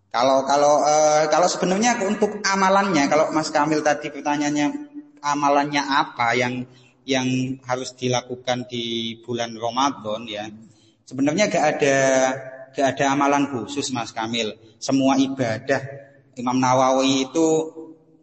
Kalau 0.08 0.44
kalau 0.48 0.80
e, 0.82 0.94
kalau 1.28 1.48
sebenarnya 1.50 2.00
untuk 2.00 2.40
amalannya, 2.40 3.06
kalau 3.06 3.28
Mas 3.30 3.52
Kamil 3.52 3.84
tadi 3.84 4.08
pertanyaannya 4.08 4.66
amalannya 5.20 5.82
apa 5.84 6.32
yang 6.32 6.64
yang 7.09 7.56
harus 7.64 7.96
dilakukan 7.96 8.68
di 8.68 9.16
bulan 9.24 9.56
Ramadan 9.56 10.28
ya. 10.28 10.44
Sebenarnya 11.09 11.48
gak 11.48 11.64
ada 11.80 11.96
gak 12.76 12.86
ada 12.92 13.04
amalan 13.16 13.48
khusus 13.48 13.88
Mas 13.96 14.12
Kamil. 14.12 14.52
Semua 14.76 15.16
ibadah 15.16 15.80
Imam 16.36 16.61
Nawawi 16.61 17.32
itu 17.32 17.48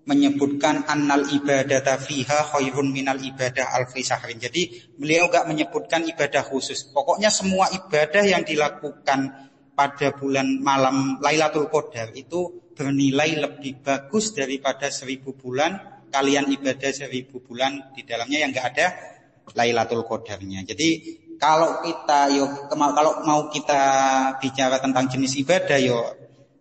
menyebutkan 0.05 0.85
annal 0.85 1.25
ibadah 1.33 1.97
fiha 1.97 2.53
khairun 2.53 2.93
minal 2.93 3.17
ibadah 3.17 3.73
alfi 3.73 4.05
sahrin. 4.05 4.37
Jadi 4.37 4.93
beliau 5.01 5.33
gak 5.33 5.49
menyebutkan 5.49 6.05
ibadah 6.05 6.45
khusus. 6.45 6.85
Pokoknya 6.93 7.33
semua 7.33 7.73
ibadah 7.73 8.21
yang 8.21 8.45
dilakukan 8.45 9.49
pada 9.73 10.13
bulan 10.13 10.61
malam 10.61 11.17
Lailatul 11.25 11.73
Qadar 11.73 12.13
itu 12.13 12.69
bernilai 12.77 13.33
lebih 13.33 13.81
bagus 13.81 14.29
daripada 14.29 14.93
seribu 14.93 15.33
bulan 15.33 15.94
kalian 16.15 16.47
ibadah 16.47 16.91
seribu 16.95 17.43
bulan 17.43 17.91
di 17.91 18.07
dalamnya 18.07 18.47
yang 18.47 18.55
enggak 18.55 18.71
ada 18.71 18.87
Lailatul 19.51 20.07
Qadarnya. 20.07 20.63
Jadi 20.63 20.89
kalau 21.35 21.83
kita 21.83 22.31
yo 22.31 22.47
kalau 22.71 23.21
mau 23.27 23.51
kita 23.51 23.83
bicara 24.39 24.79
tentang 24.79 25.11
jenis 25.11 25.35
ibadah 25.43 25.75
yo 25.83 25.99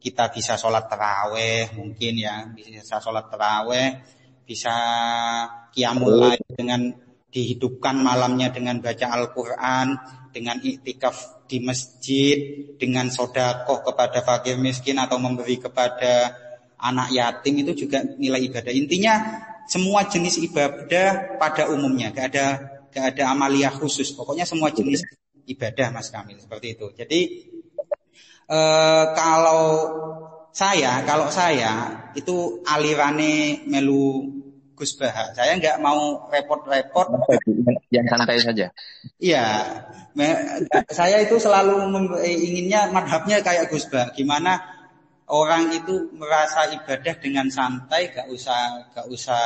kita 0.02 0.28
bisa 0.34 0.58
sholat 0.58 0.90
teraweh 0.90 1.70
mungkin 1.78 2.18
ya 2.18 2.50
bisa 2.50 2.98
sholat 2.98 3.30
teraweh 3.30 4.02
bisa 4.44 4.74
kiamul 5.72 6.36
dengan 6.52 6.92
dihidupkan 7.32 7.96
malamnya 7.98 8.52
dengan 8.52 8.78
baca 8.84 9.06
Al-Quran 9.10 9.96
dengan 10.34 10.60
iktikaf 10.60 11.46
di 11.48 11.62
masjid 11.62 12.36
dengan 12.76 13.08
sodakoh 13.08 13.86
kepada 13.86 14.20
fakir 14.20 14.58
miskin 14.60 15.00
atau 15.00 15.16
memberi 15.16 15.56
kepada 15.56 16.34
anak 16.84 17.08
yatim 17.16 17.64
itu 17.64 17.72
juga 17.88 18.04
nilai 18.04 18.44
ibadah. 18.44 18.68
Intinya 18.68 19.14
semua 19.64 20.04
jenis 20.04 20.36
ibadah 20.44 21.40
pada 21.40 21.72
umumnya, 21.72 22.12
gak 22.12 22.36
ada 22.36 22.46
gak 22.92 23.16
ada 23.16 23.32
amalia 23.32 23.72
khusus. 23.72 24.12
Pokoknya 24.12 24.44
semua 24.44 24.68
jenis 24.68 25.00
ibadah 25.48 25.88
Mas 25.96 26.12
Kamil 26.12 26.36
seperti 26.36 26.76
itu. 26.76 26.92
Jadi 26.92 27.20
e, 28.44 28.60
kalau 29.16 29.64
saya, 30.52 31.00
kalau 31.08 31.32
saya 31.32 32.04
itu 32.12 32.60
alirane 32.68 33.64
melu 33.64 34.28
Gus 34.74 34.98
Baha. 34.98 35.32
Saya 35.32 35.54
nggak 35.56 35.78
mau 35.78 36.26
repot-repot. 36.28 37.06
Yang 37.94 38.06
santai 38.10 38.38
saja. 38.42 38.66
Iya, 39.22 39.46
saya 40.90 41.22
itu 41.22 41.38
selalu 41.38 41.94
inginnya 42.26 42.90
madhabnya 42.90 43.38
kayak 43.40 43.70
Gus 43.70 43.86
Baha. 43.86 44.10
Gimana 44.12 44.73
orang 45.30 45.72
itu 45.72 46.12
merasa 46.12 46.68
ibadah 46.72 47.14
dengan 47.16 47.48
santai, 47.48 48.12
gak 48.12 48.28
usah 48.28 48.92
gak 48.92 49.06
usah 49.08 49.42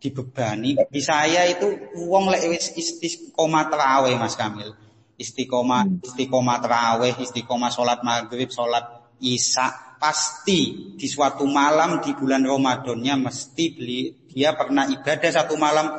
dibebani. 0.00 0.80
Di 0.88 1.02
saya 1.04 1.44
itu 1.44 1.68
uang 2.00 2.32
lek 2.32 2.56
istiqomah 2.56 3.68
terawih 3.68 4.16
Mas 4.16 4.34
Kamil. 4.34 4.72
Istiqomah 5.20 6.00
istiqomah 6.00 6.58
terawih, 6.64 7.14
istiqomah 7.20 7.68
sholat 7.68 8.00
maghrib, 8.00 8.48
sholat 8.48 9.12
isya 9.20 9.96
pasti 10.00 10.96
di 10.96 11.04
suatu 11.04 11.44
malam 11.44 12.00
di 12.00 12.16
bulan 12.16 12.40
Ramadannya 12.40 13.20
mesti 13.20 13.64
beli 13.76 14.24
dia 14.32 14.56
pernah 14.56 14.88
ibadah 14.88 15.28
satu 15.28 15.60
malam 15.60 15.92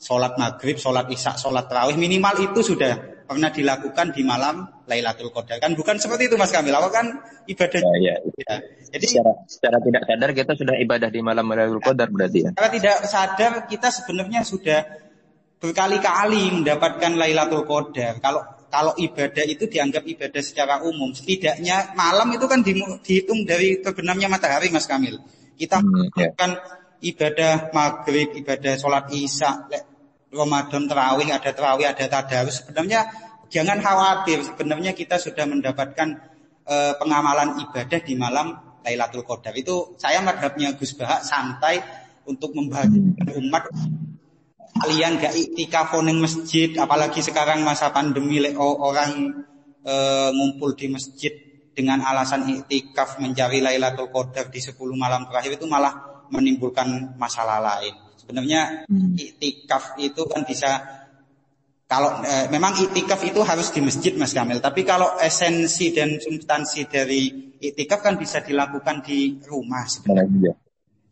sholat 0.00 0.40
maghrib, 0.40 0.80
sholat 0.80 1.04
isya, 1.12 1.36
sholat 1.36 1.68
terawih 1.68 2.00
minimal 2.00 2.32
itu 2.40 2.64
sudah 2.64 3.11
pernah 3.32 3.50
dilakukan 3.50 4.06
di 4.12 4.22
malam 4.22 4.68
Lailatul 4.84 5.32
Qadar 5.32 5.58
kan 5.58 5.72
bukan 5.72 5.96
seperti 5.96 6.28
itu 6.28 6.36
Mas 6.36 6.52
Kamil 6.52 6.76
apa 6.76 6.88
kan 6.92 7.06
ibadah 7.48 7.80
ya, 7.80 7.90
ya. 7.98 8.14
ya. 8.20 8.54
jadi 8.92 9.06
secara, 9.08 9.32
secara 9.48 9.76
tidak 9.80 10.02
sadar 10.04 10.30
kita 10.36 10.52
sudah 10.54 10.76
ibadah 10.76 11.08
di 11.08 11.20
malam 11.24 11.48
Lailatul 11.48 11.82
Qadar 11.82 12.08
berarti 12.12 12.38
ya 12.44 12.50
secara 12.52 12.70
tidak 12.70 12.96
sadar 13.08 13.52
kita 13.66 13.88
sebenarnya 13.88 14.40
sudah 14.44 14.80
berkali-kali 15.58 16.62
mendapatkan 16.62 17.12
Lailatul 17.16 17.64
Qadar 17.64 18.20
kalau 18.20 18.42
kalau 18.72 18.96
ibadah 18.96 19.44
itu 19.44 19.68
dianggap 19.68 20.00
ibadah 20.08 20.40
secara 20.40 20.80
umum, 20.80 21.12
setidaknya 21.12 21.92
malam 21.92 22.32
itu 22.32 22.48
kan 22.48 22.64
dihitung 22.64 23.44
dari 23.44 23.84
terbenamnya 23.84 24.32
matahari, 24.32 24.72
Mas 24.72 24.88
Kamil. 24.88 25.20
Kita 25.60 25.84
hmm, 25.84 26.16
yeah. 26.16 26.32
ibadah 27.04 27.68
maghrib, 27.76 28.32
ibadah 28.32 28.80
sholat 28.80 29.12
isya, 29.12 29.68
Ramadan 30.32 30.88
terawih, 30.88 31.28
ada 31.28 31.52
terawih, 31.52 31.86
ada 31.92 32.04
tadarus. 32.08 32.64
Sebenarnya 32.64 33.04
jangan 33.52 33.78
khawatir, 33.84 34.40
sebenarnya 34.48 34.96
kita 34.96 35.20
sudah 35.20 35.44
mendapatkan 35.44 36.08
uh, 36.64 36.96
pengamalan 36.96 37.60
ibadah 37.60 38.00
di 38.00 38.16
malam 38.16 38.56
Lailatul 38.82 39.22
Qadar. 39.22 39.54
Itu 39.54 39.94
saya 40.00 40.24
madhabnya 40.24 40.74
Gus 40.74 40.96
Bahak 40.96 41.22
santai 41.22 41.78
untuk 42.26 42.54
membagikan 42.56 43.28
umat 43.38 43.70
kalian 44.72 45.20
gak 45.20 45.34
iktikaf 45.36 45.94
ning 46.00 46.18
masjid 46.18 46.72
apalagi 46.80 47.20
sekarang 47.20 47.62
masa 47.62 47.92
pandemi 47.92 48.40
orang 48.56 49.44
e, 49.84 49.94
ngumpul 50.32 50.72
di 50.74 50.88
masjid 50.88 51.30
dengan 51.72 52.00
alasan 52.02 52.48
iktikaf 52.48 53.20
mencari 53.20 53.60
Lailatul 53.60 54.08
Qadar 54.08 54.48
di 54.48 54.60
10 54.60 54.76
malam 54.96 55.28
terakhir 55.28 55.60
itu 55.60 55.66
malah 55.68 56.24
menimbulkan 56.32 57.16
masalah 57.20 57.60
lain. 57.60 57.92
Sebenarnya 58.22 58.86
hmm. 58.86 59.18
iktikaf 59.18 59.98
itu 59.98 60.22
kan 60.30 60.46
bisa 60.46 61.02
kalau 61.90 62.24
e, 62.24 62.48
memang 62.48 62.72
iktikaf 62.78 63.20
itu 63.26 63.44
harus 63.44 63.68
di 63.74 63.84
masjid 63.84 64.16
Mas 64.16 64.32
Kamil, 64.32 64.64
tapi 64.64 64.86
kalau 64.86 65.12
esensi 65.20 65.92
dan 65.92 66.16
substansi 66.16 66.88
dari 66.88 67.52
iktikaf 67.60 68.00
kan 68.00 68.16
bisa 68.16 68.40
dilakukan 68.40 69.04
di 69.04 69.36
rumah 69.44 69.84
sebenarnya. 69.84 70.56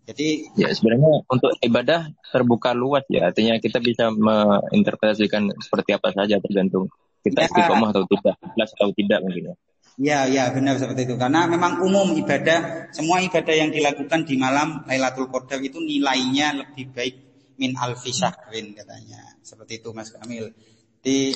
Jadi 0.09 0.57
ya 0.57 0.73
sebenarnya 0.73 1.29
untuk 1.29 1.53
ibadah 1.61 2.09
terbuka 2.33 2.73
luas 2.73 3.05
ya, 3.13 3.29
artinya 3.29 3.61
kita 3.61 3.83
bisa 3.83 4.09
menginterpretasikan 4.09 5.53
seperti 5.61 6.01
apa 6.01 6.17
saja 6.17 6.41
tergantung 6.41 6.89
kita 7.21 7.45
ya, 7.45 7.47
istiqomah 7.53 7.93
atau 7.93 8.09
tidak, 8.09 8.35
ikhlas 8.41 8.71
atau 8.81 8.89
tidak 8.97 9.19
mungkin 9.21 9.53
ya. 9.53 9.55
Ya, 9.99 10.29
ya 10.31 10.53
benar 10.55 10.79
seperti 10.79 11.11
itu. 11.11 11.17
Karena 11.19 11.49
memang 11.51 11.83
umum 11.83 12.15
ibadah, 12.15 12.93
semua 12.95 13.19
ibadah 13.25 13.55
yang 13.55 13.75
dilakukan 13.75 14.23
di 14.29 14.39
malam 14.39 14.87
Lailatul 14.87 15.27
Qadar 15.27 15.59
itu 15.61 15.83
nilainya 15.83 16.55
lebih 16.63 16.95
baik 16.95 17.15
min 17.61 17.77
alfi 17.77 18.15
syahrin 18.15 18.73
katanya. 18.73 19.37
Seperti 19.43 19.83
itu 19.83 19.91
Mas 19.93 20.09
Kamil. 20.15 20.55
Di 21.01 21.35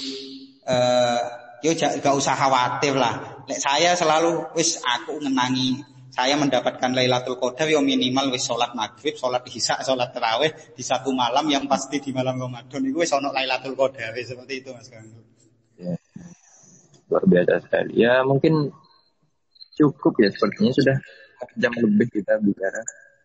uh, 0.65 1.21
yo 1.61 1.73
gak 1.77 2.15
usah 2.15 2.37
khawatir 2.37 2.97
lah. 2.97 3.45
Lek 3.45 3.61
saya 3.61 3.93
selalu 3.97 4.57
wis 4.57 4.81
aku 4.81 5.21
ngenangi 5.21 5.85
saya 6.15 6.39
mendapatkan 6.39 6.95
Lailatul 6.95 7.37
Qadar 7.43 7.67
yang 7.67 7.83
minimal 7.83 8.31
wis 8.31 8.47
sholat 8.47 8.71
maghrib, 8.73 9.19
sholat 9.19 9.43
isya, 9.51 9.83
sholat 9.83 10.15
terawih 10.15 10.55
di 10.73 10.81
satu 10.87 11.11
malam 11.11 11.43
yang 11.51 11.67
pasti 11.67 11.99
di 11.99 12.15
malam 12.15 12.39
Ramadan 12.39 12.87
itu 12.87 13.03
wis 13.03 13.11
ono 13.11 13.35
Lailatul 13.35 13.75
Qadar 13.75 14.15
seperti 14.15 14.63
itu 14.63 14.71
Mas 14.71 14.87
Kang. 14.89 15.34
Luar 17.15 17.31
biasa 17.31 17.63
sekali. 17.63 18.03
Ya 18.03 18.27
mungkin 18.27 18.75
cukup 19.79 20.19
ya 20.19 20.35
sepertinya 20.35 20.75
sudah 20.75 20.97
jam 21.55 21.71
lebih 21.79 22.11
kita 22.11 22.43
bicara. 22.43 22.83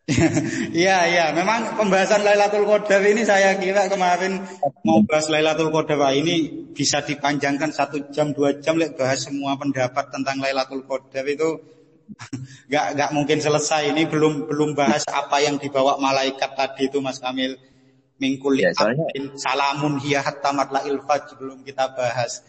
Iya, 0.73 1.05
iya. 1.05 1.25
Memang 1.33 1.77
pembahasan 1.77 2.25
Lailatul 2.25 2.65
Qadar 2.65 3.01
ini 3.05 3.21
saya 3.21 3.53
kira 3.61 3.85
kemarin 3.85 4.41
mau 4.81 5.05
bahas 5.05 5.29
Lailatul 5.29 5.69
Qadar 5.69 6.01
ini 6.13 6.65
bisa 6.73 7.05
dipanjangkan 7.05 7.69
satu 7.69 8.09
jam, 8.09 8.33
dua 8.33 8.57
jam, 8.57 8.77
bahas 8.97 9.25
semua 9.25 9.53
pendapat 9.57 10.09
tentang 10.09 10.41
Lailatul 10.41 10.85
Qadar 10.85 11.25
itu 11.29 11.61
nggak 12.69 12.85
nggak 12.97 13.09
mungkin 13.13 13.37
selesai. 13.37 13.93
Ini 13.93 14.09
belum 14.09 14.49
belum 14.49 14.73
bahas 14.73 15.05
apa 15.09 15.45
yang 15.45 15.61
dibawa 15.61 16.01
malaikat 16.01 16.57
tadi 16.57 16.89
itu 16.89 17.01
Mas 17.01 17.21
Kamil. 17.21 17.57
Mingkul 18.19 18.59
ya, 18.59 18.75
soalnya, 18.75 19.07
salamun 19.39 19.95
hiya 20.03 20.19
hatta 20.19 20.51
matla'il 20.51 20.99
fajr 21.07 21.39
belum 21.39 21.63
kita 21.63 21.95
bahas. 21.95 22.43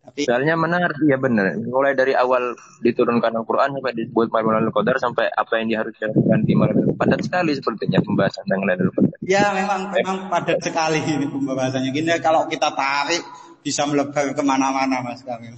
Tapi 0.00 0.24
soalnya 0.24 0.56
menarik 0.56 0.96
ya 1.04 1.20
benar. 1.20 1.60
Mulai 1.60 1.92
dari 1.92 2.16
awal 2.16 2.56
diturunkan 2.80 3.36
Al-Qur'an 3.36 3.76
sampai 3.76 3.92
disebut 3.92 4.32
Malam 4.32 4.72
Qadar 4.72 4.96
sampai 4.96 5.28
apa 5.28 5.60
yang 5.60 5.66
dia 5.68 5.78
harus 5.84 5.92
lakukan 6.00 6.40
di 6.48 6.54
malam 6.56 6.96
padat 6.96 7.20
sekali 7.20 7.52
sepertinya 7.52 8.00
pembahasan 8.00 8.48
tentang 8.48 8.64
Lailatul 8.64 8.92
Qadar. 8.96 9.18
Ya 9.22 9.52
memang 9.52 9.92
memang 9.92 10.16
padat 10.32 10.58
sekali 10.64 11.04
ini 11.04 11.28
pembahasannya. 11.28 11.90
Gini 11.92 12.10
kalau 12.24 12.48
kita 12.48 12.72
tarik 12.72 13.22
bisa 13.60 13.84
melebar 13.84 14.32
ke 14.32 14.42
mana-mana 14.42 15.04
Mas 15.04 15.20
Kamil. 15.20 15.54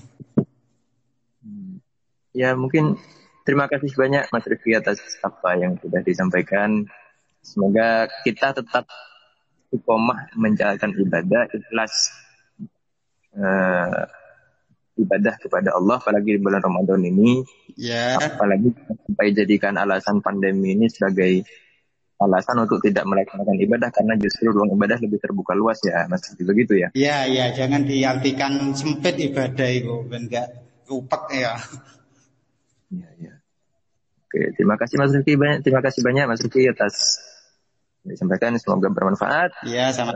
Hmm. 1.43 1.78
Ya 2.34 2.59
mungkin 2.59 2.99
Terima 3.43 3.66
kasih 3.66 3.90
banyak 3.99 4.30
Mas 4.30 4.47
Rifki 4.47 4.70
atas 4.70 5.03
apa 5.18 5.59
yang 5.59 5.74
sudah 5.82 5.99
disampaikan. 6.07 6.86
Semoga 7.43 8.07
kita 8.22 8.55
tetap 8.55 8.86
istiqomah 9.66 10.30
menjalankan 10.38 10.95
ibadah 10.95 11.51
ikhlas 11.51 12.14
uh, 13.34 14.07
ibadah 14.97 15.34
kepada 15.40 15.72
Allah 15.72 15.97
apalagi 15.97 16.36
di 16.36 16.40
bulan 16.40 16.61
Ramadan 16.61 17.01
ini. 17.05 17.40
Ya. 17.76 18.20
Apalagi 18.20 18.72
sampai 18.76 19.32
jadikan 19.32 19.76
alasan 19.80 20.20
pandemi 20.20 20.76
ini 20.76 20.88
sebagai 20.93 21.45
alasan 22.22 22.62
untuk 22.62 22.78
tidak 22.78 23.03
melaksanakan 23.03 23.57
ibadah 23.59 23.90
karena 23.90 24.14
justru 24.14 24.55
ruang 24.55 24.70
ibadah 24.78 24.95
lebih 25.03 25.18
terbuka 25.18 25.59
luas 25.59 25.82
ya 25.82 26.07
Mas 26.07 26.22
begitu 26.38 26.78
ya. 26.78 26.88
Iya 26.95 27.26
iya 27.26 27.47
jangan 27.51 27.82
diartikan 27.82 28.70
sempit 28.78 29.18
ibadah 29.18 29.68
itu 29.68 30.07
enggak 30.07 30.47
rupak 30.86 31.26
ya. 31.34 31.59
Iya, 32.93 33.09
iya. 33.18 33.34
Oke, 34.28 34.53
terima 34.57 34.76
kasih 34.76 35.01
Mas 35.01 35.12
Rifki 35.16 35.34
banyak. 35.40 35.64
Terima 35.64 35.80
kasih 35.80 36.01
banyak 36.05 36.24
Mas 36.28 36.40
Rifki 36.45 36.68
atas 36.68 37.20
disampaikan 38.05 38.55
semoga 38.61 38.93
bermanfaat. 38.93 39.64
Iya, 39.64 39.90
sama 39.97 40.12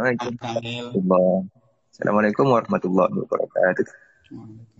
Assalamualaikum 1.97 2.53
warahmatullahi 2.53 3.09
wabarakatuh. 3.24 4.06
Assalamu 4.27 4.53
alaikum. 4.55 4.76